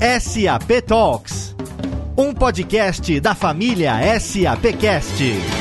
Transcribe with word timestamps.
SAP 0.00 0.80
Talks, 0.86 1.54
um 2.16 2.32
podcast 2.32 3.20
da 3.20 3.34
família 3.34 3.96
SAPcast. 4.18 5.59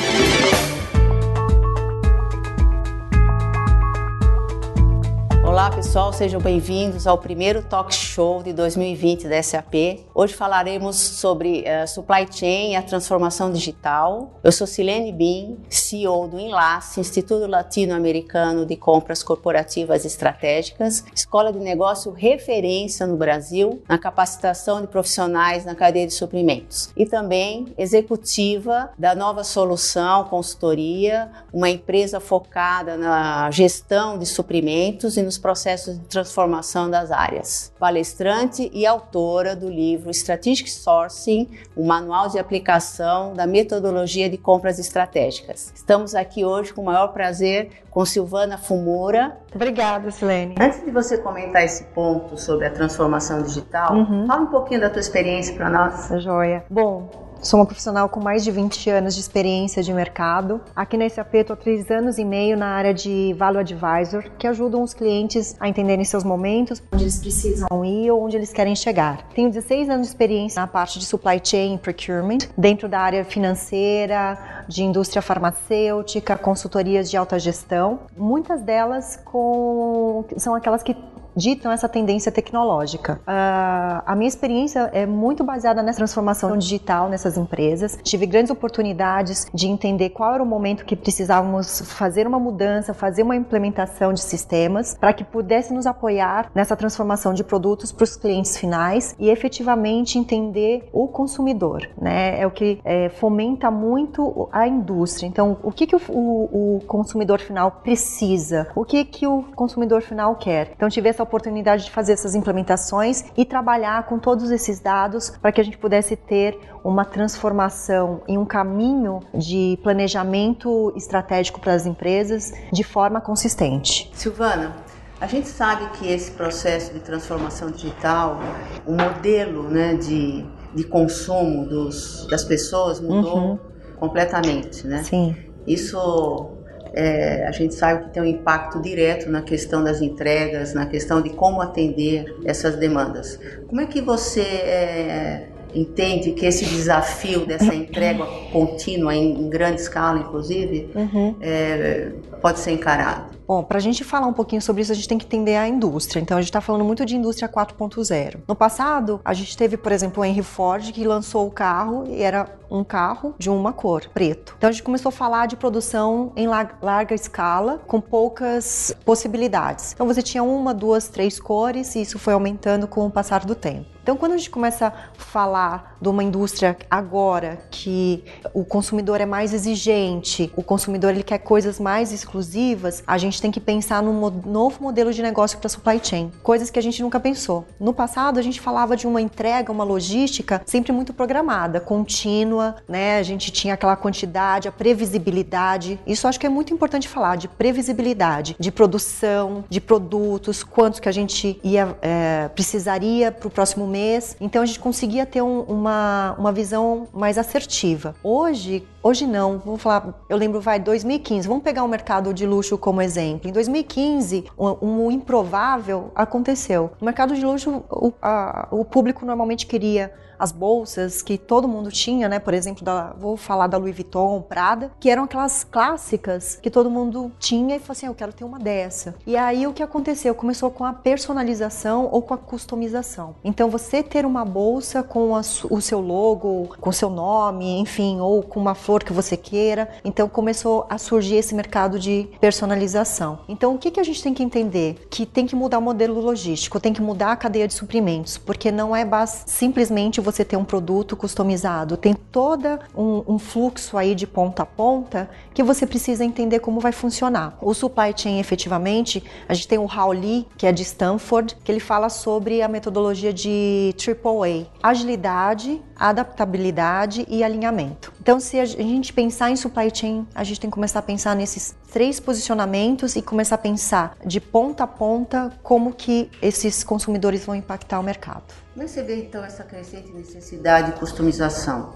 Pessoal, 5.79 6.11
sejam 6.11 6.41
bem-vindos 6.41 7.07
ao 7.07 7.17
primeiro 7.17 7.63
talk 7.63 7.95
show 7.95 8.43
de 8.43 8.51
2020 8.51 9.29
da 9.29 9.41
SAP. 9.41 10.03
Hoje 10.13 10.33
falaremos 10.33 10.97
sobre 10.97 11.61
uh, 11.61 11.87
supply 11.87 12.27
chain 12.29 12.73
e 12.73 12.75
a 12.75 12.81
transformação 12.81 13.49
digital. 13.49 14.37
Eu 14.43 14.51
sou 14.51 14.67
Silene 14.67 15.13
Bin, 15.13 15.57
CEO 15.69 16.27
do 16.27 16.37
Enlace, 16.37 16.99
Instituto 16.99 17.47
Latino-Americano 17.47 18.65
de 18.65 18.75
Compras 18.75 19.23
Corporativas 19.23 20.03
Estratégicas, 20.03 21.05
escola 21.15 21.53
de 21.53 21.59
negócio 21.59 22.11
referência 22.11 23.07
no 23.07 23.15
Brasil 23.15 23.81
na 23.87 23.97
capacitação 23.97 24.81
de 24.81 24.87
profissionais 24.87 25.63
na 25.63 25.75
cadeia 25.75 26.05
de 26.05 26.13
suprimentos. 26.13 26.89
E 26.97 27.05
também 27.05 27.73
executiva 27.77 28.91
da 28.97 29.15
Nova 29.15 29.45
Solução 29.45 30.25
Consultoria, 30.25 31.31
uma 31.53 31.69
empresa 31.69 32.19
focada 32.19 32.97
na 32.97 33.49
gestão 33.49 34.19
de 34.19 34.25
suprimentos 34.25 35.15
e 35.15 35.21
nos 35.21 35.37
processos 35.37 35.68
de 35.75 35.99
transformação 36.07 36.89
das 36.89 37.11
áreas. 37.11 37.71
Palestrante 37.79 38.69
e 38.73 38.85
autora 38.85 39.55
do 39.55 39.69
livro 39.69 40.09
Strategic 40.11 40.69
Sourcing, 40.69 41.49
o 41.75 41.85
manual 41.85 42.29
de 42.29 42.39
aplicação 42.39 43.33
da 43.33 43.45
metodologia 43.45 44.29
de 44.29 44.37
compras 44.37 44.79
estratégicas. 44.79 45.71
Estamos 45.75 46.15
aqui 46.15 46.43
hoje 46.43 46.73
com 46.73 46.81
o 46.81 46.85
maior 46.85 47.09
prazer 47.09 47.69
com 47.89 48.05
Silvana 48.05 48.57
Fumura. 48.57 49.37
Obrigada, 49.53 50.11
Silene. 50.11 50.55
Antes 50.59 50.83
de 50.83 50.91
você 50.91 51.17
comentar 51.17 51.63
esse 51.63 51.83
ponto 51.85 52.37
sobre 52.37 52.65
a 52.65 52.69
transformação 52.69 53.41
digital, 53.41 53.95
uhum. 53.95 54.27
fala 54.27 54.41
um 54.41 54.47
pouquinho 54.47 54.81
da 54.81 54.89
tua 54.89 54.99
experiência 54.99 55.55
para 55.55 55.69
nós. 55.69 56.09
Joia. 56.21 56.63
Bom, 56.69 57.28
Sou 57.41 57.57
uma 57.57 57.65
profissional 57.65 58.09
com 58.09 58.19
mais 58.19 58.43
de 58.43 58.51
20 58.51 58.89
anos 58.89 59.15
de 59.15 59.21
experiência 59.21 59.81
de 59.81 59.93
mercado. 59.93 60.59
Aqui 60.75 60.97
na 60.97 61.07
SAP 61.07 61.35
estou 61.35 61.53
há 61.53 61.57
três 61.57 61.89
anos 61.89 62.17
e 62.17 62.25
meio 62.25 62.57
na 62.57 62.67
área 62.67 62.93
de 62.93 63.33
Value 63.37 63.59
Advisor, 63.59 64.29
que 64.37 64.45
ajudam 64.45 64.83
os 64.83 64.93
clientes 64.93 65.55
a 65.57 65.69
entenderem 65.69 66.03
seus 66.03 66.25
momentos, 66.25 66.83
onde 66.91 67.05
eles 67.05 67.17
precisam 67.17 67.85
ir 67.85 68.11
ou 68.11 68.25
onde 68.25 68.35
eles 68.35 68.51
querem 68.51 68.75
chegar. 68.75 69.25
Tenho 69.33 69.49
16 69.49 69.89
anos 69.89 70.07
de 70.07 70.11
experiência 70.11 70.59
na 70.59 70.67
parte 70.67 70.99
de 70.99 71.05
supply 71.05 71.39
chain 71.41 71.75
e 71.75 71.77
procurement, 71.77 72.39
dentro 72.57 72.89
da 72.89 72.99
área 72.99 73.23
financeira, 73.23 74.37
de 74.67 74.83
indústria 74.83 75.21
farmacêutica, 75.21 76.37
consultorias 76.37 77.09
de 77.09 77.15
alta 77.15 77.39
gestão. 77.39 78.01
Muitas 78.17 78.61
delas 78.61 79.17
com... 79.23 80.25
são 80.37 80.53
aquelas 80.53 80.83
que 80.83 80.93
ditam 81.39 81.71
essa 81.71 81.87
tendência 81.87 82.31
tecnológica. 82.31 83.21
Uh, 83.21 84.03
a 84.05 84.13
minha 84.15 84.27
experiência 84.27 84.89
é 84.93 85.05
muito 85.05 85.43
baseada 85.43 85.81
nessa 85.81 85.97
transformação 85.97 86.57
digital 86.57 87.09
nessas 87.09 87.37
empresas. 87.37 87.97
Tive 88.03 88.25
grandes 88.25 88.51
oportunidades 88.51 89.47
de 89.53 89.67
entender 89.67 90.09
qual 90.09 90.35
era 90.35 90.43
o 90.43 90.45
momento 90.45 90.85
que 90.85 90.95
precisávamos 90.95 91.81
fazer 91.81 92.27
uma 92.27 92.39
mudança, 92.39 92.93
fazer 92.93 93.23
uma 93.23 93.35
implementação 93.35 94.13
de 94.13 94.21
sistemas 94.21 94.97
para 94.99 95.13
que 95.13 95.23
pudesse 95.23 95.73
nos 95.73 95.87
apoiar 95.87 96.51
nessa 96.53 96.75
transformação 96.75 97.33
de 97.33 97.43
produtos 97.43 97.91
para 97.91 98.03
os 98.03 98.15
clientes 98.17 98.57
finais 98.57 99.15
e 99.17 99.29
efetivamente 99.29 100.19
entender 100.19 100.89
o 100.91 101.07
consumidor. 101.07 101.87
Né? 101.97 102.39
É 102.41 102.45
o 102.45 102.51
que 102.51 102.81
é, 102.83 103.09
fomenta 103.09 103.71
muito 103.71 104.49
a 104.51 104.67
indústria. 104.67 105.27
Então, 105.27 105.57
o 105.63 105.71
que, 105.71 105.87
que 105.87 105.95
o, 105.95 106.01
o, 106.09 106.75
o 106.77 106.79
consumidor 106.85 107.39
final 107.39 107.71
precisa? 107.71 108.67
O 108.75 108.83
que, 108.83 109.05
que 109.05 109.25
o 109.25 109.43
consumidor 109.55 110.01
final 110.01 110.35
quer? 110.35 110.71
Então, 110.75 110.89
tive 110.89 111.07
essa 111.07 111.23
oportunidade 111.29 111.85
de 111.85 111.91
fazer 111.91 112.13
essas 112.13 112.33
implementações 112.35 113.23
e 113.37 113.45
trabalhar 113.45 114.03
com 114.07 114.17
todos 114.17 114.49
esses 114.49 114.79
dados 114.79 115.29
para 115.29 115.51
que 115.51 115.61
a 115.61 115.63
gente 115.63 115.77
pudesse 115.77 116.15
ter 116.15 116.59
uma 116.83 117.05
transformação 117.05 118.21
em 118.27 118.37
um 118.37 118.45
caminho 118.45 119.19
de 119.33 119.77
planejamento 119.83 120.91
estratégico 120.95 121.59
para 121.59 121.73
as 121.73 121.85
empresas 121.85 122.51
de 122.73 122.83
forma 122.83 123.21
consistente. 123.21 124.09
Silvana, 124.13 124.75
a 125.21 125.27
gente 125.27 125.47
sabe 125.47 125.89
que 125.97 126.07
esse 126.07 126.31
processo 126.31 126.93
de 126.93 126.99
transformação 126.99 127.69
digital, 127.69 128.39
o 128.85 128.93
modelo 128.93 129.63
né, 129.63 129.95
de, 129.95 130.45
de 130.73 130.83
consumo 130.83 131.65
dos, 131.65 132.25
das 132.27 132.43
pessoas 132.43 132.99
mudou 132.99 133.37
uhum. 133.37 133.59
completamente, 133.99 134.87
né? 134.87 135.03
Sim. 135.03 135.35
Isso 135.67 136.57
é, 136.93 137.45
a 137.47 137.51
gente 137.51 137.73
sabe 137.73 138.05
que 138.05 138.09
tem 138.11 138.23
um 138.23 138.25
impacto 138.25 138.81
direto 138.81 139.29
na 139.29 139.41
questão 139.41 139.83
das 139.83 140.01
entregas, 140.01 140.73
na 140.73 140.85
questão 140.85 141.21
de 141.21 141.29
como 141.31 141.61
atender 141.61 142.35
essas 142.45 142.75
demandas. 142.75 143.39
Como 143.67 143.81
é 143.81 143.85
que 143.85 144.01
você 144.01 144.41
é, 144.41 145.47
entende 145.73 146.31
que 146.31 146.45
esse 146.45 146.65
desafio 146.65 147.45
dessa 147.45 147.73
entrega 147.73 148.25
contínua, 148.51 149.15
em, 149.15 149.49
grande 149.49 149.81
escala, 149.81 150.19
inclusive, 150.19 150.89
uhum. 150.95 151.35
é, 151.41 152.11
pode 152.41 152.59
ser 152.59 152.71
encarado? 152.71 153.39
Bom, 153.49 153.63
para 153.63 153.79
a 153.79 153.81
gente 153.81 154.03
falar 154.03 154.27
um 154.27 154.33
pouquinho 154.33 154.61
sobre 154.61 154.83
isso, 154.83 154.91
a 154.91 154.95
gente 154.95 155.07
tem 155.07 155.17
que 155.17 155.25
entender 155.25 155.55
a 155.55 155.67
indústria. 155.67 156.21
Então, 156.21 156.37
a 156.37 156.39
gente 156.39 156.51
está 156.51 156.61
falando 156.61 156.85
muito 156.85 157.03
de 157.03 157.15
indústria 157.15 157.49
4.0. 157.49 158.41
No 158.47 158.55
passado, 158.55 159.19
a 159.25 159.33
gente 159.33 159.57
teve, 159.57 159.75
por 159.75 159.91
exemplo, 159.91 160.21
o 160.21 160.25
Henry 160.25 160.43
Ford, 160.43 160.91
que 160.91 161.03
lançou 161.03 161.47
o 161.47 161.49
carro 161.49 162.03
e 162.07 162.21
era 162.21 162.47
um 162.69 162.83
carro 162.83 163.33
de 163.39 163.49
uma 163.49 163.73
cor, 163.73 164.07
preto. 164.13 164.53
Então, 164.55 164.69
a 164.69 164.71
gente 164.71 164.83
começou 164.83 165.09
a 165.09 165.11
falar 165.11 165.47
de 165.47 165.55
produção 165.55 166.31
em 166.35 166.45
larga 166.47 167.15
escala, 167.15 167.81
com 167.87 167.99
poucas 167.99 168.95
possibilidades. 169.03 169.93
Então, 169.93 170.05
você 170.05 170.21
tinha 170.21 170.43
uma, 170.43 170.71
duas, 170.71 171.07
três 171.07 171.39
cores 171.39 171.95
e 171.95 172.01
isso 172.01 172.19
foi 172.19 172.33
aumentando 172.33 172.87
com 172.87 173.03
o 173.07 173.09
passar 173.09 173.45
do 173.45 173.55
tempo. 173.55 173.87
Então, 174.09 174.17
quando 174.17 174.31
a 174.31 174.37
gente 174.37 174.49
começa 174.49 174.87
a 174.87 174.91
falar 175.21 175.88
de 176.01 176.09
uma 176.09 176.23
indústria 176.23 176.77
agora 176.89 177.59
que 177.71 178.23
o 178.53 178.63
consumidor 178.63 179.21
é 179.21 179.25
mais 179.25 179.53
exigente, 179.53 180.51
o 180.55 180.63
consumidor 180.63 181.11
ele 181.11 181.23
quer 181.23 181.39
coisas 181.39 181.79
mais 181.79 182.11
exclusivas, 182.11 183.03
a 183.05 183.17
gente 183.17 183.41
tem 183.41 183.51
que 183.51 183.59
pensar 183.59 184.01
num 184.01 184.29
novo 184.45 184.81
modelo 184.81 185.13
de 185.13 185.21
negócio 185.21 185.57
para 185.57 185.69
supply 185.69 185.99
chain, 186.01 186.31
coisas 186.43 186.69
que 186.69 186.79
a 186.79 186.81
gente 186.81 187.01
nunca 187.01 187.19
pensou. 187.19 187.65
No 187.79 187.93
passado, 187.93 188.39
a 188.39 188.41
gente 188.41 188.59
falava 188.61 188.95
de 188.95 189.07
uma 189.07 189.21
entrega, 189.21 189.71
uma 189.71 189.83
logística 189.83 190.61
sempre 190.65 190.91
muito 190.91 191.13
programada, 191.13 191.79
contínua, 191.79 192.75
né? 192.87 193.17
A 193.17 193.23
gente 193.23 193.51
tinha 193.51 193.73
aquela 193.73 193.95
quantidade, 193.95 194.67
a 194.67 194.71
previsibilidade. 194.71 195.99
Isso 196.05 196.27
acho 196.27 196.39
que 196.39 196.45
é 196.45 196.49
muito 196.49 196.73
importante 196.73 197.07
falar 197.07 197.35
de 197.35 197.47
previsibilidade, 197.47 198.55
de 198.59 198.71
produção, 198.71 199.63
de 199.69 199.81
produtos, 199.81 200.63
quantos 200.63 200.99
que 200.99 201.09
a 201.09 201.11
gente 201.11 201.59
ia 201.63 201.95
é, 202.01 202.49
precisaria 202.49 203.31
para 203.31 203.47
o 203.47 203.51
próximo 203.51 203.87
mês. 203.87 204.35
Então 204.39 204.61
a 204.61 204.65
gente 204.65 204.79
conseguia 204.79 205.25
ter 205.25 205.41
um, 205.41 205.61
uma, 205.61 205.88
uma 206.37 206.51
visão 206.51 207.07
mais 207.13 207.37
assertiva. 207.37 208.15
Hoje, 208.23 208.85
hoje 209.01 209.25
não, 209.25 209.59
vamos 209.59 209.81
falar, 209.81 210.13
eu 210.29 210.37
lembro, 210.37 210.59
vai, 210.59 210.79
2015, 210.79 211.47
vamos 211.47 211.63
pegar 211.63 211.83
o 211.83 211.87
mercado 211.87 212.33
de 212.33 212.45
luxo 212.45 212.77
como 212.77 213.01
exemplo. 213.01 213.49
Em 213.49 213.53
2015, 213.53 214.45
um, 214.57 215.05
um 215.05 215.11
improvável 215.11 216.11
aconteceu. 216.15 216.91
No 216.99 217.05
mercado 217.05 217.35
de 217.35 217.45
luxo, 217.45 217.83
o, 217.89 218.13
a, 218.21 218.67
o 218.71 218.83
público 218.83 219.25
normalmente 219.25 219.65
queria 219.65 220.13
as 220.39 220.51
bolsas 220.51 221.21
que 221.21 221.37
todo 221.37 221.67
mundo 221.67 221.91
tinha, 221.91 222.29
né? 222.29 222.39
Por 222.39 222.53
exemplo, 222.53 222.83
da, 222.83 223.13
vou 223.19 223.35
falar 223.35 223.67
da 223.67 223.77
Louis 223.77 223.93
Vuitton, 223.93 224.41
Prada, 224.41 224.91
que 224.99 225.09
eram 225.09 225.23
aquelas 225.23 225.63
clássicas 225.63 226.57
que 226.61 226.69
todo 226.69 226.89
mundo 226.89 227.31
tinha 227.37 227.75
e 227.75 227.79
falou 227.79 227.91
assim: 227.91 228.05
ah, 228.05 228.09
eu 228.09 228.15
quero 228.15 228.31
ter 228.31 228.45
uma 228.45 228.57
dessa. 228.57 229.15
E 229.27 229.35
aí 229.35 229.67
o 229.67 229.73
que 229.73 229.83
aconteceu? 229.83 230.33
Começou 230.33 230.71
com 230.71 230.85
a 230.85 230.93
personalização 230.93 232.07
ou 232.11 232.21
com 232.21 232.33
a 232.33 232.37
customização. 232.37 233.35
Então 233.43 233.69
você 233.69 234.01
ter 234.01 234.25
uma 234.25 234.45
bolsa 234.45 235.03
com 235.03 235.35
a, 235.35 235.41
o 235.69 235.81
seu 235.81 235.99
logo, 235.99 236.69
com 236.79 236.91
seu 236.91 237.09
nome, 237.09 237.79
enfim, 237.79 238.19
ou 238.21 238.41
com 238.41 238.59
uma 238.59 238.75
flor 238.75 239.03
que 239.03 239.11
você 239.11 239.35
queira. 239.35 239.89
Então 240.05 240.29
começou 240.29 240.85
a 240.89 240.97
surgir 240.97 241.35
esse 241.35 241.53
mercado 241.53 241.99
de 241.99 242.29
personalização. 242.39 243.39
Então 243.49 243.75
o 243.75 243.77
que, 243.77 243.91
que 243.91 243.99
a 243.99 244.03
gente 244.03 244.23
tem 244.23 244.33
que 244.33 244.43
entender? 244.43 245.07
Que 245.09 245.25
tem 245.25 245.45
que 245.45 245.55
mudar 245.55 245.79
o 245.79 245.81
modelo 245.81 246.19
logístico, 246.19 246.79
tem 246.79 246.93
que 246.93 247.01
mudar 247.01 247.33
a 247.33 247.35
cadeia 247.35 247.67
de 247.67 247.73
suprimentos, 247.73 248.37
porque 248.37 248.71
não 248.71 248.95
é 248.95 249.09
simplesmente 249.45 250.21
você 250.21 250.28
ter 250.31 250.57
um 250.57 250.63
produto 250.63 251.15
customizado, 251.15 251.97
tem 251.97 252.13
todo 252.13 252.79
um, 252.95 253.23
um, 253.35 253.39
fluxo 253.39 253.97
aí 253.97 254.15
de 254.15 254.27
ponta 254.27 254.63
a 254.63 254.65
ponta 254.65 255.29
que 255.53 255.63
você 255.63 255.85
precisa 255.85 256.23
entender 256.23 256.59
como 256.59 256.79
vai 256.79 256.91
funcionar. 256.91 257.57
O 257.61 257.73
supply 257.73 258.13
chain, 258.15 258.39
efetivamente, 258.39 259.23
a 259.47 259.53
gente 259.53 259.67
tem 259.67 259.77
o 259.77 259.89
Hao 259.89 260.13
Li, 260.13 260.47
que 260.57 260.65
é 260.65 260.71
de 260.71 260.83
Stanford, 260.83 261.57
que 261.63 261.71
ele 261.71 261.79
fala 261.79 262.09
sobre 262.09 262.61
a 262.61 262.67
metodologia 262.67 263.33
de 263.33 263.93
AAA, 263.97 264.67
agilidade, 264.81 265.81
adaptabilidade 265.95 267.25
e 267.27 267.43
alinhamento. 267.43 268.13
Então, 268.21 268.39
se 268.39 268.59
a 268.59 268.65
gente 268.65 269.11
pensar 269.11 269.51
em 269.51 269.55
supply 269.55 269.89
chain, 269.93 270.27
a 270.33 270.43
gente 270.43 270.59
tem 270.59 270.69
que 270.69 270.73
começar 270.73 270.99
a 270.99 271.01
pensar 271.01 271.35
nesses 271.35 271.75
três 271.91 272.19
posicionamentos 272.19 273.15
e 273.15 273.21
começar 273.21 273.55
a 273.55 273.57
pensar 273.57 274.15
de 274.25 274.39
ponta 274.39 274.83
a 274.83 274.87
ponta 274.87 275.51
como 275.61 275.93
que 275.93 276.29
esses 276.41 276.83
consumidores 276.83 277.45
vão 277.45 277.55
impactar 277.55 277.99
o 277.99 278.03
mercado. 278.03 278.43
Como 278.79 278.87
é 278.87 278.87
que 278.87 278.95
você 278.95 279.03
vê 279.03 279.15
então 279.17 279.43
essa 279.43 279.61
crescente 279.61 280.09
necessidade 280.13 280.93
de 280.93 280.99
customização? 280.99 281.95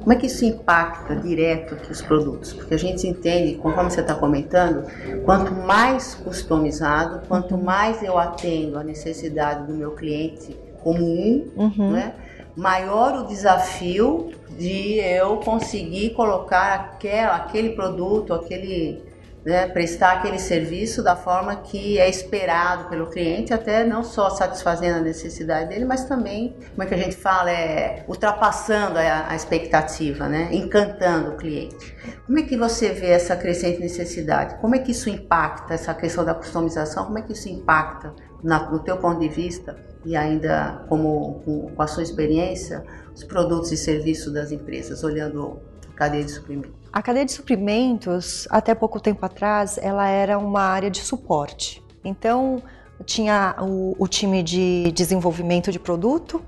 Como 0.00 0.12
é 0.12 0.16
que 0.16 0.26
isso 0.26 0.44
impacta 0.44 1.14
direto 1.14 1.74
aqui 1.74 1.92
os 1.92 2.02
produtos? 2.02 2.52
Porque 2.52 2.74
a 2.74 2.76
gente 2.76 3.06
entende, 3.06 3.54
conforme 3.54 3.88
você 3.88 4.00
está 4.00 4.16
comentando, 4.16 4.84
quanto 5.24 5.52
mais 5.52 6.16
customizado, 6.16 7.24
quanto 7.28 7.56
mais 7.56 8.02
eu 8.02 8.18
atendo 8.18 8.76
a 8.76 8.82
necessidade 8.82 9.68
do 9.68 9.74
meu 9.74 9.92
cliente 9.92 10.56
como 10.82 11.04
um, 11.04 11.52
uhum. 11.56 11.92
né? 11.92 12.16
maior 12.56 13.14
o 13.20 13.26
desafio 13.28 14.32
de 14.58 14.98
eu 14.98 15.36
conseguir 15.36 16.14
colocar 16.14 16.74
aquela, 16.74 17.36
aquele 17.36 17.76
produto, 17.76 18.34
aquele 18.34 19.03
né, 19.44 19.66
prestar 19.68 20.12
aquele 20.12 20.38
serviço 20.38 21.02
da 21.02 21.14
forma 21.14 21.56
que 21.56 21.98
é 21.98 22.08
esperado 22.08 22.88
pelo 22.88 23.08
cliente, 23.08 23.52
até 23.52 23.84
não 23.84 24.02
só 24.02 24.30
satisfazendo 24.30 24.98
a 24.98 25.00
necessidade 25.00 25.68
dele, 25.68 25.84
mas 25.84 26.04
também, 26.04 26.56
como 26.70 26.82
é 26.82 26.86
que 26.86 26.94
a 26.94 26.98
gente 26.98 27.16
fala, 27.16 27.50
é 27.50 28.04
ultrapassando 28.08 28.98
a, 28.98 29.28
a 29.28 29.36
expectativa, 29.36 30.28
né, 30.28 30.48
encantando 30.50 31.32
o 31.32 31.36
cliente. 31.36 31.94
Como 32.26 32.38
é 32.38 32.42
que 32.42 32.56
você 32.56 32.90
vê 32.90 33.08
essa 33.08 33.36
crescente 33.36 33.80
necessidade? 33.80 34.56
Como 34.60 34.74
é 34.74 34.78
que 34.78 34.92
isso 34.92 35.10
impacta, 35.10 35.74
essa 35.74 35.92
questão 35.92 36.24
da 36.24 36.34
customização, 36.34 37.04
como 37.04 37.18
é 37.18 37.22
que 37.22 37.32
isso 37.32 37.48
impacta 37.48 38.14
na, 38.42 38.70
no 38.70 38.78
teu 38.78 38.96
ponto 38.96 39.20
de 39.20 39.28
vista 39.28 39.76
e 40.06 40.16
ainda 40.16 40.84
como 40.88 41.42
com, 41.44 41.70
com 41.74 41.82
a 41.82 41.86
sua 41.86 42.02
experiência, 42.02 42.82
os 43.14 43.24
produtos 43.24 43.72
e 43.72 43.76
serviços 43.76 44.32
das 44.32 44.50
empresas, 44.52 45.04
olhando 45.04 45.60
a 45.92 45.96
cadeia 45.96 46.24
de 46.24 46.30
suprimento? 46.30 46.83
A 46.94 47.02
cadeia 47.02 47.24
de 47.24 47.32
suprimentos, 47.32 48.46
até 48.48 48.72
pouco 48.72 49.00
tempo 49.00 49.26
atrás, 49.26 49.78
ela 49.82 50.06
era 50.06 50.38
uma 50.38 50.60
área 50.60 50.88
de 50.88 51.00
suporte. 51.00 51.82
Então, 52.04 52.62
tinha 53.04 53.56
o, 53.60 53.96
o 53.98 54.06
time 54.06 54.44
de 54.44 54.92
desenvolvimento 54.92 55.72
de 55.72 55.80
produto, 55.80 56.40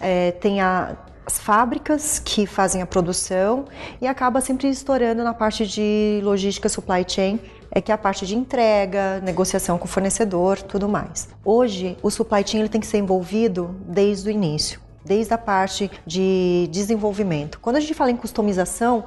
é, 0.00 0.30
tem 0.30 0.60
a, 0.60 0.96
as 1.26 1.36
fábricas 1.40 2.20
que 2.20 2.46
fazem 2.46 2.80
a 2.80 2.86
produção 2.86 3.64
e 4.00 4.06
acaba 4.06 4.40
sempre 4.40 4.68
estourando 4.68 5.24
na 5.24 5.34
parte 5.34 5.66
de 5.66 6.20
logística 6.22 6.68
supply 6.68 7.04
chain, 7.04 7.40
é 7.68 7.80
que 7.80 7.90
é 7.90 7.94
a 7.96 7.98
parte 7.98 8.24
de 8.24 8.36
entrega, 8.36 9.18
negociação 9.24 9.78
com 9.78 9.86
o 9.86 9.88
fornecedor, 9.88 10.62
tudo 10.62 10.88
mais. 10.88 11.28
Hoje, 11.44 11.96
o 12.04 12.08
supply 12.08 12.46
chain 12.46 12.60
ele 12.60 12.68
tem 12.68 12.80
que 12.80 12.86
ser 12.86 12.98
envolvido 12.98 13.74
desde 13.80 14.28
o 14.28 14.30
início, 14.30 14.80
desde 15.04 15.34
a 15.34 15.38
parte 15.38 15.90
de 16.06 16.68
desenvolvimento. 16.70 17.58
Quando 17.58 17.76
a 17.76 17.80
gente 17.80 17.94
fala 17.94 18.12
em 18.12 18.16
customização, 18.16 19.04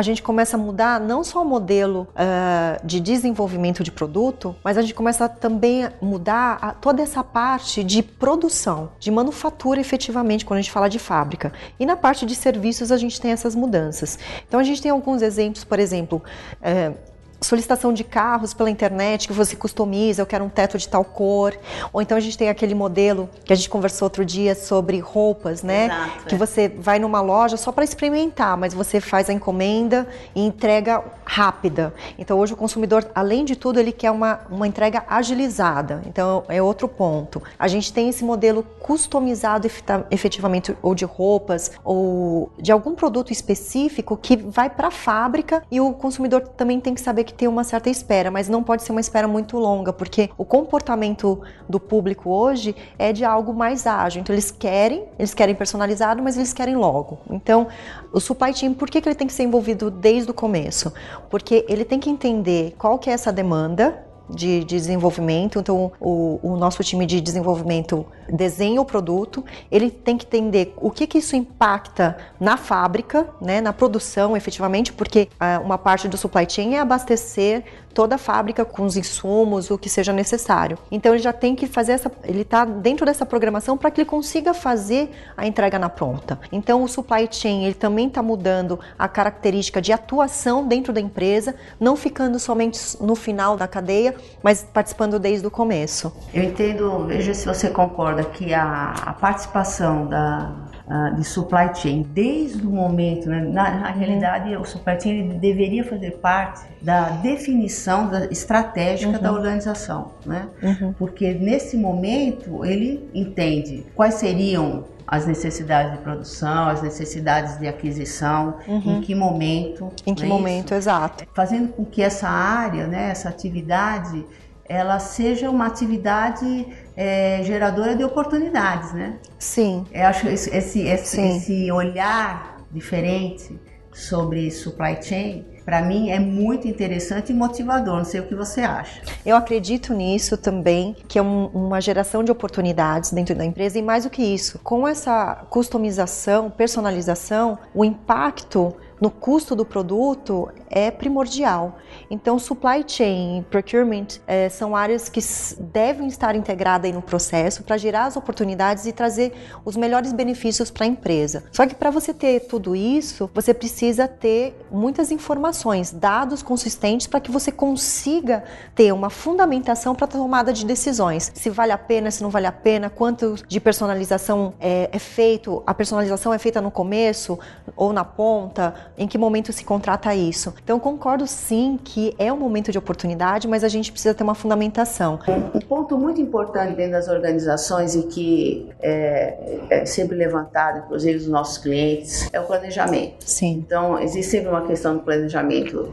a 0.00 0.02
gente 0.02 0.22
começa 0.22 0.56
a 0.56 0.58
mudar 0.58 0.98
não 0.98 1.22
só 1.22 1.42
o 1.42 1.44
modelo 1.44 2.08
uh, 2.12 2.86
de 2.86 2.98
desenvolvimento 3.00 3.84
de 3.84 3.92
produto, 3.92 4.56
mas 4.64 4.78
a 4.78 4.82
gente 4.82 4.94
começa 4.94 5.28
também 5.28 5.84
a 5.84 5.92
mudar 6.00 6.58
a, 6.62 6.72
toda 6.72 7.02
essa 7.02 7.22
parte 7.22 7.84
de 7.84 8.02
produção, 8.02 8.90
de 8.98 9.10
manufatura 9.10 9.78
efetivamente, 9.78 10.44
quando 10.44 10.58
a 10.58 10.62
gente 10.62 10.72
fala 10.72 10.88
de 10.88 10.98
fábrica. 10.98 11.52
E 11.78 11.84
na 11.84 11.96
parte 11.96 12.24
de 12.24 12.34
serviços 12.34 12.90
a 12.90 12.96
gente 12.96 13.20
tem 13.20 13.30
essas 13.30 13.54
mudanças. 13.54 14.18
Então 14.48 14.58
a 14.58 14.62
gente 14.62 14.80
tem 14.80 14.90
alguns 14.90 15.20
exemplos, 15.20 15.64
por 15.64 15.78
exemplo, 15.78 16.22
uh, 16.62 17.09
solicitação 17.40 17.92
de 17.92 18.04
carros 18.04 18.52
pela 18.52 18.70
internet 18.70 19.26
que 19.26 19.32
você 19.32 19.56
customiza, 19.56 20.22
eu 20.22 20.26
quero 20.26 20.44
um 20.44 20.48
teto 20.48 20.76
de 20.76 20.88
tal 20.88 21.04
cor. 21.04 21.56
Ou 21.92 22.02
então 22.02 22.16
a 22.16 22.20
gente 22.20 22.36
tem 22.36 22.48
aquele 22.48 22.74
modelo 22.74 23.28
que 23.44 23.52
a 23.52 23.56
gente 23.56 23.68
conversou 23.68 24.06
outro 24.06 24.24
dia 24.24 24.54
sobre 24.54 24.98
roupas, 24.98 25.62
né? 25.62 25.86
Exato, 25.86 26.26
que 26.26 26.34
é. 26.34 26.38
você 26.38 26.68
vai 26.68 26.98
numa 26.98 27.20
loja 27.20 27.56
só 27.56 27.72
para 27.72 27.84
experimentar, 27.84 28.56
mas 28.56 28.74
você 28.74 29.00
faz 29.00 29.30
a 29.30 29.32
encomenda 29.32 30.06
e 30.34 30.44
entrega 30.44 31.02
rápida. 31.24 31.94
Então 32.18 32.38
hoje 32.38 32.52
o 32.52 32.56
consumidor, 32.56 33.10
além 33.14 33.44
de 33.44 33.56
tudo, 33.56 33.80
ele 33.80 33.92
quer 33.92 34.10
uma, 34.10 34.40
uma 34.50 34.66
entrega 34.66 35.04
agilizada. 35.08 36.02
Então 36.06 36.44
é 36.48 36.60
outro 36.60 36.88
ponto. 36.88 37.42
A 37.58 37.68
gente 37.68 37.92
tem 37.92 38.08
esse 38.08 38.24
modelo 38.24 38.62
customizado 38.80 39.68
efetivamente 40.10 40.76
ou 40.82 40.94
de 40.94 41.04
roupas 41.04 41.72
ou 41.84 42.50
de 42.58 42.70
algum 42.70 42.94
produto 42.94 43.32
específico 43.32 44.16
que 44.16 44.36
vai 44.36 44.68
para 44.68 44.88
a 44.88 44.90
fábrica 44.90 45.62
e 45.70 45.80
o 45.80 45.92
consumidor 45.92 46.42
também 46.42 46.80
tem 46.80 46.94
que 46.94 47.00
saber 47.00 47.24
que 47.30 47.38
tem 47.38 47.48
uma 47.48 47.64
certa 47.64 47.88
espera, 47.88 48.30
mas 48.30 48.48
não 48.48 48.62
pode 48.62 48.82
ser 48.82 48.92
uma 48.92 49.00
espera 49.00 49.26
muito 49.26 49.56
longa, 49.56 49.92
porque 49.92 50.30
o 50.36 50.44
comportamento 50.44 51.40
do 51.68 51.78
público 51.78 52.30
hoje 52.30 52.74
é 52.98 53.12
de 53.12 53.24
algo 53.24 53.54
mais 53.54 53.86
ágil. 53.86 54.20
Então 54.20 54.34
eles 54.34 54.50
querem, 54.50 55.04
eles 55.18 55.32
querem 55.32 55.54
personalizado, 55.54 56.22
mas 56.22 56.36
eles 56.36 56.52
querem 56.52 56.76
logo. 56.76 57.18
Então, 57.30 57.68
o 58.12 58.20
supply 58.20 58.54
chain, 58.54 58.74
por 58.74 58.90
que, 58.90 59.00
que 59.00 59.08
ele 59.08 59.16
tem 59.16 59.26
que 59.26 59.32
ser 59.32 59.44
envolvido 59.44 59.90
desde 59.90 60.30
o 60.30 60.34
começo? 60.34 60.92
Porque 61.30 61.64
ele 61.68 61.84
tem 61.84 61.98
que 61.98 62.10
entender 62.10 62.74
qual 62.76 62.98
que 62.98 63.08
é 63.08 63.12
essa 63.12 63.32
demanda, 63.32 64.09
de, 64.34 64.64
desenvolvimento, 64.64 65.58
então 65.58 65.92
o, 66.00 66.38
o, 66.42 66.56
nosso 66.56 66.82
time 66.82 67.06
de 67.06 67.20
desenvolvimento 67.20 68.06
desenha 68.28 68.80
o 68.80 68.84
produto, 68.84 69.44
ele 69.70 69.90
tem 69.90 70.16
que 70.16 70.24
entender 70.24 70.72
o 70.76 70.90
que, 70.90 71.06
que 71.06 71.18
isso 71.18 71.36
impacta 71.36 72.16
na 72.38 72.56
fábrica, 72.56 73.28
né, 73.40 73.60
na 73.60 73.72
produção 73.72 74.36
efetivamente, 74.36 74.92
porque 74.92 75.28
uh, 75.40 75.64
uma 75.64 75.78
parte 75.78 76.08
do 76.08 76.16
supply 76.16 76.46
chain 76.48 76.74
é 76.74 76.80
abastecer 76.80 77.64
toda 77.94 78.14
a 78.14 78.18
fábrica 78.18 78.64
com 78.64 78.84
os 78.84 78.96
insumos, 78.96 79.70
o 79.70 79.78
que 79.78 79.88
seja 79.88 80.12
necessário. 80.12 80.78
Então 80.90 81.12
ele 81.12 81.22
já 81.22 81.32
tem 81.32 81.54
que 81.54 81.66
fazer 81.66 81.92
essa, 81.92 82.10
ele 82.24 82.42
está 82.42 82.64
dentro 82.64 83.04
dessa 83.04 83.26
programação 83.26 83.76
para 83.76 83.90
que 83.90 84.00
ele 84.00 84.08
consiga 84.08 84.54
fazer 84.54 85.10
a 85.36 85.46
entrega 85.46 85.78
na 85.78 85.88
pronta. 85.88 86.38
Então 86.52 86.82
o 86.82 86.88
supply 86.88 87.28
chain 87.30 87.64
ele 87.64 87.74
também 87.74 88.08
está 88.08 88.22
mudando 88.22 88.78
a 88.98 89.08
característica 89.08 89.80
de 89.80 89.92
atuação 89.92 90.66
dentro 90.66 90.92
da 90.92 91.00
empresa, 91.00 91.54
não 91.78 91.96
ficando 91.96 92.38
somente 92.38 92.80
no 93.00 93.14
final 93.14 93.56
da 93.56 93.66
cadeia, 93.66 94.14
mas 94.42 94.62
participando 94.62 95.18
desde 95.18 95.46
o 95.46 95.50
começo. 95.50 96.12
Eu 96.32 96.44
entendo, 96.44 97.06
veja 97.06 97.34
se 97.34 97.46
você 97.46 97.70
concorda 97.70 98.24
que 98.24 98.54
a, 98.54 98.94
a 99.06 99.12
participação 99.12 100.06
da 100.06 100.69
uh, 100.90 101.14
de 101.14 101.22
supply 101.24 101.74
chain 101.74 102.02
desde 102.12 102.66
o 102.66 102.70
momento, 102.70 103.28
né? 103.28 103.40
na, 103.40 103.70
na, 103.70 103.90
realidade 103.90 104.54
o 104.56 104.64
supply 104.64 105.00
chain 105.00 105.38
deveria 105.38 105.84
fazer 105.84 106.18
parte 106.18 106.62
da 106.82 107.10
definição 107.10 108.08
da, 108.08 108.26
estratégica 108.26 109.12
uhum. 109.12 109.22
da 109.22 109.32
organização, 109.32 110.12
né? 110.26 110.48
Uhum. 110.62 110.92
Porque 110.94 111.32
nesse 111.32 111.76
momento 111.76 112.64
ele 112.64 113.08
entende 113.14 113.86
quais 113.94 114.14
seriam 114.14 114.84
as 115.06 115.26
necessidades 115.26 115.92
de 115.92 115.98
produção, 115.98 116.68
as 116.68 116.82
necessidades 116.82 117.58
de 117.58 117.66
aquisição, 117.66 118.58
uhum. 118.66 118.98
em 118.98 119.00
que 119.00 119.12
momento. 119.14 119.90
Em 120.06 120.14
que 120.14 120.24
é 120.24 120.26
momento, 120.26 120.66
isso? 120.66 120.74
exato. 120.74 121.24
Fazendo 121.34 121.72
com 121.72 121.84
que 121.84 122.00
essa 122.00 122.28
área, 122.28 122.86
né, 122.86 123.10
essa 123.10 123.28
atividade, 123.28 124.24
ela 124.68 125.00
seja 125.00 125.50
uma 125.50 125.66
atividade 125.66 126.64
é, 127.00 127.42
geradora 127.44 127.96
de 127.96 128.04
oportunidades, 128.04 128.92
né? 128.92 129.16
Sim. 129.38 129.86
Eu 129.90 130.06
acho 130.06 130.28
esse, 130.28 130.54
esse, 130.54 130.82
esse, 130.82 131.18
esse 131.18 131.72
olhar 131.72 132.58
diferente 132.70 133.58
sobre 133.90 134.50
supply 134.50 135.02
chain 135.02 135.46
para 135.64 135.82
mim 135.82 136.10
é 136.10 136.18
muito 136.18 136.66
interessante 136.66 137.30
e 137.30 137.34
motivador. 137.34 137.98
Não 137.98 138.04
sei 138.04 138.20
o 138.20 138.26
que 138.26 138.34
você 138.34 138.60
acha. 138.62 139.00
Eu 139.24 139.36
acredito 139.36 139.94
nisso 139.94 140.36
também, 140.36 140.96
que 141.06 141.18
é 141.18 141.22
um, 141.22 141.46
uma 141.46 141.80
geração 141.80 142.24
de 142.24 142.32
oportunidades 142.32 143.12
dentro 143.12 143.34
da 143.34 143.44
empresa 143.44 143.78
e 143.78 143.82
mais 143.82 144.04
do 144.04 144.10
que 144.10 144.22
isso, 144.22 144.58
com 144.58 144.86
essa 144.86 145.46
customização, 145.48 146.50
personalização, 146.50 147.58
o 147.74 147.84
impacto 147.84 148.74
no 149.00 149.10
custo 149.10 149.54
do 149.54 149.64
produto 149.64 150.50
é 150.68 150.90
primordial. 150.90 151.78
Então, 152.10 152.40
supply 152.40 152.84
chain, 152.84 153.44
procurement 153.48 154.18
é, 154.26 154.48
são 154.48 154.74
áreas 154.74 155.08
que 155.08 155.20
devem 155.60 156.08
estar 156.08 156.34
integradas 156.34 156.92
no 156.92 157.00
processo 157.00 157.62
para 157.62 157.76
gerar 157.76 158.06
as 158.06 158.16
oportunidades 158.16 158.84
e 158.84 158.92
trazer 158.92 159.32
os 159.64 159.76
melhores 159.76 160.12
benefícios 160.12 160.72
para 160.72 160.84
a 160.84 160.88
empresa. 160.88 161.44
Só 161.52 161.64
que 161.68 161.74
para 161.74 161.88
você 161.88 162.12
ter 162.12 162.40
tudo 162.40 162.74
isso, 162.74 163.30
você 163.32 163.54
precisa 163.54 164.08
ter 164.08 164.60
muitas 164.72 165.12
informações, 165.12 165.92
dados 165.92 166.42
consistentes 166.42 167.06
para 167.06 167.20
que 167.20 167.30
você 167.30 167.52
consiga 167.52 168.42
ter 168.74 168.92
uma 168.92 169.08
fundamentação 169.08 169.94
para 169.94 170.06
a 170.06 170.08
tomada 170.08 170.52
de 170.52 170.66
decisões. 170.66 171.30
Se 171.32 171.48
vale 171.48 171.70
a 171.70 171.78
pena, 171.78 172.10
se 172.10 172.24
não 172.24 172.30
vale 172.30 172.46
a 172.46 172.52
pena, 172.52 172.90
quanto 172.90 173.36
de 173.46 173.60
personalização 173.60 174.52
é, 174.58 174.88
é 174.90 174.98
feito, 174.98 175.62
a 175.64 175.72
personalização 175.72 176.34
é 176.34 176.38
feita 176.38 176.60
no 176.60 176.72
começo 176.72 177.38
ou 177.76 177.92
na 177.92 178.04
ponta, 178.04 178.74
em 178.98 179.06
que 179.06 179.16
momento 179.16 179.52
se 179.52 179.64
contrata 179.64 180.12
isso. 180.12 180.52
Então, 180.64 180.80
concordo 180.80 181.24
sim 181.24 181.78
que 181.82 181.99
é 182.18 182.32
um 182.32 182.36
momento 182.36 182.72
de 182.72 182.78
oportunidade, 182.78 183.46
mas 183.48 183.64
a 183.64 183.68
gente 183.68 183.90
precisa 183.90 184.14
ter 184.14 184.22
uma 184.22 184.34
fundamentação. 184.34 185.18
Um 185.54 185.60
ponto 185.60 185.96
muito 185.98 186.20
importante 186.20 186.74
dentro 186.74 186.92
das 186.92 187.08
organizações 187.08 187.94
e 187.94 188.02
que 188.04 188.68
é, 188.80 189.58
é 189.70 189.84
sempre 189.84 190.16
levantado, 190.16 190.84
inclusive 190.84 191.18
dos 191.18 191.28
nossos 191.28 191.58
clientes, 191.58 192.28
é 192.32 192.40
o 192.40 192.44
planejamento. 192.44 193.24
Sim. 193.24 193.62
Então, 193.66 193.98
existe 193.98 194.30
sempre 194.30 194.48
uma 194.48 194.66
questão 194.66 194.96
do 194.96 195.02
planejamento 195.02 195.92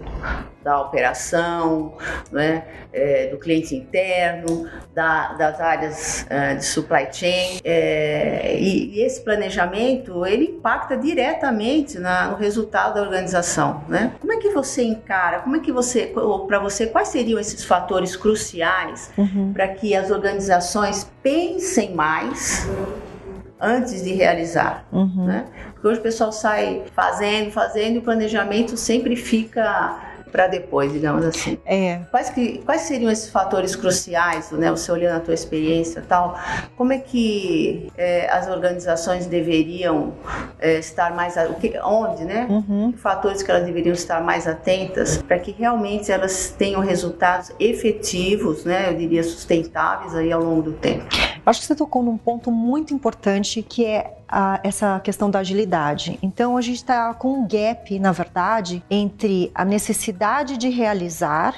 da 0.67 0.81
operação, 0.81 1.93
né, 2.29 2.65
é, 2.91 3.27
do 3.27 3.37
cliente 3.37 3.73
interno, 3.73 4.67
da, 4.93 5.31
das 5.31 5.61
áreas 5.61 6.25
é, 6.29 6.55
de 6.55 6.65
supply 6.65 7.07
chain. 7.09 7.61
É, 7.63 8.57
e, 8.59 8.97
e, 8.97 9.01
esse 9.01 9.21
planejamento 9.21 10.25
ele 10.25 10.43
impacta 10.43 10.97
diretamente 10.97 11.97
na, 11.97 12.31
no 12.31 12.35
resultado 12.35 12.95
da 12.95 13.01
organização. 13.01 13.85
Né? 13.87 14.11
Como 14.19 14.33
é 14.33 14.37
que 14.39 14.49
você 14.49 14.83
encara? 14.83 15.39
Como 15.39 15.55
é 15.55 15.59
que 15.59 15.71
você, 15.71 16.13
para 16.45 16.59
você, 16.59 16.85
quais 16.85 17.07
seriam 17.07 17.39
esses 17.39 17.63
fatores 17.63 18.17
cruciais 18.17 19.09
uhum. 19.17 19.53
para 19.53 19.69
que 19.69 19.95
as 19.95 20.11
organizações 20.11 21.09
pensem 21.23 21.95
mais? 21.95 22.67
antes 23.59 24.03
de 24.03 24.13
realizar, 24.13 24.85
uhum. 24.91 25.25
né? 25.25 25.45
Porque 25.73 25.87
hoje 25.87 25.99
o 25.99 26.03
pessoal 26.03 26.31
sai 26.31 26.83
fazendo, 26.93 27.49
fazendo 27.49 27.95
e 27.95 27.97
o 27.97 28.01
planejamento 28.03 28.77
sempre 28.77 29.15
fica 29.15 29.99
para 30.37 30.45
depois, 30.45 30.93
digamos 30.93 31.25
assim. 31.25 31.57
É. 31.65 32.01
Quais, 32.11 32.29
que, 32.29 32.59
quais 32.59 32.81
seriam 32.81 33.09
esses 33.09 33.31
fatores 33.31 33.75
cruciais, 33.75 34.51
né? 34.51 34.69
Você 34.69 34.91
olhando 34.91 35.17
a 35.17 35.19
tua 35.19 35.33
experiência 35.33 35.99
e 35.99 36.03
tal, 36.03 36.39
como 36.75 36.93
é 36.93 36.99
que 36.99 37.91
é, 37.97 38.29
as 38.29 38.47
organizações 38.47 39.25
deveriam 39.25 40.13
é, 40.59 40.77
estar 40.77 41.15
mais, 41.15 41.35
o 41.49 41.55
que, 41.55 41.73
onde, 41.83 42.23
né? 42.23 42.45
Uhum. 42.47 42.91
Que 42.91 42.99
fatores 42.99 43.41
que 43.41 43.49
elas 43.49 43.65
deveriam 43.65 43.93
estar 43.93 44.21
mais 44.21 44.47
atentas 44.47 45.17
para 45.17 45.39
que 45.39 45.51
realmente 45.51 46.11
elas 46.11 46.53
tenham 46.55 46.81
resultados 46.81 47.51
efetivos, 47.59 48.63
né? 48.63 48.91
Eu 48.91 48.93
diria 48.95 49.23
sustentáveis 49.23 50.13
aí 50.13 50.31
ao 50.31 50.43
longo 50.43 50.61
do 50.61 50.73
tempo. 50.73 51.07
Acho 51.43 51.61
que 51.61 51.65
você 51.65 51.75
tocou 51.75 52.03
num 52.03 52.17
ponto 52.17 52.51
muito 52.51 52.93
importante 52.93 53.63
que 53.63 53.83
é 53.85 54.13
a, 54.27 54.59
essa 54.63 54.99
questão 54.99 55.29
da 55.29 55.39
agilidade. 55.39 56.17
Então 56.21 56.57
a 56.57 56.61
gente 56.61 56.77
está 56.77 57.13
com 57.13 57.41
um 57.41 57.47
gap, 57.47 57.97
na 57.99 58.11
verdade, 58.11 58.83
entre 58.89 59.51
a 59.53 59.63
necessidade 59.63 60.57
de 60.57 60.69
realizar, 60.69 61.55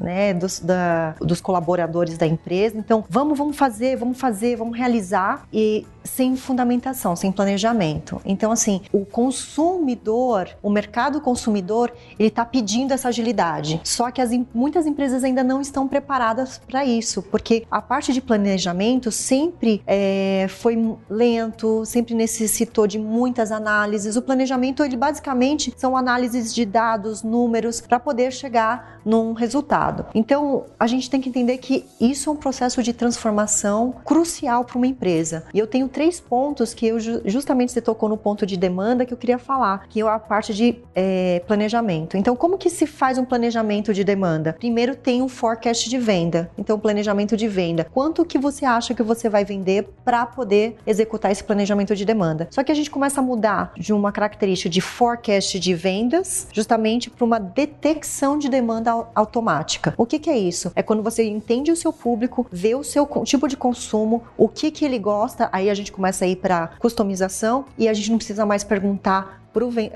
né, 0.00 0.34
dos, 0.34 0.60
da, 0.60 1.14
dos 1.20 1.40
colaboradores 1.40 2.16
da 2.16 2.26
empresa. 2.26 2.78
Então 2.78 3.04
vamos, 3.08 3.36
vamos 3.36 3.56
fazer, 3.56 3.96
vamos 3.96 4.18
fazer, 4.18 4.56
vamos 4.56 4.76
realizar 4.76 5.46
e 5.52 5.86
sem 6.04 6.36
fundamentação, 6.36 7.14
sem 7.14 7.30
planejamento. 7.30 8.20
Então, 8.24 8.50
assim, 8.50 8.82
o 8.92 9.04
consumidor, 9.04 10.48
o 10.62 10.70
mercado 10.70 11.20
consumidor, 11.20 11.92
ele 12.18 12.28
está 12.28 12.44
pedindo 12.44 12.92
essa 12.92 13.08
agilidade. 13.08 13.80
Só 13.84 14.10
que 14.10 14.20
as, 14.20 14.30
muitas 14.54 14.86
empresas 14.86 15.24
ainda 15.24 15.42
não 15.44 15.60
estão 15.60 15.86
preparadas 15.86 16.60
para 16.66 16.84
isso, 16.84 17.22
porque 17.22 17.64
a 17.70 17.80
parte 17.80 18.12
de 18.12 18.20
planejamento 18.20 19.10
sempre 19.10 19.82
é, 19.86 20.46
foi 20.48 20.96
lento, 21.08 21.84
sempre 21.84 22.11
sempre 22.12 22.14
necessitou 22.14 22.86
de 22.86 22.98
muitas 22.98 23.50
análises. 23.50 24.16
O 24.16 24.22
planejamento, 24.22 24.84
ele 24.84 24.96
basicamente 24.96 25.72
são 25.76 25.96
análises 25.96 26.54
de 26.54 26.64
dados, 26.64 27.22
números, 27.22 27.80
para 27.80 27.98
poder 27.98 28.32
chegar 28.32 29.00
num 29.04 29.32
resultado. 29.32 30.06
Então, 30.14 30.64
a 30.78 30.86
gente 30.86 31.10
tem 31.10 31.20
que 31.20 31.28
entender 31.28 31.58
que 31.58 31.84
isso 32.00 32.30
é 32.30 32.32
um 32.32 32.36
processo 32.36 32.82
de 32.82 32.92
transformação 32.92 33.94
crucial 34.04 34.64
para 34.64 34.76
uma 34.76 34.86
empresa. 34.86 35.44
E 35.52 35.58
eu 35.58 35.66
tenho 35.66 35.88
três 35.88 36.20
pontos 36.20 36.72
que 36.74 36.86
eu 36.86 36.98
justamente 37.00 37.72
você 37.72 37.80
tocou 37.80 38.08
no 38.08 38.16
ponto 38.16 38.46
de 38.46 38.56
demanda 38.56 39.04
que 39.04 39.12
eu 39.12 39.18
queria 39.18 39.38
falar, 39.38 39.86
que 39.88 40.00
é 40.00 40.08
a 40.08 40.18
parte 40.18 40.54
de 40.54 40.76
é, 40.94 41.42
planejamento. 41.46 42.16
Então, 42.16 42.36
como 42.36 42.58
que 42.58 42.70
se 42.70 42.86
faz 42.86 43.18
um 43.18 43.24
planejamento 43.24 43.92
de 43.92 44.04
demanda? 44.04 44.54
Primeiro 44.58 44.94
tem 44.94 45.22
um 45.22 45.28
forecast 45.28 45.88
de 45.88 45.98
venda. 45.98 46.50
Então, 46.56 46.78
planejamento 46.78 47.36
de 47.36 47.48
venda. 47.48 47.86
Quanto 47.92 48.24
que 48.24 48.38
você 48.38 48.64
acha 48.64 48.94
que 48.94 49.02
você 49.02 49.28
vai 49.28 49.44
vender 49.44 49.88
para 50.04 50.24
poder 50.26 50.76
executar 50.86 51.32
esse 51.32 51.42
planejamento 51.42 51.94
de 51.96 52.01
de 52.02 52.06
demanda. 52.06 52.48
Só 52.50 52.62
que 52.62 52.72
a 52.72 52.74
gente 52.74 52.90
começa 52.90 53.20
a 53.20 53.24
mudar 53.24 53.72
de 53.76 53.92
uma 53.92 54.12
característica 54.12 54.68
de 54.68 54.80
forecast 54.80 55.58
de 55.58 55.74
vendas 55.74 56.48
justamente 56.52 57.08
para 57.08 57.24
uma 57.24 57.38
detecção 57.38 58.38
de 58.38 58.48
demanda 58.48 59.06
automática. 59.14 59.94
O 59.96 60.04
que, 60.04 60.18
que, 60.18 60.30
é 60.30 60.38
isso? 60.38 60.72
É 60.74 60.82
quando 60.82 61.02
você 61.02 61.24
entende 61.24 61.70
o 61.70 61.76
seu 61.76 61.92
público, 61.92 62.46
vê 62.50 62.74
o 62.74 62.82
seu 62.82 63.08
tipo 63.24 63.48
de 63.48 63.56
consumo, 63.56 64.22
o 64.36 64.48
que, 64.48 64.70
que 64.70 64.84
ele 64.84 64.98
gosta, 64.98 65.48
aí 65.52 65.70
a 65.70 65.74
gente 65.74 65.92
começa 65.92 66.24
a 66.24 66.28
ir 66.28 66.36
para 66.36 66.68
customização 66.78 67.64
e 67.78 67.88
a 67.88 67.94
gente 67.94 68.10
não 68.10 68.18
precisa 68.18 68.44
mais 68.44 68.64
perguntar 68.64 69.41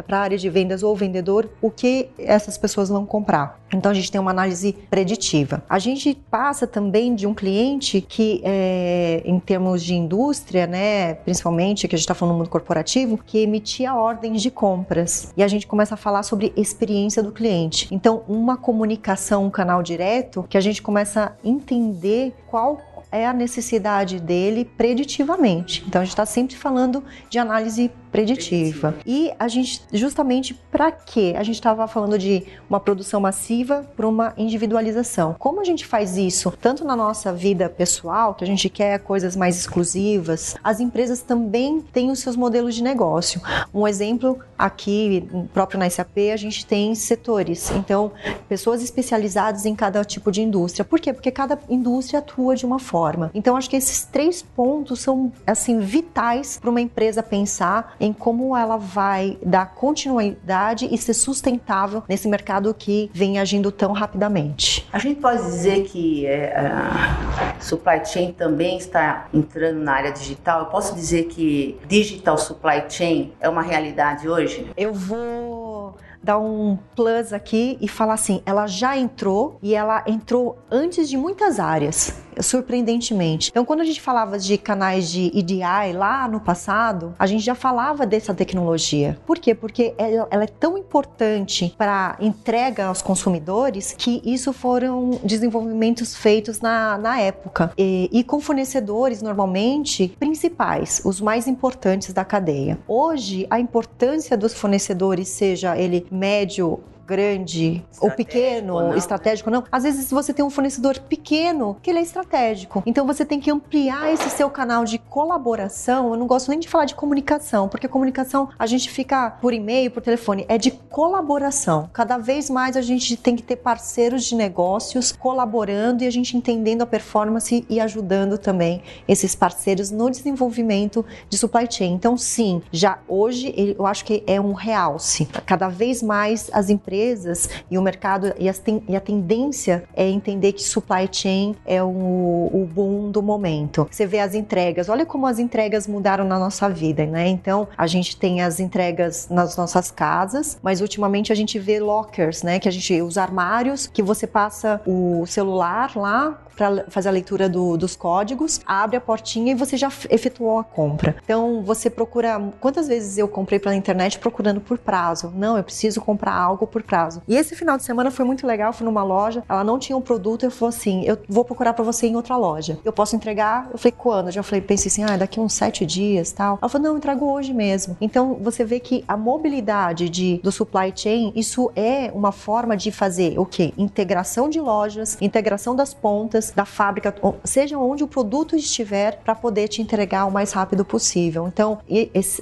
para 0.06 0.18
a 0.18 0.20
área 0.20 0.38
de 0.38 0.48
vendas 0.48 0.82
ou 0.82 0.94
vendedor 0.94 1.48
o 1.60 1.70
que 1.70 2.08
essas 2.18 2.58
pessoas 2.58 2.88
vão 2.88 3.06
comprar. 3.06 3.60
Então 3.72 3.90
a 3.90 3.94
gente 3.94 4.10
tem 4.10 4.20
uma 4.20 4.30
análise 4.30 4.72
preditiva. 4.88 5.62
A 5.68 5.78
gente 5.78 6.14
passa 6.30 6.66
também 6.66 7.14
de 7.14 7.26
um 7.26 7.34
cliente 7.34 8.00
que, 8.00 8.40
é, 8.44 9.22
em 9.24 9.40
termos 9.40 9.82
de 9.82 9.94
indústria, 9.94 10.66
né, 10.66 11.14
principalmente 11.14 11.88
que 11.88 11.94
a 11.94 11.98
gente 11.98 12.04
está 12.04 12.14
falando 12.14 12.34
no 12.34 12.38
mundo 12.38 12.50
corporativo, 12.50 13.18
que 13.18 13.38
emitia 13.38 13.94
ordens 13.94 14.42
de 14.42 14.50
compras 14.50 15.32
e 15.36 15.42
a 15.42 15.48
gente 15.48 15.66
começa 15.66 15.94
a 15.94 15.96
falar 15.96 16.22
sobre 16.22 16.52
experiência 16.56 17.22
do 17.22 17.32
cliente. 17.32 17.88
Então 17.90 18.22
uma 18.28 18.56
comunicação, 18.56 19.44
um 19.44 19.50
canal 19.50 19.82
direto, 19.82 20.44
que 20.48 20.56
a 20.56 20.60
gente 20.60 20.80
começa 20.82 21.24
a 21.24 21.32
entender 21.48 22.34
qual 22.46 22.80
é 23.16 23.26
a 23.26 23.32
necessidade 23.32 24.20
dele 24.20 24.64
preditivamente. 24.64 25.84
Então 25.86 26.02
a 26.02 26.04
gente 26.04 26.12
está 26.12 26.26
sempre 26.26 26.56
falando 26.56 27.02
de 27.30 27.38
análise 27.38 27.90
preditiva. 28.16 28.94
E 29.04 29.30
a 29.38 29.46
gente, 29.46 29.82
justamente 29.92 30.54
para 30.70 30.90
quê? 30.90 31.34
A 31.36 31.42
gente 31.42 31.56
estava 31.56 31.86
falando 31.86 32.18
de 32.18 32.44
uma 32.68 32.80
produção 32.80 33.20
massiva 33.20 33.86
para 33.94 34.08
uma 34.08 34.32
individualização. 34.38 35.36
Como 35.38 35.60
a 35.60 35.64
gente 35.64 35.84
faz 35.84 36.16
isso, 36.16 36.50
tanto 36.58 36.82
na 36.82 36.96
nossa 36.96 37.32
vida 37.32 37.68
pessoal, 37.68 38.34
que 38.34 38.42
a 38.42 38.46
gente 38.46 38.70
quer 38.70 38.98
coisas 39.00 39.36
mais 39.36 39.56
exclusivas, 39.58 40.56
as 40.64 40.80
empresas 40.80 41.20
também 41.20 41.80
têm 41.80 42.10
os 42.10 42.20
seus 42.20 42.36
modelos 42.36 42.74
de 42.74 42.82
negócio. 42.82 43.40
Um 43.74 43.86
exemplo 43.86 44.38
aqui, 44.58 45.28
próprio 45.52 45.78
na 45.78 45.88
SAP, 45.90 46.16
a 46.32 46.36
gente 46.36 46.64
tem 46.64 46.94
setores. 46.94 47.70
Então, 47.72 48.12
pessoas 48.48 48.82
especializadas 48.82 49.66
em 49.66 49.74
cada 49.74 50.02
tipo 50.04 50.32
de 50.32 50.40
indústria. 50.40 50.84
Por 50.84 51.00
quê? 51.00 51.12
Porque 51.12 51.30
cada 51.30 51.58
indústria 51.68 52.20
atua 52.20 52.56
de 52.56 52.64
uma 52.64 52.78
forma. 52.78 53.05
Então, 53.34 53.56
acho 53.56 53.70
que 53.70 53.76
esses 53.76 54.04
três 54.04 54.42
pontos 54.42 55.00
são 55.00 55.32
assim 55.46 55.78
vitais 55.80 56.58
para 56.60 56.70
uma 56.70 56.80
empresa 56.80 57.22
pensar 57.22 57.94
em 58.00 58.12
como 58.12 58.56
ela 58.56 58.76
vai 58.76 59.38
dar 59.44 59.74
continuidade 59.74 60.88
e 60.90 60.98
ser 60.98 61.14
sustentável 61.14 62.02
nesse 62.08 62.28
mercado 62.28 62.72
que 62.74 63.10
vem 63.12 63.38
agindo 63.38 63.70
tão 63.70 63.92
rapidamente. 63.92 64.86
A 64.92 64.98
gente 64.98 65.20
pode 65.20 65.42
dizer 65.42 65.84
que 65.84 66.26
é, 66.26 66.56
a 66.56 67.54
supply 67.60 68.04
chain 68.04 68.32
também 68.32 68.76
está 68.78 69.28
entrando 69.32 69.78
na 69.78 69.92
área 69.92 70.12
digital. 70.12 70.60
Eu 70.60 70.66
posso 70.66 70.94
dizer 70.94 71.24
que 71.24 71.78
digital 71.86 72.38
supply 72.38 72.84
chain 72.88 73.32
é 73.40 73.48
uma 73.48 73.62
realidade 73.62 74.28
hoje? 74.28 74.70
Eu 74.76 74.92
vou 74.92 75.96
dar 76.22 76.38
um 76.38 76.76
plus 76.96 77.32
aqui 77.32 77.78
e 77.80 77.86
falar 77.86 78.14
assim, 78.14 78.42
ela 78.44 78.66
já 78.66 78.96
entrou 78.96 79.58
e 79.62 79.74
ela 79.74 80.02
entrou 80.06 80.58
antes 80.70 81.08
de 81.08 81.16
muitas 81.16 81.60
áreas 81.60 82.25
surpreendentemente. 82.40 83.50
Então, 83.50 83.64
quando 83.64 83.80
a 83.80 83.84
gente 83.84 84.00
falava 84.00 84.38
de 84.38 84.58
canais 84.58 85.10
de 85.10 85.30
EDI 85.34 85.92
lá 85.94 86.28
no 86.28 86.40
passado, 86.40 87.14
a 87.18 87.26
gente 87.26 87.44
já 87.44 87.54
falava 87.54 88.06
dessa 88.06 88.34
tecnologia. 88.34 89.18
Por 89.26 89.38
quê? 89.38 89.54
Porque 89.54 89.94
ela, 89.98 90.28
ela 90.30 90.44
é 90.44 90.48
tão 90.48 90.76
importante 90.76 91.74
para 91.76 92.16
entrega 92.20 92.86
aos 92.86 93.02
consumidores 93.02 93.94
que 93.96 94.22
isso 94.24 94.52
foram 94.52 95.10
desenvolvimentos 95.24 96.14
feitos 96.14 96.60
na, 96.60 96.98
na 96.98 97.20
época 97.20 97.72
e, 97.76 98.08
e 98.12 98.24
com 98.24 98.40
fornecedores 98.40 99.22
normalmente 99.22 100.08
principais, 100.18 101.00
os 101.04 101.20
mais 101.20 101.46
importantes 101.46 102.12
da 102.12 102.24
cadeia. 102.24 102.78
Hoje, 102.86 103.46
a 103.50 103.58
importância 103.60 104.36
dos 104.36 104.54
fornecedores, 104.54 105.28
seja 105.28 105.76
ele 105.76 106.06
médio 106.10 106.80
grande 107.06 107.84
ou 108.00 108.10
pequeno, 108.10 108.80
não, 108.80 108.96
estratégico 108.96 109.48
né? 109.48 109.58
não. 109.58 109.64
Às 109.70 109.84
vezes 109.84 110.10
você 110.10 110.34
tem 110.34 110.44
um 110.44 110.50
fornecedor 110.50 110.98
pequeno 110.98 111.76
que 111.80 111.88
ele 111.88 112.00
é 112.00 112.02
estratégico. 112.02 112.82
Então 112.84 113.06
você 113.06 113.24
tem 113.24 113.38
que 113.38 113.50
ampliar 113.50 114.12
esse 114.12 114.28
seu 114.30 114.50
canal 114.50 114.84
de 114.84 114.98
colaboração. 114.98 116.10
Eu 116.10 116.16
não 116.16 116.26
gosto 116.26 116.50
nem 116.50 116.58
de 116.58 116.68
falar 116.68 116.84
de 116.84 116.94
comunicação, 116.94 117.68
porque 117.68 117.86
comunicação 117.86 118.48
a 118.58 118.66
gente 118.66 118.90
fica 118.90 119.30
por 119.30 119.54
e-mail, 119.54 119.90
por 119.90 120.02
telefone, 120.02 120.44
é 120.48 120.58
de 120.58 120.72
colaboração. 120.72 121.88
Cada 121.92 122.18
vez 122.18 122.50
mais 122.50 122.76
a 122.76 122.82
gente 122.82 123.16
tem 123.16 123.36
que 123.36 123.42
ter 123.42 123.56
parceiros 123.56 124.24
de 124.24 124.34
negócios 124.34 125.12
colaborando 125.12 126.02
e 126.02 126.06
a 126.06 126.10
gente 126.10 126.36
entendendo 126.36 126.82
a 126.82 126.86
performance 126.86 127.64
e 127.68 127.80
ajudando 127.80 128.36
também 128.36 128.82
esses 129.06 129.34
parceiros 129.34 129.90
no 129.90 130.10
desenvolvimento 130.10 131.04
de 131.28 131.38
supply 131.38 131.68
chain. 131.70 131.92
Então 131.92 132.16
sim, 132.16 132.62
já 132.72 132.98
hoje 133.06 133.54
eu 133.78 133.86
acho 133.86 134.04
que 134.04 134.24
é 134.26 134.40
um 134.40 134.52
realce. 134.52 135.26
Cada 135.46 135.68
vez 135.68 136.02
mais 136.02 136.50
as 136.52 136.68
empresas 136.68 136.95
empresas 136.96 137.48
e 137.70 137.76
o 137.78 137.82
mercado 137.82 138.32
e, 138.38 138.50
ten, 138.52 138.82
e 138.88 138.96
a 138.96 139.00
tendência 139.00 139.84
é 139.94 140.08
entender 140.08 140.52
que 140.52 140.62
supply 140.62 141.08
chain 141.10 141.54
é 141.64 141.82
o, 141.82 141.86
o 141.86 142.68
boom 142.72 143.10
do 143.10 143.22
momento. 143.22 143.86
Você 143.90 144.06
vê 144.06 144.20
as 144.20 144.34
entregas, 144.34 144.88
olha 144.88 145.04
como 145.04 145.26
as 145.26 145.38
entregas 145.38 145.86
mudaram 145.86 146.24
na 146.24 146.38
nossa 146.38 146.68
vida, 146.68 147.04
né? 147.04 147.28
Então 147.28 147.68
a 147.76 147.86
gente 147.86 148.16
tem 148.16 148.40
as 148.40 148.60
entregas 148.60 149.28
nas 149.28 149.56
nossas 149.56 149.90
casas, 149.90 150.58
mas 150.62 150.80
ultimamente 150.80 151.32
a 151.32 151.34
gente 151.34 151.58
vê 151.58 151.78
lockers, 151.78 152.42
né? 152.42 152.58
Que 152.58 152.68
a 152.68 152.72
gente 152.72 153.00
os 153.02 153.18
armários 153.18 153.86
que 153.86 154.02
você 154.02 154.26
passa 154.26 154.80
o 154.86 155.26
celular 155.26 155.96
lá 155.96 156.40
para 156.56 156.84
fazer 156.88 157.08
a 157.08 157.12
leitura 157.12 157.48
do, 157.48 157.76
dos 157.76 157.94
códigos, 157.94 158.60
abre 158.66 158.96
a 158.96 159.00
portinha 159.00 159.52
e 159.52 159.54
você 159.54 159.76
já 159.76 159.90
efetuou 160.10 160.58
a 160.58 160.64
compra. 160.64 161.16
Então 161.22 161.62
você 161.62 161.90
procura. 161.90 162.40
Quantas 162.60 162.88
vezes 162.88 163.18
eu 163.18 163.28
comprei 163.28 163.58
pela 163.58 163.74
internet 163.74 164.18
procurando 164.18 164.60
por 164.60 164.78
prazo? 164.78 165.32
Não, 165.36 165.56
eu 165.56 165.62
preciso 165.62 166.00
comprar 166.00 166.34
algo 166.34 166.66
por 166.66 166.82
prazo. 166.82 167.22
E 167.28 167.36
esse 167.36 167.54
final 167.54 167.76
de 167.76 167.84
semana 167.84 168.10
foi 168.10 168.24
muito 168.24 168.46
legal. 168.46 168.72
Fui 168.72 168.84
numa 168.84 169.04
loja, 169.04 169.44
ela 169.48 169.62
não 169.62 169.78
tinha 169.78 169.96
um 169.96 170.00
produto, 170.00 170.44
eu 170.44 170.50
falei 170.50 170.74
assim: 170.74 171.04
eu 171.04 171.18
vou 171.28 171.44
procurar 171.44 171.74
para 171.74 171.84
você 171.84 172.06
em 172.06 172.16
outra 172.16 172.36
loja. 172.36 172.78
Eu 172.84 172.92
posso 172.92 173.14
entregar? 173.14 173.68
Eu 173.72 173.78
falei, 173.78 173.94
quando? 173.96 174.26
Eu 174.28 174.32
já 174.32 174.42
falei, 174.42 174.60
pensei 174.60 174.88
assim, 174.88 175.04
ah, 175.04 175.16
daqui 175.16 175.38
uns 175.38 175.52
sete 175.52 175.84
dias 175.84 176.32
tal. 176.32 176.58
Ela 176.60 176.68
falou, 176.68 176.84
não, 176.84 176.92
eu 176.92 176.98
entrego 176.98 177.30
hoje 177.30 177.52
mesmo. 177.52 177.96
Então 178.00 178.34
você 178.40 178.64
vê 178.64 178.80
que 178.80 179.04
a 179.06 179.16
mobilidade 179.16 180.08
de, 180.08 180.40
do 180.42 180.50
supply 180.50 180.92
chain, 180.94 181.32
isso 181.34 181.70
é 181.76 182.10
uma 182.14 182.32
forma 182.32 182.76
de 182.76 182.90
fazer 182.90 183.38
o 183.38 183.44
quê? 183.44 183.72
Integração 183.76 184.48
de 184.48 184.60
lojas, 184.60 185.18
integração 185.20 185.74
das 185.74 185.92
pontas 185.92 186.45
da 186.50 186.64
fábrica, 186.64 187.14
seja 187.44 187.78
onde 187.78 188.04
o 188.04 188.08
produto 188.08 188.56
estiver, 188.56 189.18
para 189.24 189.34
poder 189.34 189.68
te 189.68 189.82
entregar 189.82 190.26
o 190.26 190.30
mais 190.30 190.52
rápido 190.52 190.84
possível. 190.84 191.46
Então, 191.46 191.78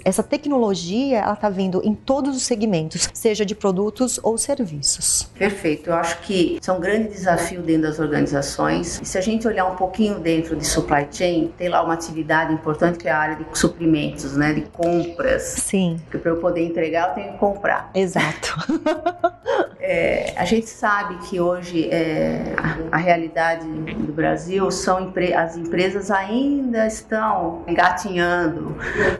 essa 0.04 0.22
tecnologia, 0.22 1.18
ela 1.18 1.34
está 1.34 1.48
vindo 1.48 1.80
em 1.84 1.94
todos 1.94 2.36
os 2.36 2.42
segmentos, 2.42 3.08
seja 3.12 3.44
de 3.44 3.54
produtos 3.54 4.18
ou 4.22 4.36
serviços. 4.36 5.28
Perfeito. 5.38 5.90
Eu 5.90 5.94
acho 5.94 6.20
que 6.20 6.58
isso 6.60 6.70
é 6.70 6.74
um 6.74 6.80
grande 6.80 7.08
desafio 7.08 7.62
dentro 7.62 7.82
das 7.82 7.98
organizações. 7.98 9.00
E 9.02 9.04
se 9.04 9.18
a 9.18 9.20
gente 9.20 9.46
olhar 9.46 9.66
um 9.66 9.76
pouquinho 9.76 10.18
dentro 10.18 10.56
de 10.56 10.66
supply 10.66 11.06
chain, 11.10 11.52
tem 11.56 11.68
lá 11.68 11.82
uma 11.82 11.94
atividade 11.94 12.52
importante 12.52 12.98
que 12.98 13.08
é 13.08 13.10
a 13.10 13.18
área 13.18 13.36
de 13.36 13.58
suprimentos, 13.58 14.36
né, 14.36 14.52
de 14.52 14.62
compras. 14.62 15.42
Sim. 15.42 16.00
Que 16.10 16.18
para 16.18 16.30
eu 16.30 16.36
poder 16.36 16.64
entregar, 16.64 17.10
eu 17.10 17.14
tenho 17.14 17.32
que 17.32 17.38
comprar. 17.38 17.90
Exato. 17.94 18.56
É, 19.86 20.32
a 20.36 20.46
gente 20.46 20.66
sabe 20.66 21.14
que 21.28 21.38
hoje 21.38 21.90
é, 21.90 22.54
a, 22.56 22.96
a, 22.96 22.98
realidade 22.98 23.66
do 23.94 24.12
Brasil 24.12 24.70
são 24.70 25.12
as 25.36 25.56
empresas 25.56 26.10
ainda 26.10 26.86
estão 26.86 27.62
engatinhando, 27.66 28.76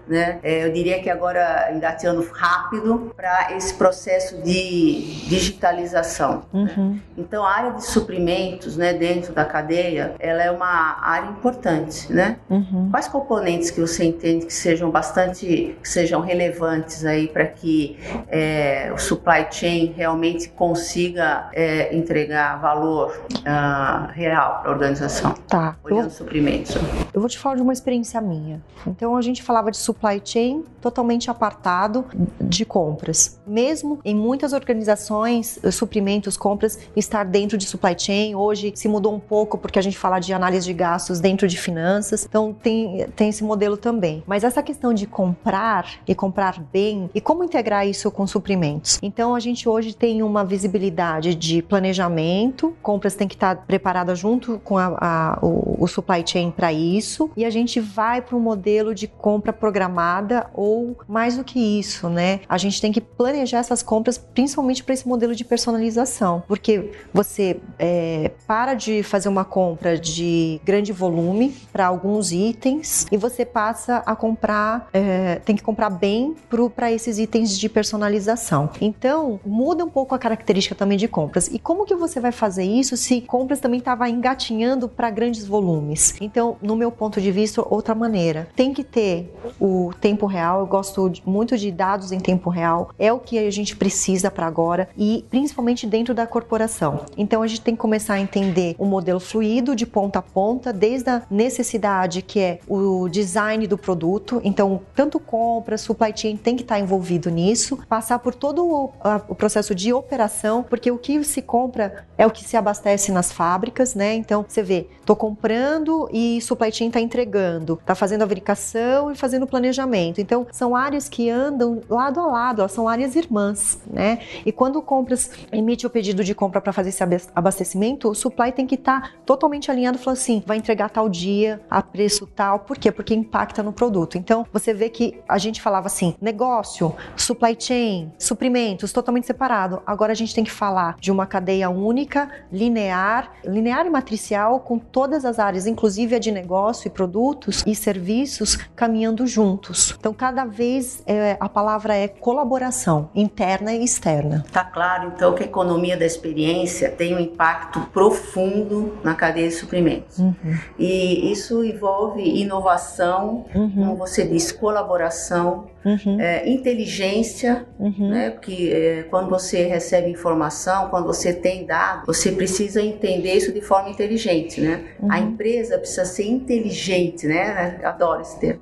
né? 0.06 0.38
É, 0.42 0.66
eu 0.66 0.72
diria 0.72 1.00
que 1.02 1.10
agora 1.10 1.70
engatinhando 1.72 2.26
rápido 2.32 3.12
para 3.16 3.52
esse 3.56 3.74
processo 3.74 4.42
de 4.42 5.26
digitalização. 5.28 6.44
Uhum. 6.52 6.64
Né? 6.64 6.98
Então 7.16 7.44
a 7.44 7.50
área 7.50 7.70
de 7.72 7.84
suprimentos, 7.84 8.76
né, 8.76 8.92
dentro 8.92 9.32
da 9.32 9.44
cadeia, 9.44 10.14
ela 10.18 10.42
é 10.42 10.50
uma 10.50 10.98
área 11.02 11.28
importante, 11.30 12.12
né? 12.12 12.36
Uhum. 12.50 12.88
Quais 12.90 13.08
componentes 13.08 13.70
que 13.70 13.80
você 13.80 14.04
entende 14.04 14.46
que 14.46 14.52
sejam 14.52 14.90
bastante, 14.90 15.76
que 15.80 15.88
sejam 15.88 16.20
relevantes 16.20 17.04
aí 17.04 17.28
para 17.28 17.46
que 17.46 17.98
é, 18.28 18.90
o 18.92 18.98
supply 18.98 19.46
chain 19.50 19.94
realmente 19.96 20.48
consiga 20.48 21.48
é, 21.52 21.94
entregar 21.94 22.60
valor 22.60 23.24
uh, 23.30 24.12
real 24.12 24.63
para 24.64 24.70
a 24.70 24.74
organização. 24.74 25.34
Tá. 25.46 25.76
Olhando 25.84 26.04
eu, 26.04 26.10
suprimentos. 26.10 26.74
Eu 27.14 27.20
vou 27.20 27.30
te 27.30 27.38
falar 27.38 27.54
de 27.54 27.62
uma 27.62 27.72
experiência 27.72 28.20
minha. 28.20 28.60
Então 28.84 29.16
a 29.16 29.22
gente 29.22 29.40
falava 29.40 29.70
de 29.70 29.76
supply 29.76 30.20
chain 30.24 30.64
totalmente 30.80 31.30
apartado 31.30 32.04
de 32.40 32.64
compras. 32.64 33.40
Mesmo 33.46 34.00
em 34.04 34.16
muitas 34.16 34.52
organizações, 34.52 35.60
suprimentos, 35.70 36.36
compras, 36.36 36.76
estar 36.96 37.24
dentro 37.24 37.56
de 37.56 37.66
supply 37.66 37.94
chain. 37.96 38.34
Hoje 38.34 38.72
se 38.74 38.88
mudou 38.88 39.14
um 39.14 39.20
pouco 39.20 39.56
porque 39.56 39.78
a 39.78 39.82
gente 39.82 39.96
fala 39.96 40.18
de 40.18 40.32
análise 40.32 40.66
de 40.66 40.72
gastos 40.72 41.20
dentro 41.20 41.46
de 41.46 41.56
finanças. 41.56 42.26
Então 42.28 42.52
tem, 42.52 43.06
tem 43.14 43.28
esse 43.28 43.44
modelo 43.44 43.76
também. 43.76 44.24
Mas 44.26 44.42
essa 44.42 44.60
questão 44.60 44.92
de 44.92 45.06
comprar 45.06 46.00
e 46.08 46.16
comprar 46.16 46.60
bem 46.72 47.08
e 47.14 47.20
como 47.20 47.44
integrar 47.44 47.86
isso 47.86 48.10
com 48.10 48.26
suprimentos. 48.26 48.98
Então 49.00 49.36
a 49.36 49.40
gente 49.40 49.68
hoje 49.68 49.94
tem 49.94 50.20
uma 50.20 50.44
visibilidade 50.44 51.36
de 51.36 51.62
planejamento, 51.62 52.76
compras 52.82 53.14
tem 53.14 53.28
que 53.28 53.36
estar 53.36 53.54
preparada 53.66 54.16
junto 54.16 54.58
com 54.64 54.76
a, 54.76 54.96
a, 55.00 55.38
o, 55.40 55.84
o 55.84 55.86
supply 55.86 56.24
chain 56.26 56.50
para 56.50 56.72
isso, 56.72 57.03
e 57.36 57.44
a 57.44 57.50
gente 57.50 57.80
vai 57.80 58.20
para 58.22 58.36
um 58.36 58.40
modelo 58.40 58.94
de 58.94 59.06
compra 59.06 59.52
programada 59.52 60.50
ou 60.54 60.96
mais 61.06 61.36
do 61.36 61.44
que 61.44 61.58
isso, 61.58 62.08
né? 62.08 62.40
A 62.48 62.58
gente 62.58 62.80
tem 62.80 62.92
que 62.92 63.00
planejar 63.00 63.58
essas 63.58 63.82
compras 63.82 64.18
principalmente 64.18 64.82
para 64.82 64.94
esse 64.94 65.06
modelo 65.06 65.34
de 65.34 65.44
personalização, 65.44 66.42
porque 66.46 66.92
você 67.12 67.60
é, 67.78 68.32
para 68.46 68.74
de 68.74 69.02
fazer 69.02 69.28
uma 69.28 69.44
compra 69.44 69.98
de 69.98 70.60
grande 70.64 70.92
volume 70.92 71.54
para 71.72 71.86
alguns 71.86 72.32
itens 72.32 73.06
e 73.10 73.16
você 73.16 73.44
passa 73.44 73.98
a 74.06 74.16
comprar, 74.16 74.88
é, 74.92 75.36
tem 75.44 75.56
que 75.56 75.62
comprar 75.62 75.90
bem 75.90 76.34
para 76.74 76.90
esses 76.90 77.18
itens 77.18 77.58
de 77.58 77.68
personalização. 77.68 78.70
Então, 78.80 79.40
muda 79.44 79.84
um 79.84 79.88
pouco 79.88 80.14
a 80.14 80.18
característica 80.18 80.74
também 80.74 80.98
de 80.98 81.08
compras. 81.08 81.48
E 81.48 81.58
como 81.58 81.84
que 81.84 81.94
você 81.94 82.20
vai 82.20 82.32
fazer 82.32 82.64
isso 82.64 82.96
se 82.96 83.20
compras 83.20 83.60
também 83.60 83.78
estava 83.78 84.08
engatinhando 84.08 84.88
para 84.88 85.10
grandes 85.10 85.46
volumes? 85.46 86.14
Então, 86.20 86.56
no 86.62 86.76
meu 86.76 86.90
ponto 86.94 87.20
de 87.20 87.30
vista, 87.30 87.62
outra 87.68 87.94
maneira. 87.94 88.48
Tem 88.56 88.72
que 88.72 88.84
ter 88.84 89.34
o 89.60 89.90
tempo 90.00 90.26
real. 90.26 90.60
Eu 90.60 90.66
gosto 90.66 91.12
muito 91.24 91.56
de 91.56 91.70
dados 91.70 92.12
em 92.12 92.20
tempo 92.20 92.50
real. 92.50 92.90
É 92.98 93.12
o 93.12 93.18
que 93.18 93.38
a 93.38 93.50
gente 93.50 93.76
precisa 93.76 94.30
para 94.30 94.46
agora 94.46 94.88
e 94.96 95.24
principalmente 95.30 95.86
dentro 95.86 96.14
da 96.14 96.26
corporação. 96.26 97.00
Então, 97.16 97.42
a 97.42 97.46
gente 97.46 97.60
tem 97.60 97.74
que 97.74 97.80
começar 97.80 98.14
a 98.14 98.20
entender 98.20 98.74
o 98.78 98.86
modelo 98.86 99.20
fluido 99.20 99.74
de 99.76 99.86
ponta 99.86 100.18
a 100.18 100.22
ponta, 100.22 100.72
desde 100.72 101.10
a 101.10 101.22
necessidade 101.30 102.22
que 102.22 102.40
é 102.40 102.58
o 102.68 103.08
design 103.08 103.66
do 103.66 103.76
produto. 103.76 104.40
Então, 104.44 104.80
tanto 104.94 105.18
compra, 105.18 105.76
supply 105.76 106.12
chain 106.14 106.36
tem 106.36 106.56
que 106.56 106.62
estar 106.62 106.78
envolvido 106.78 107.30
nisso, 107.30 107.78
passar 107.88 108.18
por 108.18 108.34
todo 108.34 108.64
o, 108.64 108.92
a, 109.00 109.20
o 109.28 109.34
processo 109.34 109.74
de 109.74 109.92
operação, 109.92 110.62
porque 110.62 110.90
o 110.90 110.98
que 110.98 111.22
se 111.24 111.42
compra 111.42 112.04
é 112.16 112.26
o 112.26 112.30
que 112.30 112.44
se 112.44 112.56
abastece 112.56 113.12
nas 113.12 113.32
fábricas, 113.32 113.94
né? 113.94 114.14
Então 114.14 114.44
você 114.46 114.62
vê, 114.62 114.86
tô 115.04 115.16
comprando 115.16 116.08
e 116.12 116.40
supply 116.40 116.72
chain 116.72 116.83
tá 116.90 117.00
entregando, 117.00 117.78
tá 117.84 117.94
fazendo 117.94 118.22
a 118.22 118.26
verificação 118.26 119.10
e 119.10 119.14
fazendo 119.14 119.44
o 119.44 119.46
planejamento. 119.46 120.20
Então 120.20 120.46
são 120.50 120.74
áreas 120.74 121.08
que 121.08 121.30
andam 121.30 121.80
lado 121.88 122.20
a 122.20 122.26
lado, 122.26 122.60
elas 122.60 122.72
são 122.72 122.88
áreas 122.88 123.14
irmãs, 123.16 123.78
né? 123.86 124.20
E 124.44 124.52
quando 124.52 124.80
compras 124.82 125.30
emite 125.52 125.86
o 125.86 125.90
pedido 125.90 126.24
de 126.24 126.34
compra 126.34 126.60
para 126.60 126.72
fazer 126.72 126.90
esse 126.90 127.02
abastecimento, 127.34 128.10
o 128.10 128.14
supply 128.14 128.52
tem 128.52 128.66
que 128.66 128.74
estar 128.74 129.00
tá 129.00 129.10
totalmente 129.24 129.70
alinhado, 129.70 129.98
falando 129.98 130.18
assim, 130.18 130.42
vai 130.46 130.56
entregar 130.56 130.90
tal 130.90 131.08
dia, 131.08 131.60
a 131.70 131.82
preço 131.82 132.26
tal. 132.26 132.60
Por 132.60 132.78
quê? 132.78 132.90
Porque 132.90 133.14
impacta 133.14 133.62
no 133.62 133.72
produto. 133.72 134.18
Então 134.18 134.46
você 134.52 134.72
vê 134.72 134.88
que 134.88 135.20
a 135.28 135.38
gente 135.38 135.60
falava 135.60 135.86
assim, 135.86 136.14
negócio, 136.20 136.94
supply 137.16 137.56
chain, 137.58 138.12
suprimentos, 138.18 138.92
totalmente 138.92 139.26
separado. 139.26 139.82
Agora 139.86 140.12
a 140.12 140.16
gente 140.16 140.34
tem 140.34 140.44
que 140.44 140.50
falar 140.50 140.96
de 141.00 141.10
uma 141.10 141.26
cadeia 141.26 141.70
única, 141.70 142.30
linear, 142.52 143.32
linear 143.44 143.86
e 143.86 143.90
matricial, 143.90 144.60
com 144.60 144.78
todas 144.78 145.24
as 145.24 145.38
áreas, 145.38 145.66
inclusive 145.66 146.14
a 146.14 146.18
de 146.18 146.30
negócio 146.30 146.73
e 146.84 146.90
produtos 146.90 147.62
e 147.66 147.74
serviços, 147.74 148.56
caminhando 148.74 149.26
juntos. 149.26 149.94
Então, 149.98 150.12
cada 150.12 150.44
vez 150.44 151.02
é, 151.06 151.36
a 151.38 151.48
palavra 151.48 151.94
é 151.94 152.08
colaboração 152.08 153.10
interna 153.14 153.72
e 153.72 153.84
externa. 153.84 154.44
Tá 154.52 154.64
claro, 154.64 155.12
então, 155.14 155.34
que 155.34 155.42
a 155.42 155.46
economia 155.46 155.96
da 155.96 156.06
experiência 156.06 156.90
tem 156.90 157.14
um 157.14 157.20
impacto 157.20 157.80
profundo 157.92 158.98
na 159.02 159.14
cadeia 159.14 159.48
de 159.48 159.54
suprimentos. 159.54 160.18
Uhum. 160.18 160.34
E 160.78 161.30
isso 161.30 161.64
envolve 161.64 162.22
inovação, 162.22 163.46
uhum. 163.54 163.70
como 163.70 163.96
você 163.96 164.26
disse, 164.26 164.54
colaboração, 164.54 165.66
uhum. 165.84 166.20
é, 166.20 166.48
inteligência, 166.48 167.66
uhum. 167.78 168.10
né? 168.10 168.30
Porque 168.30 168.70
é, 168.72 169.02
quando 169.04 169.28
você 169.28 169.64
recebe 169.64 170.10
informação, 170.10 170.88
quando 170.88 171.06
você 171.06 171.32
tem 171.32 171.66
dados, 171.66 172.06
você 172.06 172.32
precisa 172.32 172.82
entender 172.82 173.34
isso 173.34 173.52
de 173.52 173.60
forma 173.60 173.88
inteligente, 173.90 174.60
né? 174.60 174.84
Uhum. 175.00 175.12
A 175.12 175.18
empresa 175.18 175.78
precisa 175.78 176.04
ser 176.04 176.26
inteligente, 176.26 177.26
né? 177.26 177.78
Eu 177.82 177.88
adoro 177.88 178.22
esse 178.22 178.38
termo. 178.38 178.60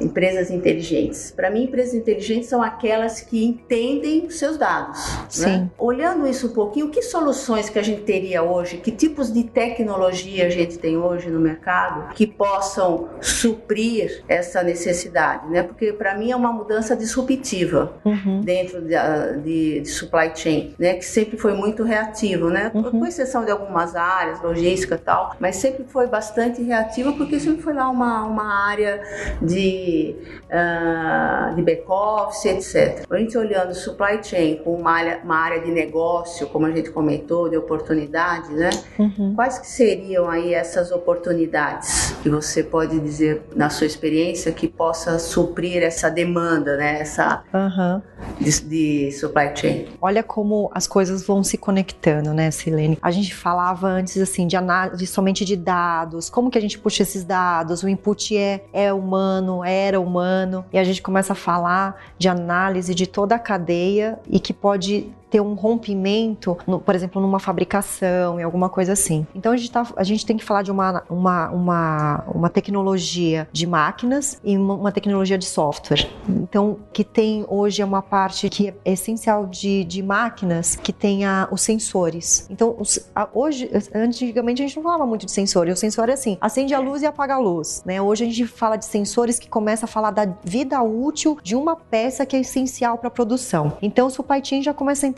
Empresas 0.00 0.50
inteligentes. 0.50 1.30
Para 1.30 1.50
mim, 1.50 1.64
empresas 1.64 1.94
inteligentes 1.94 2.48
são 2.48 2.62
aquelas 2.62 3.20
que 3.20 3.44
entendem 3.44 4.26
os 4.26 4.38
seus 4.38 4.56
dados. 4.56 4.98
Sim. 5.28 5.46
Né? 5.46 5.70
Olhando 5.78 6.26
isso 6.26 6.48
um 6.48 6.52
pouquinho, 6.52 6.88
que 6.88 7.02
soluções 7.02 7.68
que 7.68 7.78
a 7.78 7.82
gente 7.82 8.02
teria 8.02 8.42
hoje, 8.42 8.78
que 8.78 8.90
tipos 8.90 9.32
de 9.32 9.44
tecnologia 9.44 10.46
a 10.46 10.50
gente 10.50 10.78
tem 10.78 10.96
hoje 10.96 11.28
no 11.30 11.40
mercado 11.40 12.14
que 12.14 12.26
possam 12.26 13.08
suprir 13.20 14.24
essa 14.28 14.62
necessidade, 14.62 15.48
né? 15.48 15.62
Porque 15.62 15.92
para 15.92 16.16
mim 16.16 16.30
é 16.30 16.36
uma 16.36 16.45
mudança 16.52 16.96
disruptiva 16.96 17.92
uhum. 18.04 18.40
dentro 18.40 18.80
de, 18.80 18.94
de, 19.42 19.80
de, 19.80 19.88
supply 19.88 20.32
chain, 20.34 20.74
né? 20.78 20.94
Que 20.94 21.04
sempre 21.04 21.36
foi 21.36 21.54
muito 21.54 21.82
reativo, 21.82 22.48
né? 22.50 22.70
Uhum. 22.74 22.90
Com 22.90 23.06
exceção 23.06 23.44
de 23.44 23.50
algumas 23.50 23.94
áreas, 23.94 24.40
logística 24.42 24.94
e 24.94 24.98
tal, 24.98 25.34
mas 25.40 25.56
sempre 25.56 25.84
foi 25.84 26.06
bastante 26.06 26.62
reativa 26.62 27.12
porque 27.12 27.38
sempre 27.40 27.62
foi 27.62 27.72
lá 27.72 27.88
uma, 27.88 28.24
uma 28.24 28.68
área 28.68 29.02
de, 29.40 30.16
uh, 30.46 31.54
de 31.54 31.62
back-office, 31.62 32.44
etc. 32.46 33.06
A 33.08 33.16
gente 33.16 33.36
olhando 33.36 33.74
supply 33.74 34.22
chain 34.22 34.56
com 34.56 34.74
uma 34.74 34.92
área, 34.92 35.20
uma 35.22 35.36
área 35.36 35.60
de 35.60 35.70
negócio, 35.70 36.46
como 36.48 36.66
a 36.66 36.70
gente 36.70 36.90
comentou, 36.90 37.48
de 37.48 37.56
oportunidade, 37.56 38.52
né? 38.52 38.70
Uhum. 38.98 39.34
Quais 39.34 39.58
que 39.58 39.66
seriam 39.66 40.28
aí 40.28 40.54
essas 40.54 40.90
oportunidades 40.90 42.14
que 42.22 42.28
você 42.28 42.62
pode 42.62 42.98
dizer 42.98 43.42
na 43.54 43.70
sua 43.70 43.86
experiência 43.86 44.52
que 44.52 44.68
possa 44.68 45.18
suprir 45.18 45.82
essa 45.82 46.10
demanda, 46.10 46.35
né? 46.76 47.00
Essa 47.00 47.42
uhum. 47.52 48.02
de, 48.40 48.60
de, 48.60 49.12
supply 49.12 49.50
chain. 49.54 49.86
Olha 50.00 50.22
como 50.22 50.70
as 50.74 50.86
coisas 50.86 51.26
vão 51.26 51.42
se 51.42 51.56
conectando, 51.56 52.32
né, 52.32 52.50
Silene? 52.50 52.98
A 53.02 53.10
gente 53.10 53.34
falava 53.34 53.86
antes 53.86 54.16
assim 54.18 54.46
de 54.46 54.56
análise 54.56 55.06
somente 55.06 55.44
de 55.44 55.56
dados, 55.56 56.28
como 56.30 56.50
que 56.50 56.58
a 56.58 56.60
gente 56.60 56.78
puxa 56.78 57.02
esses 57.02 57.24
dados? 57.24 57.82
O 57.82 57.88
input 57.88 58.36
é 58.36 58.64
é 58.72 58.92
humano, 58.92 59.64
era 59.64 60.00
humano, 60.00 60.64
e 60.72 60.78
a 60.78 60.84
gente 60.84 61.02
começa 61.02 61.32
a 61.32 61.36
falar 61.36 62.00
de 62.18 62.28
análise 62.28 62.94
de 62.94 63.06
toda 63.06 63.34
a 63.34 63.38
cadeia 63.38 64.18
e 64.28 64.38
que 64.38 64.52
pode 64.52 65.12
ter 65.30 65.40
um 65.40 65.54
rompimento, 65.54 66.56
no, 66.66 66.78
por 66.80 66.94
exemplo, 66.94 67.20
numa 67.20 67.38
fabricação, 67.38 68.38
em 68.38 68.42
alguma 68.42 68.68
coisa 68.68 68.92
assim. 68.92 69.26
Então 69.34 69.52
a 69.52 69.56
gente, 69.56 69.70
tá, 69.70 69.86
a 69.96 70.04
gente 70.04 70.24
tem 70.24 70.36
que 70.36 70.44
falar 70.44 70.62
de 70.62 70.70
uma, 70.70 71.02
uma, 71.08 71.50
uma, 71.50 72.24
uma 72.32 72.50
tecnologia 72.50 73.48
de 73.52 73.66
máquinas 73.66 74.40
e 74.44 74.56
uma, 74.56 74.74
uma 74.74 74.92
tecnologia 74.92 75.36
de 75.36 75.44
software. 75.44 76.08
Então, 76.28 76.78
que 76.92 77.04
tem 77.04 77.44
hoje 77.48 77.82
é 77.82 77.84
uma 77.84 78.02
parte 78.02 78.48
que 78.48 78.68
é 78.84 78.92
essencial 78.92 79.46
de, 79.46 79.84
de 79.84 80.02
máquinas, 80.02 80.76
que 80.76 80.92
tenha 80.92 81.48
os 81.50 81.62
sensores. 81.62 82.46
Então, 82.50 82.76
os, 82.78 83.10
a, 83.14 83.28
hoje, 83.32 83.70
antigamente 83.94 84.62
a 84.62 84.66
gente 84.66 84.76
não 84.76 84.82
falava 84.82 85.06
muito 85.06 85.26
de 85.26 85.32
sensor, 85.32 85.68
e 85.68 85.72
o 85.72 85.76
sensor 85.76 86.08
é 86.08 86.12
assim, 86.12 86.38
acende 86.40 86.74
a 86.74 86.78
luz 86.78 87.02
e 87.02 87.06
apaga 87.06 87.34
a 87.34 87.38
luz. 87.38 87.82
Né? 87.84 88.00
Hoje 88.00 88.24
a 88.24 88.26
gente 88.26 88.46
fala 88.46 88.76
de 88.76 88.84
sensores 88.84 89.38
que 89.38 89.48
começa 89.48 89.86
a 89.86 89.88
falar 89.88 90.10
da 90.10 90.26
vida 90.44 90.80
útil 90.82 91.38
de 91.42 91.56
uma 91.56 91.76
peça 91.76 92.24
que 92.24 92.36
é 92.36 92.40
essencial 92.40 92.98
para 92.98 93.08
a 93.08 93.10
produção. 93.10 93.76
Então, 93.82 94.06
o 94.06 94.10
supply 94.10 94.40
chain 94.42 94.62
já 94.62 94.72
começa 94.72 95.06
a 95.06 95.08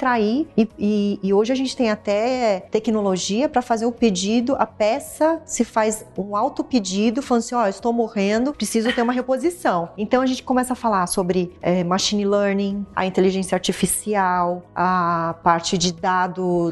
e, 0.56 0.68
e, 0.78 1.20
e 1.22 1.34
hoje 1.34 1.52
a 1.52 1.56
gente 1.56 1.76
tem 1.76 1.90
até 1.90 2.60
tecnologia 2.70 3.48
para 3.48 3.60
fazer 3.60 3.84
o 3.84 3.90
pedido, 3.90 4.54
a 4.58 4.64
peça 4.64 5.42
se 5.44 5.64
faz 5.64 6.06
um 6.16 6.36
auto 6.36 6.62
pedido, 6.62 7.20
falando 7.20 7.42
assim, 7.42 7.54
ó, 7.54 7.64
oh, 7.64 7.66
estou 7.66 7.92
morrendo, 7.92 8.52
preciso 8.52 8.92
ter 8.92 9.02
uma 9.02 9.12
reposição. 9.12 9.88
Então 9.98 10.22
a 10.22 10.26
gente 10.26 10.42
começa 10.42 10.72
a 10.72 10.76
falar 10.76 11.06
sobre 11.08 11.52
é, 11.60 11.82
machine 11.82 12.24
learning, 12.24 12.86
a 12.94 13.06
inteligência 13.06 13.56
artificial, 13.56 14.62
a 14.74 15.34
parte 15.42 15.76
de 15.76 15.94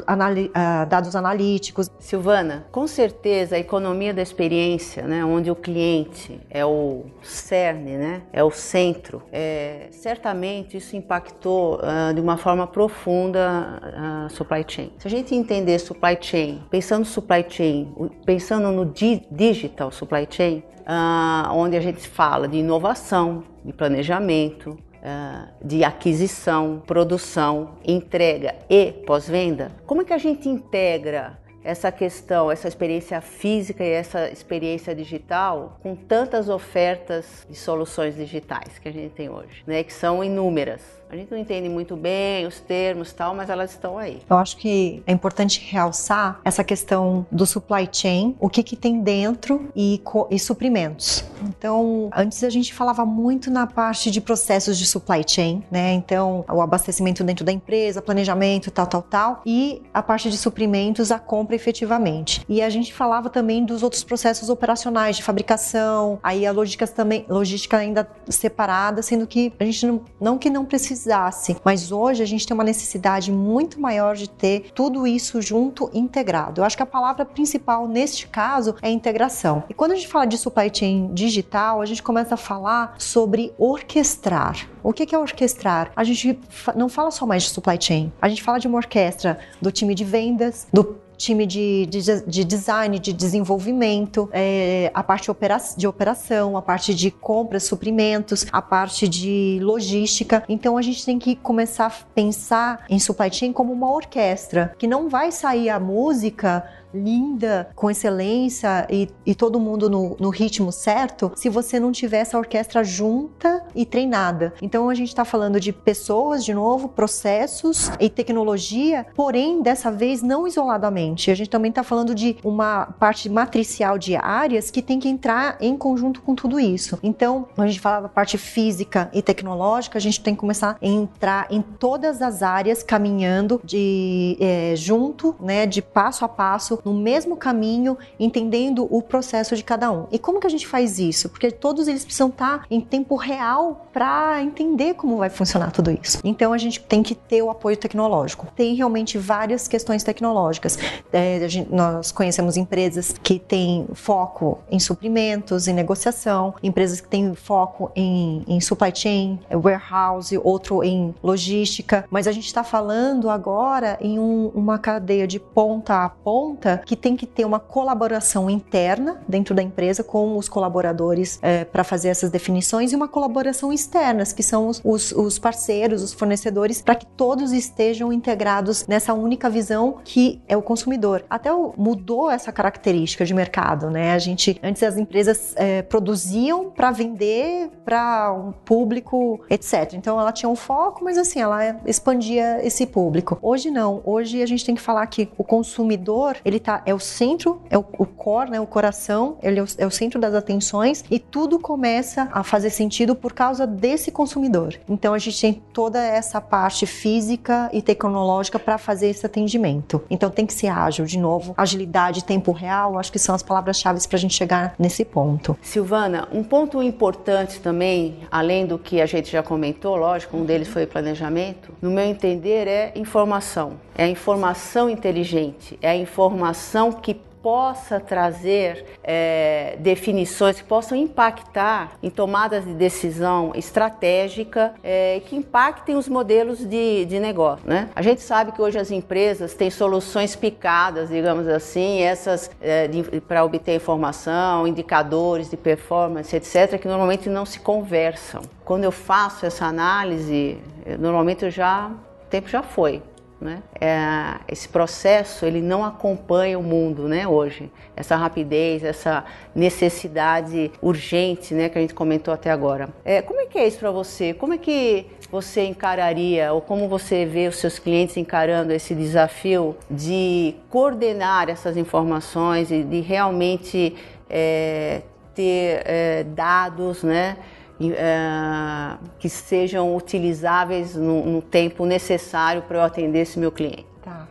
anali 0.07 0.45
uh, 0.45 0.85
dados 0.87 1.15
analíticos. 1.15 1.91
Silvana, 1.99 2.65
com 2.71 2.87
certeza 2.87 3.55
a 3.55 3.59
economia 3.59 4.13
da 4.13 4.21
experiência, 4.21 5.03
né, 5.03 5.25
onde 5.25 5.51
o 5.51 5.55
cliente 5.55 6.39
é 6.49 6.65
o 6.65 7.05
cerne, 7.21 7.97
né, 7.97 8.21
é 8.31 8.43
o 8.43 8.51
centro, 8.51 9.21
é, 9.31 9.87
certamente 9.91 10.77
isso 10.77 10.95
impactou 10.95 11.75
uh, 11.75 12.13
de 12.13 12.21
uma 12.21 12.37
forma 12.37 12.65
profunda 12.65 13.16
a 13.35 14.29
supply 14.29 14.63
chain. 14.67 14.91
Se 14.97 15.07
a 15.07 15.09
gente 15.09 15.33
entender 15.33 15.79
supply 15.79 16.17
chain, 16.19 16.61
pensando 16.69 17.05
supply 17.05 17.45
chain, 17.47 17.93
pensando 18.25 18.71
no 18.71 18.85
di 18.85 19.23
digital 19.31 19.91
supply 19.91 20.27
chain, 20.29 20.63
uh, 20.87 21.51
onde 21.53 21.75
a 21.75 21.81
gente 21.81 22.07
fala 22.07 22.47
de 22.47 22.57
inovação, 22.57 23.43
de 23.63 23.73
planejamento, 23.73 24.71
uh, 24.71 25.47
de 25.63 25.83
aquisição, 25.83 26.81
produção, 26.85 27.71
entrega 27.85 28.55
e 28.69 28.91
pós-venda, 29.05 29.71
como 29.85 30.01
é 30.01 30.05
que 30.05 30.13
a 30.13 30.17
gente 30.17 30.47
integra 30.47 31.37
essa 31.63 31.91
questão, 31.91 32.49
essa 32.49 32.69
experiência 32.69 33.19
física 33.19 33.83
e 33.83 33.91
essa 33.91 34.29
experiência 34.29 34.95
digital 34.95 35.77
com 35.83 35.97
tantas 35.97 36.47
ofertas 36.47 37.45
de 37.49 37.57
soluções 37.57 38.15
digitais 38.15 38.79
que 38.79 38.87
a 38.87 38.91
gente 38.91 39.13
tem 39.13 39.29
hoje, 39.29 39.63
né, 39.67 39.83
que 39.83 39.91
são 39.91 40.23
inúmeras. 40.23 40.81
A 41.09 41.15
gente 41.15 41.31
não 41.31 41.37
entende 41.37 41.69
muito 41.69 41.95
bem 41.95 42.45
os 42.45 42.59
termos 42.59 43.13
tal, 43.13 43.33
mas 43.33 43.49
elas 43.49 43.71
estão 43.71 43.97
aí. 43.97 44.21
Eu 44.29 44.37
acho 44.37 44.57
que 44.57 45.01
é 45.07 45.11
importante 45.13 45.61
realçar 45.69 46.41
essa 46.43 46.63
questão 46.63 47.25
do 47.31 47.45
supply 47.45 47.87
chain, 47.89 48.35
o 48.39 48.49
que, 48.49 48.61
que 48.61 48.75
tem 48.75 48.99
dentro 49.01 49.69
e, 49.73 50.01
e 50.29 50.37
suprimentos. 50.37 51.23
Então, 51.43 52.09
antes 52.15 52.43
a 52.43 52.49
gente 52.49 52.73
falava 52.73 53.05
muito 53.05 53.49
na 53.49 53.65
parte 53.65 54.11
de 54.11 54.19
processos 54.19 54.77
de 54.77 54.85
supply 54.85 55.23
chain, 55.25 55.63
né? 55.71 55.93
Então, 55.93 56.43
o 56.49 56.61
abastecimento 56.61 57.23
dentro 57.23 57.45
da 57.45 57.53
empresa, 57.53 58.01
planejamento, 58.01 58.69
tal, 58.69 58.87
tal, 58.87 59.01
tal, 59.01 59.41
e 59.45 59.81
a 59.93 60.03
parte 60.03 60.29
de 60.29 60.37
suprimentos, 60.37 61.11
a 61.11 61.19
compra 61.19 61.55
efetivamente. 61.55 62.43
E 62.49 62.61
a 62.61 62.69
gente 62.69 62.93
falava 62.93 63.29
também 63.29 63.63
dos 63.63 63.81
outros 63.81 64.03
processos 64.03 64.49
operacionais 64.49 65.15
de 65.15 65.23
fabricação, 65.23 66.19
aí 66.21 66.45
a 66.45 66.51
logística 66.51 66.85
também, 66.85 67.25
logística 67.29 67.77
ainda 67.77 68.09
separada, 68.27 69.01
sendo 69.01 69.25
que 69.25 69.53
a 69.57 69.63
gente 69.63 69.85
não, 69.85 70.01
não 70.19 70.37
que 70.37 70.49
não 70.49 70.65
precisa 70.65 70.96
precisasse. 70.97 71.57
Mas 71.63 71.91
hoje 71.91 72.23
a 72.23 72.25
gente 72.25 72.45
tem 72.45 72.53
uma 72.53 72.63
necessidade 72.63 73.31
muito 73.31 73.79
maior 73.79 74.15
de 74.15 74.27
ter 74.27 74.71
tudo 74.73 75.05
isso 75.05 75.41
junto, 75.41 75.89
integrado. 75.93 76.61
Eu 76.61 76.65
acho 76.65 76.75
que 76.75 76.83
a 76.83 76.87
palavra 76.87 77.23
principal 77.23 77.87
neste 77.87 78.27
caso 78.27 78.75
é 78.81 78.89
integração. 78.89 79.63
E 79.69 79.73
quando 79.73 79.91
a 79.91 79.95
gente 79.95 80.07
fala 80.07 80.25
de 80.25 80.37
supply 80.37 80.71
chain 80.73 81.13
digital, 81.13 81.81
a 81.81 81.85
gente 81.85 82.01
começa 82.01 82.33
a 82.33 82.37
falar 82.37 82.95
sobre 82.97 83.53
orquestrar. 83.57 84.67
O 84.83 84.91
que 84.91 85.13
é 85.13 85.19
orquestrar? 85.19 85.91
A 85.95 86.03
gente 86.03 86.39
não 86.75 86.89
fala 86.89 87.11
só 87.11 87.25
mais 87.25 87.43
de 87.43 87.49
supply 87.49 87.77
chain, 87.79 88.11
a 88.21 88.29
gente 88.29 88.41
fala 88.41 88.59
de 88.59 88.67
uma 88.67 88.77
orquestra 88.77 89.37
do 89.61 89.71
time 89.71 89.93
de 89.93 90.03
vendas, 90.03 90.67
do 90.71 90.97
time 91.17 91.45
de, 91.45 91.85
de, 91.87 92.21
de 92.21 92.43
design, 92.43 92.99
de 92.99 93.11
desenvolvimento, 93.11 94.29
é, 94.31 94.91
a 94.93 95.03
parte 95.03 95.29
de 95.77 95.87
operação, 95.87 96.55
a 96.55 96.61
parte 96.61 96.93
de 96.93 97.11
compras, 97.11 97.63
suprimentos, 97.63 98.45
a 98.51 98.61
parte 98.61 99.07
de 99.07 99.59
logística. 99.61 100.43
Então 100.47 100.77
a 100.77 100.81
gente 100.81 101.03
tem 101.03 101.17
que 101.19 101.35
começar 101.35 101.87
a 101.87 101.91
pensar 102.13 102.85
em 102.89 102.99
supply 102.99 103.31
chain 103.31 103.51
como 103.51 103.73
uma 103.73 103.91
orquestra, 103.91 104.73
que 104.77 104.87
não 104.87 105.09
vai 105.09 105.31
sair 105.31 105.69
a 105.69 105.79
música 105.79 106.63
linda, 106.93 107.69
com 107.75 107.89
excelência 107.89 108.87
e, 108.89 109.09
e 109.25 109.35
todo 109.35 109.59
mundo 109.59 109.89
no, 109.89 110.15
no, 110.19 110.29
ritmo 110.29 110.71
certo, 110.71 111.31
se 111.35 111.49
você 111.49 111.79
não 111.79 111.91
tiver 111.91 112.19
essa 112.19 112.37
orquestra 112.37 112.83
junta 112.83 113.63
e 113.75 113.85
treinada. 113.85 114.53
Então 114.61 114.89
a 114.89 114.95
gente 114.95 115.09
está 115.09 115.25
falando 115.25 115.59
de 115.59 115.71
pessoas, 115.71 116.43
de 116.43 116.53
novo, 116.53 116.89
processos 116.89 117.91
e 117.99 118.09
tecnologia, 118.09 119.05
porém 119.15 119.61
dessa 119.61 119.91
vez 119.91 120.21
não 120.21 120.47
isoladamente. 120.47 121.31
A 121.31 121.35
gente 121.35 121.49
também 121.49 121.69
está 121.69 121.83
falando 121.83 122.13
de 122.15 122.37
uma 122.43 122.85
parte 122.99 123.29
matricial 123.29 123.97
de 123.97 124.15
áreas 124.15 124.71
que 124.71 124.81
tem 124.81 124.99
que 124.99 125.09
entrar 125.09 125.57
em 125.59 125.77
conjunto 125.77 126.21
com 126.21 126.35
tudo 126.35 126.59
isso. 126.59 126.97
Então, 127.03 127.47
a 127.57 127.67
gente 127.67 127.79
fala 127.79 128.01
da 128.01 128.09
parte 128.09 128.37
física 128.37 129.09
e 129.13 129.21
tecnológica, 129.21 129.97
a 129.97 130.01
gente 130.01 130.21
tem 130.21 130.33
que 130.33 130.39
começar 130.39 130.77
a 130.81 130.85
entrar 130.85 131.47
em 131.49 131.61
todas 131.61 132.21
as 132.21 132.41
áreas 132.41 132.83
caminhando 132.83 133.61
de 133.63 134.37
é, 134.39 134.73
junto, 134.75 135.35
né, 135.39 135.65
de 135.65 135.81
passo 135.81 136.25
a 136.25 136.29
passo 136.29 136.76
no 136.83 136.93
mesmo 136.93 137.35
caminho, 137.35 137.97
entendendo 138.19 138.87
o 138.89 139.01
processo 139.01 139.55
de 139.55 139.63
cada 139.63 139.91
um. 139.91 140.07
E 140.11 140.19
como 140.19 140.39
que 140.39 140.47
a 140.47 140.49
gente 140.49 140.67
faz 140.67 140.99
isso? 140.99 141.29
Porque 141.29 141.51
todos 141.51 141.87
eles 141.87 142.03
precisam 142.03 142.29
estar 142.29 142.65
em 142.69 142.81
tempo 142.81 143.15
real 143.15 143.87
para 143.93 144.41
entender 144.41 144.93
como 144.93 145.17
vai 145.17 145.29
funcionar 145.29 145.71
tudo 145.71 145.91
isso. 145.91 146.19
Então 146.23 146.53
a 146.53 146.57
gente 146.57 146.79
tem 146.79 147.03
que 147.03 147.15
ter 147.15 147.41
o 147.41 147.49
apoio 147.49 147.77
tecnológico. 147.77 148.47
Tem 148.55 148.75
realmente 148.75 149.17
várias 149.17 149.67
questões 149.67 150.03
tecnológicas. 150.03 150.77
É, 151.11 151.47
gente, 151.47 151.73
nós 151.73 152.11
conhecemos 152.11 152.57
empresas 152.57 153.15
que 153.21 153.39
têm 153.39 153.87
foco 153.93 154.59
em 154.69 154.79
suprimentos, 154.79 155.67
em 155.67 155.73
negociação, 155.73 156.53
empresas 156.61 157.01
que 157.01 157.07
têm 157.07 157.33
foco 157.35 157.91
em, 157.95 158.43
em 158.47 158.59
supply 158.59 158.91
chain, 158.93 159.39
warehouse, 159.51 160.37
outro 160.43 160.83
em 160.83 161.13
logística. 161.23 162.05
Mas 162.09 162.27
a 162.27 162.31
gente 162.31 162.45
está 162.45 162.63
falando 162.63 163.29
agora 163.29 163.97
em 164.01 164.19
um, 164.19 164.51
uma 164.53 164.77
cadeia 164.77 165.27
de 165.27 165.39
ponta 165.39 166.05
a 166.05 166.09
ponta 166.09 166.66
que 166.75 166.95
tem 166.95 167.15
que 167.15 167.25
ter 167.25 167.45
uma 167.45 167.59
colaboração 167.59 168.49
interna 168.49 169.21
dentro 169.27 169.55
da 169.55 169.61
empresa 169.61 170.03
com 170.03 170.37
os 170.37 170.49
colaboradores 170.49 171.39
é, 171.41 171.63
para 171.63 171.83
fazer 171.83 172.09
essas 172.09 172.29
definições 172.29 172.91
e 172.91 172.95
uma 172.95 173.07
colaboração 173.07 173.71
externa, 173.71 174.23
que 174.25 174.43
são 174.43 174.67
os, 174.67 174.81
os, 174.83 175.11
os 175.11 175.39
parceiros, 175.39 176.01
os 176.01 176.13
fornecedores, 176.13 176.81
para 176.81 176.95
que 176.95 177.05
todos 177.05 177.51
estejam 177.51 178.11
integrados 178.11 178.87
nessa 178.87 179.13
única 179.13 179.49
visão 179.49 179.97
que 180.03 180.41
é 180.47 180.57
o 180.57 180.61
consumidor. 180.61 181.23
Até 181.29 181.49
mudou 181.77 182.29
essa 182.29 182.51
característica 182.51 183.25
de 183.25 183.33
mercado, 183.33 183.89
né? 183.89 184.13
A 184.13 184.17
gente 184.17 184.59
antes 184.63 184.81
as 184.83 184.97
empresas 184.97 185.53
é, 185.55 185.81
produziam 185.81 186.71
para 186.71 186.91
vender 186.91 187.69
para 187.85 188.33
um 188.33 188.51
público, 188.51 189.39
etc. 189.49 189.93
Então 189.93 190.19
ela 190.19 190.31
tinha 190.31 190.49
um 190.49 190.55
foco, 190.55 191.03
mas 191.03 191.17
assim 191.17 191.39
ela 191.39 191.79
expandia 191.85 192.65
esse 192.65 192.85
público. 192.85 193.37
Hoje 193.41 193.69
não. 193.69 194.01
Hoje 194.05 194.41
a 194.41 194.45
gente 194.45 194.65
tem 194.65 194.75
que 194.75 194.81
falar 194.81 195.05
que 195.07 195.29
o 195.37 195.43
consumidor 195.43 196.37
ele 196.43 196.56
ele 196.57 196.59
tá, 196.59 196.81
é 196.85 196.93
o 196.93 196.99
centro, 196.99 197.61
é 197.69 197.77
o, 197.77 197.85
o 197.97 198.05
core, 198.05 198.49
né, 198.51 198.59
o 198.59 198.65
coração, 198.65 199.37
ele 199.41 199.59
é 199.59 199.63
o, 199.63 199.67
é 199.77 199.85
o 199.85 199.91
centro 199.91 200.19
das 200.19 200.33
atenções 200.33 201.03
e 201.09 201.19
tudo 201.19 201.59
começa 201.59 202.27
a 202.31 202.43
fazer 202.43 202.71
sentido 202.71 203.15
por 203.15 203.33
causa 203.33 203.67
desse 203.67 204.11
consumidor. 204.11 204.75
Então 204.89 205.13
a 205.13 205.19
gente 205.19 205.39
tem 205.39 205.61
toda 205.71 206.03
essa 206.03 206.41
parte 206.41 206.85
física 206.85 207.69
e 207.71 207.81
tecnológica 207.81 208.57
para 208.57 208.77
fazer 208.77 209.09
esse 209.09 209.25
atendimento. 209.25 210.03
Então 210.09 210.29
tem 210.29 210.45
que 210.45 210.53
ser 210.53 210.67
ágil, 210.67 211.05
de 211.05 211.19
novo, 211.19 211.53
agilidade, 211.55 212.23
tempo 212.23 212.51
real, 212.51 212.97
acho 212.97 213.11
que 213.11 213.19
são 213.19 213.35
as 213.35 213.43
palavras-chave 213.43 213.97
para 214.07 214.17
a 214.17 214.19
gente 214.19 214.33
chegar 214.33 214.75
nesse 214.79 215.05
ponto. 215.05 215.57
Silvana, 215.61 216.27
um 216.31 216.43
ponto 216.43 216.81
importante 216.81 217.59
também, 217.59 218.19
além 218.31 218.65
do 218.65 218.79
que 218.79 218.99
a 218.99 219.05
gente 219.05 219.31
já 219.31 219.43
comentou, 219.43 219.95
lógico, 219.95 220.37
um 220.37 220.45
deles 220.45 220.67
foi 220.67 220.85
planejamento, 220.85 221.73
no 221.81 221.91
meu 221.91 222.05
entender 222.05 222.67
é 222.67 222.91
informação. 222.95 223.73
É 223.97 224.03
a 224.03 224.07
informação 224.07 224.89
inteligente, 224.89 225.77
é 225.81 225.89
a 225.89 225.95
informação 225.95 226.91
que 226.91 227.15
possa 227.47 227.99
trazer 227.99 228.85
é, 229.01 229.77
definições 229.79 230.57
que 230.57 230.65
possam 230.65 230.97
impactar 230.97 231.93
em 232.03 232.09
tomadas 232.09 232.65
de 232.65 232.73
decisão 232.73 233.53
estratégica 233.55 234.73
é, 234.83 235.21
que 235.25 235.35
impactem 235.35 235.95
os 235.95 236.09
modelos 236.09 236.59
de, 236.59 237.05
de 237.05 237.19
negócio. 237.19 237.65
Né? 237.65 237.89
A 237.95 238.01
gente 238.01 238.21
sabe 238.21 238.51
que 238.51 238.61
hoje 238.61 238.77
as 238.77 238.91
empresas 238.91 239.53
têm 239.53 239.69
soluções 239.69 240.35
picadas, 240.35 241.09
digamos 241.09 241.47
assim, 241.47 242.01
essas 242.01 242.51
é, 242.61 242.89
para 243.27 243.45
obter 243.45 243.75
informação, 243.75 244.67
indicadores 244.67 245.49
de 245.49 245.55
performance, 245.55 246.35
etc., 246.35 246.77
que 246.79 246.87
normalmente 246.87 247.29
não 247.29 247.45
se 247.45 247.59
conversam. 247.59 248.41
Quando 248.65 248.83
eu 248.83 248.91
faço 248.91 249.45
essa 249.45 249.65
análise, 249.65 250.57
normalmente 250.99 251.45
eu 251.45 251.49
já, 251.51 251.87
o 251.87 252.29
tempo 252.29 252.49
já 252.49 252.61
foi 252.61 253.01
Né? 253.39 253.61
É, 253.79 254.39
esse 254.47 254.67
processo 254.67 255.45
ele 255.45 255.61
não 255.61 255.85
acompanha 255.85 256.57
o 256.57 256.63
mundo 256.63 257.07
né, 257.07 257.27
hoje. 257.27 257.71
Essa 257.95 258.15
rapidez, 258.15 258.83
essa 258.83 259.23
necessidade 259.53 260.71
urgente 260.81 261.53
né, 261.53 261.69
que 261.69 261.77
a 261.77 261.81
gente 261.81 261.93
comentou 261.93 262.33
até 262.33 262.49
agora. 262.49 262.89
É, 263.05 263.21
como 263.21 263.39
é 263.39 263.45
que 263.45 263.59
é 263.59 263.67
isso 263.67 263.77
para 263.77 263.91
você? 263.91 264.33
Como 264.33 264.53
é 264.53 264.57
que 264.57 265.05
você 265.29 265.65
encararia 265.65 266.51
ou 266.51 266.61
como 266.61 266.87
você 266.87 267.25
vê 267.25 267.47
os 267.47 267.57
seus 267.57 267.77
clientes 267.77 268.17
encarando 268.17 268.73
esse 268.73 268.95
desafio 268.95 269.75
de 269.89 270.55
coordenar 270.69 271.47
essas 271.47 271.77
informações 271.77 272.71
e 272.71 272.83
de 272.83 273.01
realmente 273.01 273.95
é, 274.27 275.01
ter 275.35 275.83
é, 275.85 276.23
dados, 276.23 277.03
né? 277.03 277.37
Uh, 277.85 278.97
que 279.19 279.29
sejam 279.29 279.95
utilizáveis 279.95 280.95
no, 280.95 281.25
no 281.25 281.41
tempo 281.41 281.85
necessário 281.85 282.61
para 282.63 282.77
eu 282.77 282.83
atender 282.83 283.19
esse 283.19 283.37
meu 283.37 283.51
cliente. 283.51 283.85
Tá. 284.03 284.27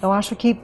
Eu 0.00 0.12
acho 0.12 0.34
que 0.34 0.58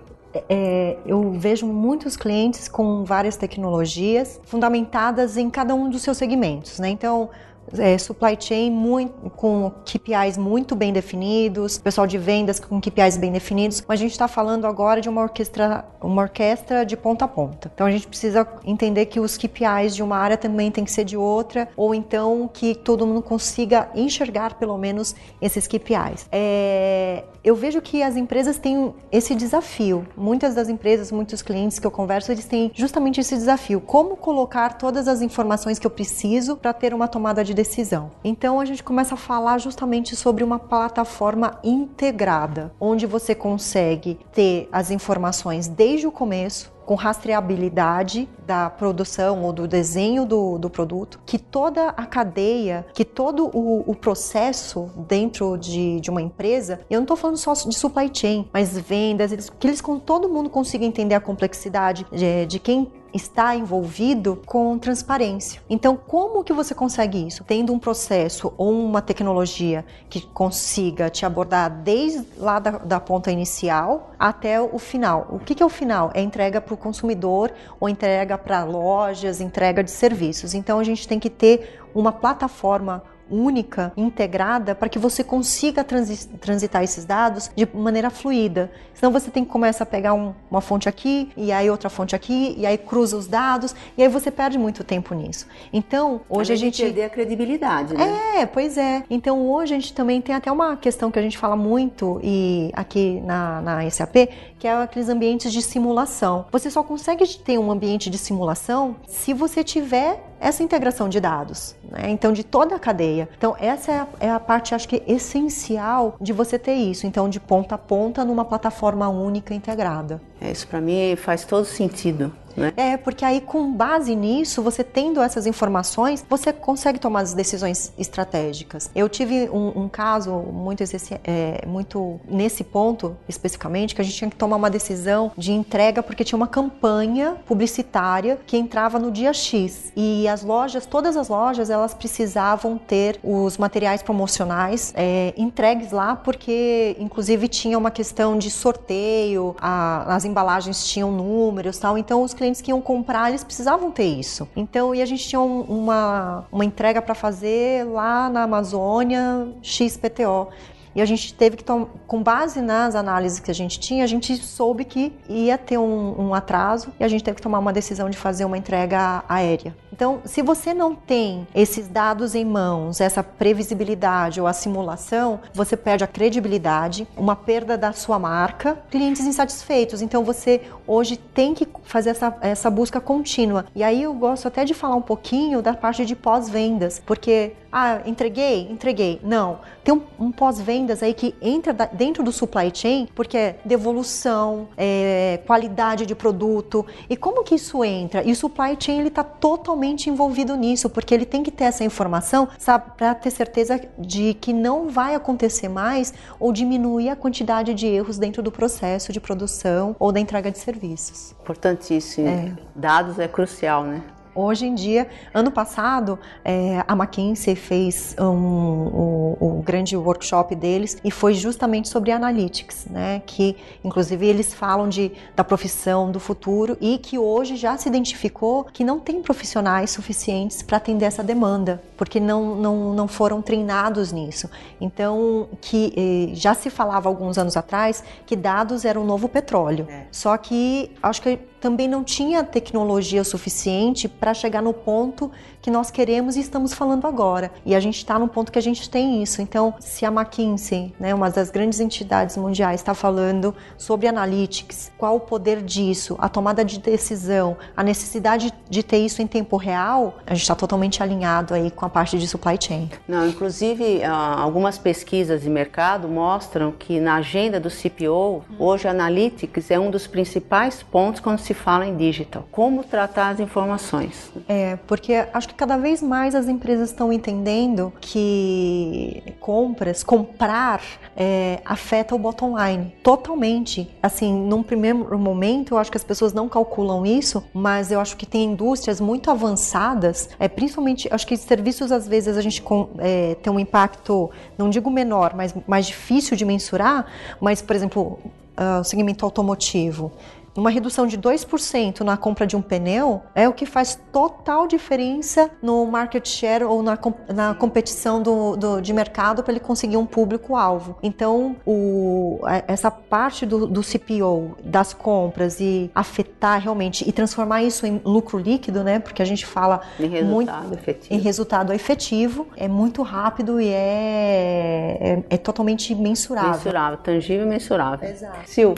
é, 0.48 0.96
eu 1.06 1.32
vejo 1.32 1.66
muitos 1.66 2.16
clientes 2.16 2.68
com 2.68 3.04
várias 3.04 3.36
tecnologias 3.36 4.40
fundamentadas 4.44 5.36
em 5.36 5.48
cada 5.48 5.74
um 5.74 5.88
dos 5.88 6.02
seus 6.02 6.16
segmentos, 6.16 6.78
né? 6.78 6.88
Então, 6.88 7.30
é, 7.78 7.96
supply 7.98 8.36
chain 8.38 8.70
muito, 8.70 9.30
com 9.30 9.70
KPIs 9.84 10.36
muito 10.36 10.74
bem 10.74 10.92
definidos, 10.92 11.78
pessoal 11.78 12.06
de 12.06 12.18
vendas 12.18 12.60
com 12.60 12.80
KPIs 12.80 13.16
bem 13.16 13.32
definidos, 13.32 13.82
mas 13.86 14.00
a 14.00 14.02
gente 14.02 14.12
está 14.12 14.28
falando 14.28 14.66
agora 14.66 15.00
de 15.00 15.08
uma 15.08 15.22
orquestra, 15.22 15.84
uma 16.00 16.22
orquestra 16.22 16.84
de 16.84 16.96
ponta 16.96 17.24
a 17.24 17.28
ponta. 17.28 17.70
Então 17.72 17.86
a 17.86 17.90
gente 17.90 18.06
precisa 18.06 18.46
entender 18.64 19.06
que 19.06 19.20
os 19.20 19.36
KPIs 19.36 19.94
de 19.94 20.02
uma 20.02 20.16
área 20.16 20.36
também 20.36 20.70
tem 20.70 20.84
que 20.84 20.90
ser 20.90 21.04
de 21.04 21.16
outra, 21.16 21.68
ou 21.76 21.94
então 21.94 22.48
que 22.52 22.74
todo 22.74 23.06
mundo 23.06 23.22
consiga 23.22 23.88
enxergar 23.94 24.54
pelo 24.54 24.76
menos 24.76 25.14
esses 25.40 25.66
KPIs. 25.66 26.28
É, 26.30 27.24
eu 27.42 27.54
vejo 27.54 27.80
que 27.80 28.02
as 28.02 28.16
empresas 28.16 28.58
têm 28.58 28.94
esse 29.12 29.34
desafio. 29.34 30.06
Muitas 30.16 30.54
das 30.54 30.68
empresas, 30.68 31.12
muitos 31.12 31.42
clientes 31.42 31.78
que 31.78 31.86
eu 31.86 31.90
converso, 31.90 32.32
eles 32.32 32.46
têm 32.46 32.70
justamente 32.74 33.20
esse 33.20 33.34
desafio: 33.34 33.80
como 33.80 34.16
colocar 34.16 34.78
todas 34.78 35.06
as 35.06 35.20
informações 35.20 35.78
que 35.78 35.86
eu 35.86 35.90
preciso 35.90 36.56
para 36.56 36.72
ter 36.72 36.94
uma 36.94 37.06
tomada 37.06 37.44
de 37.44 37.53
decisão. 37.54 38.12
Então 38.22 38.60
a 38.60 38.64
gente 38.64 38.82
começa 38.82 39.14
a 39.14 39.16
falar 39.16 39.58
justamente 39.58 40.14
sobre 40.16 40.44
uma 40.44 40.58
plataforma 40.58 41.58
integrada, 41.64 42.72
onde 42.80 43.06
você 43.06 43.34
consegue 43.34 44.18
ter 44.32 44.68
as 44.70 44.90
informações 44.90 45.68
desde 45.68 46.06
o 46.06 46.12
começo, 46.12 46.73
com 46.84 46.94
rastreabilidade 46.94 48.28
da 48.46 48.68
produção 48.68 49.42
ou 49.42 49.52
do 49.52 49.66
desenho 49.66 50.24
do, 50.24 50.58
do 50.58 50.68
produto, 50.68 51.18
que 51.24 51.38
toda 51.38 51.88
a 51.90 52.06
cadeia, 52.06 52.86
que 52.92 53.04
todo 53.04 53.46
o, 53.54 53.84
o 53.90 53.94
processo 53.94 54.90
dentro 55.08 55.56
de, 55.56 56.00
de 56.00 56.10
uma 56.10 56.20
empresa, 56.20 56.80
eu 56.90 56.96
não 56.96 57.04
estou 57.04 57.16
falando 57.16 57.36
só 57.36 57.52
de 57.52 57.74
supply 57.74 58.10
chain, 58.12 58.48
mas 58.52 58.76
vendas, 58.78 59.32
eles, 59.32 59.50
que 59.50 59.66
eles 59.66 59.80
com 59.80 59.98
todo 59.98 60.28
mundo 60.28 60.50
consiga 60.50 60.84
entender 60.84 61.14
a 61.14 61.20
complexidade 61.20 62.06
de, 62.12 62.46
de 62.46 62.58
quem 62.58 62.90
está 63.14 63.54
envolvido 63.54 64.42
com 64.44 64.76
transparência. 64.76 65.62
Então, 65.70 65.96
como 65.96 66.42
que 66.42 66.52
você 66.52 66.74
consegue 66.74 67.24
isso? 67.24 67.44
Tendo 67.44 67.72
um 67.72 67.78
processo 67.78 68.52
ou 68.58 68.72
uma 68.72 69.00
tecnologia 69.00 69.84
que 70.10 70.20
consiga 70.20 71.08
te 71.08 71.24
abordar 71.24 71.70
desde 71.70 72.26
lá 72.36 72.58
da, 72.58 72.72
da 72.72 72.98
ponta 72.98 73.30
inicial 73.30 74.10
até 74.18 74.60
o 74.60 74.78
final. 74.78 75.28
O 75.30 75.38
que, 75.38 75.54
que 75.54 75.62
é 75.62 75.66
o 75.66 75.70
final? 75.70 76.10
É 76.12 76.20
entrega 76.20 76.60
para 76.60 76.73
o 76.74 76.76
consumidor 76.76 77.52
ou 77.80 77.88
entrega 77.88 78.36
para 78.36 78.64
lojas, 78.64 79.40
entrega 79.40 79.82
de 79.82 79.90
serviços. 79.90 80.54
Então, 80.54 80.78
a 80.78 80.84
gente 80.84 81.08
tem 81.08 81.18
que 81.18 81.30
ter 81.30 81.80
uma 81.94 82.12
plataforma 82.12 83.02
única, 83.30 83.92
integrada, 83.96 84.74
para 84.74 84.88
que 84.88 84.98
você 84.98 85.24
consiga 85.24 85.84
transitar 85.84 86.82
esses 86.82 87.04
dados 87.04 87.50
de 87.56 87.66
maneira 87.74 88.10
fluida. 88.10 88.70
Senão 88.92 89.12
você 89.12 89.30
tem 89.30 89.44
que 89.44 89.50
começar 89.50 89.84
a 89.84 89.86
pegar 89.86 90.14
um, 90.14 90.34
uma 90.50 90.60
fonte 90.60 90.88
aqui, 90.88 91.30
e 91.36 91.50
aí 91.50 91.68
outra 91.68 91.90
fonte 91.90 92.14
aqui, 92.14 92.54
e 92.56 92.66
aí 92.66 92.78
cruza 92.78 93.16
os 93.16 93.26
dados, 93.26 93.74
e 93.96 94.02
aí 94.02 94.08
você 94.08 94.30
perde 94.30 94.58
muito 94.58 94.84
tempo 94.84 95.14
nisso. 95.14 95.46
Então, 95.72 96.20
hoje 96.28 96.52
a, 96.52 96.54
a 96.54 96.56
gente. 96.56 96.82
perder 96.82 97.04
a 97.04 97.10
credibilidade, 97.10 97.94
né? 97.94 98.40
É, 98.40 98.46
pois 98.46 98.78
é. 98.78 99.02
Então, 99.10 99.48
hoje 99.48 99.74
a 99.74 99.78
gente 99.78 99.92
também 99.92 100.20
tem 100.20 100.34
até 100.34 100.50
uma 100.50 100.76
questão 100.76 101.10
que 101.10 101.18
a 101.18 101.22
gente 101.22 101.36
fala 101.36 101.56
muito 101.56 102.20
e 102.22 102.70
aqui 102.72 103.20
na, 103.22 103.60
na 103.60 103.90
SAP, 103.90 104.28
que 104.58 104.68
é 104.68 104.72
aqueles 104.72 105.08
ambientes 105.08 105.52
de 105.52 105.60
simulação. 105.60 106.46
Você 106.52 106.70
só 106.70 106.82
consegue 106.82 107.26
ter 107.38 107.58
um 107.58 107.70
ambiente 107.70 108.08
de 108.08 108.18
simulação 108.18 108.96
se 109.06 109.32
você 109.32 109.64
tiver 109.64 110.33
essa 110.44 110.62
integração 110.62 111.08
de 111.08 111.18
dados, 111.20 111.74
né? 111.90 112.10
então 112.10 112.30
de 112.30 112.44
toda 112.44 112.76
a 112.76 112.78
cadeia. 112.78 113.28
Então 113.38 113.56
essa 113.58 113.90
é 113.90 113.98
a, 113.98 114.06
é 114.20 114.30
a, 114.30 114.38
parte, 114.38 114.74
acho 114.74 114.86
que 114.86 115.02
essencial 115.06 116.16
de 116.20 116.34
você 116.34 116.58
ter 116.58 116.74
isso, 116.74 117.06
então 117.06 117.30
de 117.30 117.40
ponta 117.40 117.76
a 117.76 117.78
ponta 117.78 118.24
numa 118.26 118.44
plataforma 118.44 119.08
única 119.08 119.54
integrada. 119.54 120.20
É, 120.38 120.50
isso 120.50 120.68
para 120.68 120.82
mim 120.82 121.16
faz 121.16 121.44
todo 121.44 121.64
sentido. 121.64 122.30
Né? 122.56 122.72
É, 122.76 122.96
porque 122.96 123.24
aí 123.24 123.40
com 123.40 123.72
base 123.72 124.14
nisso, 124.14 124.62
você 124.62 124.84
tendo 124.84 125.20
essas 125.20 125.46
informações, 125.46 126.24
você 126.28 126.52
consegue 126.52 126.98
tomar 126.98 127.20
as 127.20 127.34
decisões 127.34 127.92
estratégicas. 127.98 128.90
Eu 128.94 129.08
tive 129.08 129.48
um, 129.50 129.84
um 129.84 129.88
caso 129.88 130.32
muito, 130.32 130.82
é, 131.24 131.64
muito 131.66 132.20
nesse 132.28 132.64
ponto 132.64 133.16
especificamente, 133.28 133.94
que 133.94 134.00
a 134.00 134.04
gente 134.04 134.16
tinha 134.16 134.30
que 134.30 134.36
tomar 134.36 134.56
uma 134.56 134.70
decisão 134.70 135.32
de 135.36 135.52
entrega 135.52 136.02
porque 136.02 136.24
tinha 136.24 136.36
uma 136.36 136.46
campanha 136.46 137.36
publicitária 137.46 138.38
que 138.46 138.56
entrava 138.56 138.98
no 138.98 139.10
dia 139.10 139.32
X 139.32 139.92
e 139.96 140.26
as 140.28 140.42
lojas, 140.42 140.86
todas 140.86 141.16
as 141.16 141.28
lojas, 141.28 141.70
elas 141.70 141.94
precisavam 141.94 142.78
ter 142.78 143.18
os 143.22 143.56
materiais 143.58 144.02
promocionais 144.02 144.92
é, 144.96 145.32
entregues 145.36 145.92
lá 145.92 146.16
porque, 146.16 146.96
inclusive, 146.98 147.48
tinha 147.48 147.78
uma 147.78 147.90
questão 147.90 148.36
de 148.38 148.50
sorteio, 148.50 149.54
a, 149.60 150.14
as 150.14 150.24
embalagens 150.24 150.86
tinham 150.86 151.10
números, 151.10 151.78
tal. 151.78 151.96
Então, 151.96 152.22
os 152.22 152.34
clientes 152.44 152.60
que 152.60 152.70
iam 152.70 152.80
comprar, 152.80 153.30
eles 153.30 153.42
precisavam 153.42 153.90
ter 153.90 154.04
isso. 154.04 154.46
Então, 154.54 154.94
e 154.94 155.00
a 155.00 155.06
gente 155.06 155.26
tinha 155.26 155.40
um, 155.40 155.62
uma, 155.62 156.46
uma 156.52 156.64
entrega 156.64 157.00
para 157.00 157.14
fazer 157.14 157.86
lá 157.86 158.28
na 158.28 158.42
Amazônia, 158.42 159.48
XPTO. 159.62 160.48
E 160.94 161.00
a 161.00 161.04
gente 161.06 161.34
teve 161.34 161.56
que, 161.56 161.64
com 161.64 162.22
base 162.22 162.60
nas 162.60 162.94
análises 162.94 163.40
que 163.40 163.50
a 163.50 163.54
gente 163.54 163.80
tinha, 163.80 164.04
a 164.04 164.06
gente 164.06 164.36
soube 164.36 164.84
que 164.84 165.12
ia 165.28 165.58
ter 165.58 165.78
um, 165.78 166.28
um 166.28 166.34
atraso 166.34 166.92
e 167.00 167.04
a 167.04 167.08
gente 167.08 167.24
teve 167.24 167.36
que 167.36 167.42
tomar 167.42 167.58
uma 167.58 167.72
decisão 167.72 168.08
de 168.08 168.16
fazer 168.16 168.44
uma 168.44 168.56
entrega 168.56 169.24
aérea. 169.28 169.74
Então, 169.94 170.22
se 170.24 170.42
você 170.42 170.74
não 170.74 170.92
tem 170.92 171.46
esses 171.54 171.86
dados 171.86 172.34
em 172.34 172.44
mãos, 172.44 173.00
essa 173.00 173.22
previsibilidade 173.22 174.40
ou 174.40 174.46
a 174.48 174.52
simulação, 174.52 175.38
você 175.54 175.76
perde 175.76 176.02
a 176.02 176.06
credibilidade, 176.08 177.06
uma 177.16 177.36
perda 177.36 177.78
da 177.78 177.92
sua 177.92 178.18
marca, 178.18 178.76
clientes 178.90 179.24
insatisfeitos. 179.24 180.02
Então, 180.02 180.24
você 180.24 180.62
hoje 180.84 181.16
tem 181.16 181.54
que 181.54 181.68
fazer 181.84 182.10
essa, 182.10 182.36
essa 182.40 182.68
busca 182.68 183.00
contínua. 183.00 183.66
E 183.72 183.84
aí 183.84 184.02
eu 184.02 184.12
gosto 184.14 184.48
até 184.48 184.64
de 184.64 184.74
falar 184.74 184.96
um 184.96 185.02
pouquinho 185.02 185.62
da 185.62 185.74
parte 185.74 186.04
de 186.04 186.16
pós-vendas, 186.16 187.00
porque, 187.06 187.52
ah, 187.70 188.00
entreguei? 188.04 188.68
Entreguei. 188.68 189.20
Não. 189.22 189.60
Tem 189.84 189.94
um, 189.94 190.02
um 190.18 190.32
pós-vendas 190.32 191.04
aí 191.04 191.14
que 191.14 191.36
entra 191.40 191.72
dentro 191.92 192.24
do 192.24 192.32
supply 192.32 192.72
chain, 192.74 193.08
porque 193.14 193.36
é 193.36 193.56
devolução, 193.64 194.66
é, 194.76 195.40
qualidade 195.46 196.04
de 196.04 196.16
produto. 196.16 196.84
E 197.08 197.16
como 197.16 197.44
que 197.44 197.54
isso 197.54 197.84
entra? 197.84 198.24
E 198.24 198.32
o 198.32 198.36
supply 198.36 198.76
chain 198.76 198.98
ele 198.98 199.08
está 199.08 199.22
totalmente 199.22 199.83
totalmente 199.84 200.08
envolvido 200.08 200.56
nisso, 200.56 200.88
porque 200.88 201.14
ele 201.14 201.26
tem 201.26 201.42
que 201.42 201.50
ter 201.50 201.64
essa 201.64 201.84
informação, 201.84 202.48
sabe, 202.58 202.92
para 202.96 203.14
ter 203.14 203.30
certeza 203.30 203.80
de 203.98 204.34
que 204.34 204.52
não 204.52 204.88
vai 204.88 205.14
acontecer 205.14 205.68
mais 205.68 206.14
ou 206.40 206.52
diminuir 206.52 207.10
a 207.10 207.16
quantidade 207.16 207.74
de 207.74 207.86
erros 207.86 208.18
dentro 208.18 208.42
do 208.42 208.50
processo 208.50 209.12
de 209.12 209.20
produção 209.20 209.94
ou 209.98 210.10
da 210.10 210.18
entrega 210.18 210.50
de 210.50 210.58
serviços. 210.58 211.32
Importantíssimo. 211.42 212.28
É. 212.28 212.52
Dados 212.74 213.18
é 213.18 213.28
crucial, 213.28 213.84
né? 213.84 214.02
Hoje 214.34 214.66
em 214.66 214.74
dia, 214.74 215.08
ano 215.32 215.50
passado, 215.50 216.18
é, 216.44 216.84
a 216.88 216.92
McKinsey 216.94 217.54
fez 217.54 218.16
um, 218.18 218.24
um, 218.24 219.36
um, 219.40 219.60
grande 219.60 219.96
workshop 219.96 220.56
deles 220.56 220.98
e 221.04 221.10
foi 221.10 221.34
justamente 221.34 221.88
sobre 221.88 222.10
analytics, 222.10 222.86
né? 222.90 223.22
Que 223.24 223.56
inclusive 223.84 224.26
eles 224.26 224.52
falam 224.52 224.88
de, 224.88 225.12
da 225.36 225.44
profissão 225.44 226.10
do 226.10 226.18
futuro 226.18 226.76
e 226.80 226.98
que 226.98 227.16
hoje 227.16 227.54
já 227.54 227.76
se 227.76 227.88
identificou 227.88 228.64
que 228.64 228.82
não 228.82 228.98
tem 228.98 229.22
profissionais 229.22 229.90
suficientes 229.90 230.62
para 230.62 230.78
atender 230.78 231.04
essa 231.04 231.22
demanda, 231.22 231.80
porque 231.96 232.18
não, 232.18 232.56
não, 232.56 232.92
não 232.92 233.06
foram 233.06 233.40
treinados 233.40 234.10
nisso. 234.10 234.50
Então, 234.80 235.48
que 235.60 235.92
eh, 235.96 236.34
já 236.34 236.54
se 236.54 236.70
falava 236.70 237.08
alguns 237.08 237.38
anos 237.38 237.56
atrás 237.56 238.02
que 238.26 238.34
dados 238.34 238.84
eram 238.84 239.02
um 239.02 239.06
novo 239.06 239.28
petróleo. 239.28 239.86
É. 239.88 240.06
Só 240.10 240.36
que 240.36 240.90
acho 241.02 241.22
que 241.22 241.38
também 241.64 241.88
não 241.88 242.04
tinha 242.04 242.44
tecnologia 242.44 243.24
suficiente 243.24 244.06
para 244.06 244.34
chegar 244.34 244.60
no 244.60 244.74
ponto 244.74 245.30
que 245.62 245.70
nós 245.70 245.90
queremos 245.90 246.36
e 246.36 246.40
estamos 246.40 246.74
falando 246.74 247.06
agora. 247.06 247.50
E 247.64 247.74
a 247.74 247.80
gente 247.80 247.96
está 247.96 248.18
no 248.18 248.28
ponto 248.28 248.52
que 248.52 248.58
a 248.58 248.62
gente 248.62 248.90
tem 248.90 249.22
isso. 249.22 249.40
Então, 249.40 249.72
se 249.80 250.04
a 250.04 250.10
McKinsey, 250.10 250.94
né, 251.00 251.14
uma 251.14 251.30
das 251.30 251.50
grandes 251.50 251.80
entidades 251.80 252.36
mundiais, 252.36 252.82
está 252.82 252.92
falando 252.92 253.54
sobre 253.78 254.06
analytics, 254.06 254.92
qual 254.98 255.16
o 255.16 255.20
poder 255.20 255.62
disso, 255.62 256.16
a 256.18 256.28
tomada 256.28 256.62
de 256.62 256.78
decisão, 256.78 257.56
a 257.74 257.82
necessidade 257.82 258.52
de 258.68 258.82
ter 258.82 258.98
isso 258.98 259.22
em 259.22 259.26
tempo 259.26 259.56
real, 259.56 260.18
a 260.26 260.34
gente 260.34 260.42
está 260.42 260.54
totalmente 260.54 261.02
alinhado 261.02 261.54
aí 261.54 261.70
com 261.70 261.86
a 261.86 261.88
parte 261.88 262.18
de 262.18 262.28
supply 262.28 262.58
chain. 262.60 262.90
Não, 263.08 263.26
inclusive, 263.26 264.04
ah, 264.04 264.36
algumas 264.38 264.76
pesquisas 264.76 265.40
de 265.40 265.48
mercado 265.48 266.08
mostram 266.08 266.72
que 266.72 267.00
na 267.00 267.14
agenda 267.14 267.58
do 267.58 267.70
CPO, 267.70 268.44
hoje 268.58 268.86
analytics 268.86 269.70
é 269.70 269.78
um 269.78 269.90
dos 269.90 270.06
principais 270.06 270.82
pontos 270.82 271.22
quando 271.22 271.38
se 271.38 271.53
fala 271.54 271.86
em 271.86 271.96
digital. 271.96 272.46
Como 272.50 272.84
tratar 272.84 273.30
as 273.30 273.40
informações. 273.40 274.30
É, 274.48 274.76
porque 274.86 275.14
acho 275.32 275.48
que 275.48 275.54
cada 275.54 275.76
vez 275.76 276.02
mais 276.02 276.34
as 276.34 276.48
empresas 276.48 276.90
estão 276.90 277.12
entendendo 277.12 277.92
que 278.00 279.22
compras, 279.40 280.02
comprar, 280.02 280.82
é, 281.16 281.60
afeta 281.64 282.14
o 282.14 282.18
bottom 282.18 282.54
line 282.58 282.92
totalmente. 283.02 283.88
Assim, 284.02 284.32
num 284.32 284.62
primeiro 284.62 285.18
momento, 285.18 285.74
eu 285.74 285.78
acho 285.78 285.90
que 285.90 285.96
as 285.96 286.04
pessoas 286.04 286.32
não 286.32 286.48
calculam 286.48 287.06
isso, 287.06 287.44
mas 287.54 287.90
eu 287.90 288.00
acho 288.00 288.16
que 288.16 288.26
tem 288.26 288.44
indústrias 288.44 289.00
muito 289.00 289.30
avançadas, 289.30 290.28
é, 290.38 290.48
principalmente, 290.48 291.08
acho 291.10 291.26
que 291.26 291.36
serviços 291.36 291.92
às 291.92 292.06
vezes 292.06 292.36
a 292.36 292.40
gente 292.40 292.62
é, 292.98 293.36
tem 293.36 293.52
um 293.52 293.58
impacto, 293.58 294.30
não 294.58 294.68
digo 294.68 294.90
menor, 294.90 295.34
mas 295.34 295.54
mais 295.66 295.86
difícil 295.86 296.36
de 296.36 296.44
mensurar, 296.44 297.06
mas, 297.40 297.62
por 297.62 297.76
exemplo, 297.76 298.18
uh, 298.58 298.80
o 298.80 298.84
segmento 298.84 299.24
automotivo 299.24 300.12
uma 300.56 300.70
redução 300.70 301.06
de 301.06 301.18
2% 301.18 302.00
na 302.00 302.16
compra 302.16 302.46
de 302.46 302.56
um 302.56 302.62
pneu 302.62 303.22
é 303.34 303.48
o 303.48 303.52
que 303.52 303.66
faz 303.66 303.98
total 304.12 304.66
diferença 304.66 305.50
no 305.60 305.84
market 305.86 306.26
share 306.26 306.64
ou 306.64 306.82
na, 306.82 306.98
na 307.34 307.54
competição 307.54 308.22
do, 308.22 308.56
do 308.56 308.80
de 308.80 308.92
mercado 308.92 309.42
para 309.42 309.52
ele 309.52 309.60
conseguir 309.60 309.96
um 309.96 310.06
público-alvo. 310.06 310.96
Então, 311.02 311.56
o, 311.66 312.40
essa 312.68 312.90
parte 312.90 313.44
do, 313.44 313.66
do 313.66 313.80
CPO, 313.82 314.56
das 314.64 314.92
compras 314.92 315.60
e 315.60 315.90
afetar 315.94 316.60
realmente 316.60 317.08
e 317.08 317.12
transformar 317.12 317.62
isso 317.62 317.86
em 317.86 318.00
lucro 318.04 318.38
líquido, 318.38 318.84
né? 318.84 318.98
Porque 318.98 319.22
a 319.22 319.24
gente 319.24 319.44
fala 319.44 319.80
em 319.98 320.06
resultado 320.08 320.30
muito, 320.30 320.74
efetivo. 320.74 321.14
em 321.14 321.18
resultado 321.18 321.72
efetivo, 321.72 322.46
é 322.56 322.68
muito 322.68 323.02
rápido 323.02 323.60
e 323.60 323.68
é, 323.68 324.98
é, 325.00 325.24
é 325.30 325.36
totalmente 325.36 325.94
mensurável. 325.94 326.50
Mensurável, 326.52 326.98
tangível 326.98 327.46
e 327.46 327.48
mensurável. 327.48 328.08
Exato. 328.08 328.38
Sil, 328.46 328.74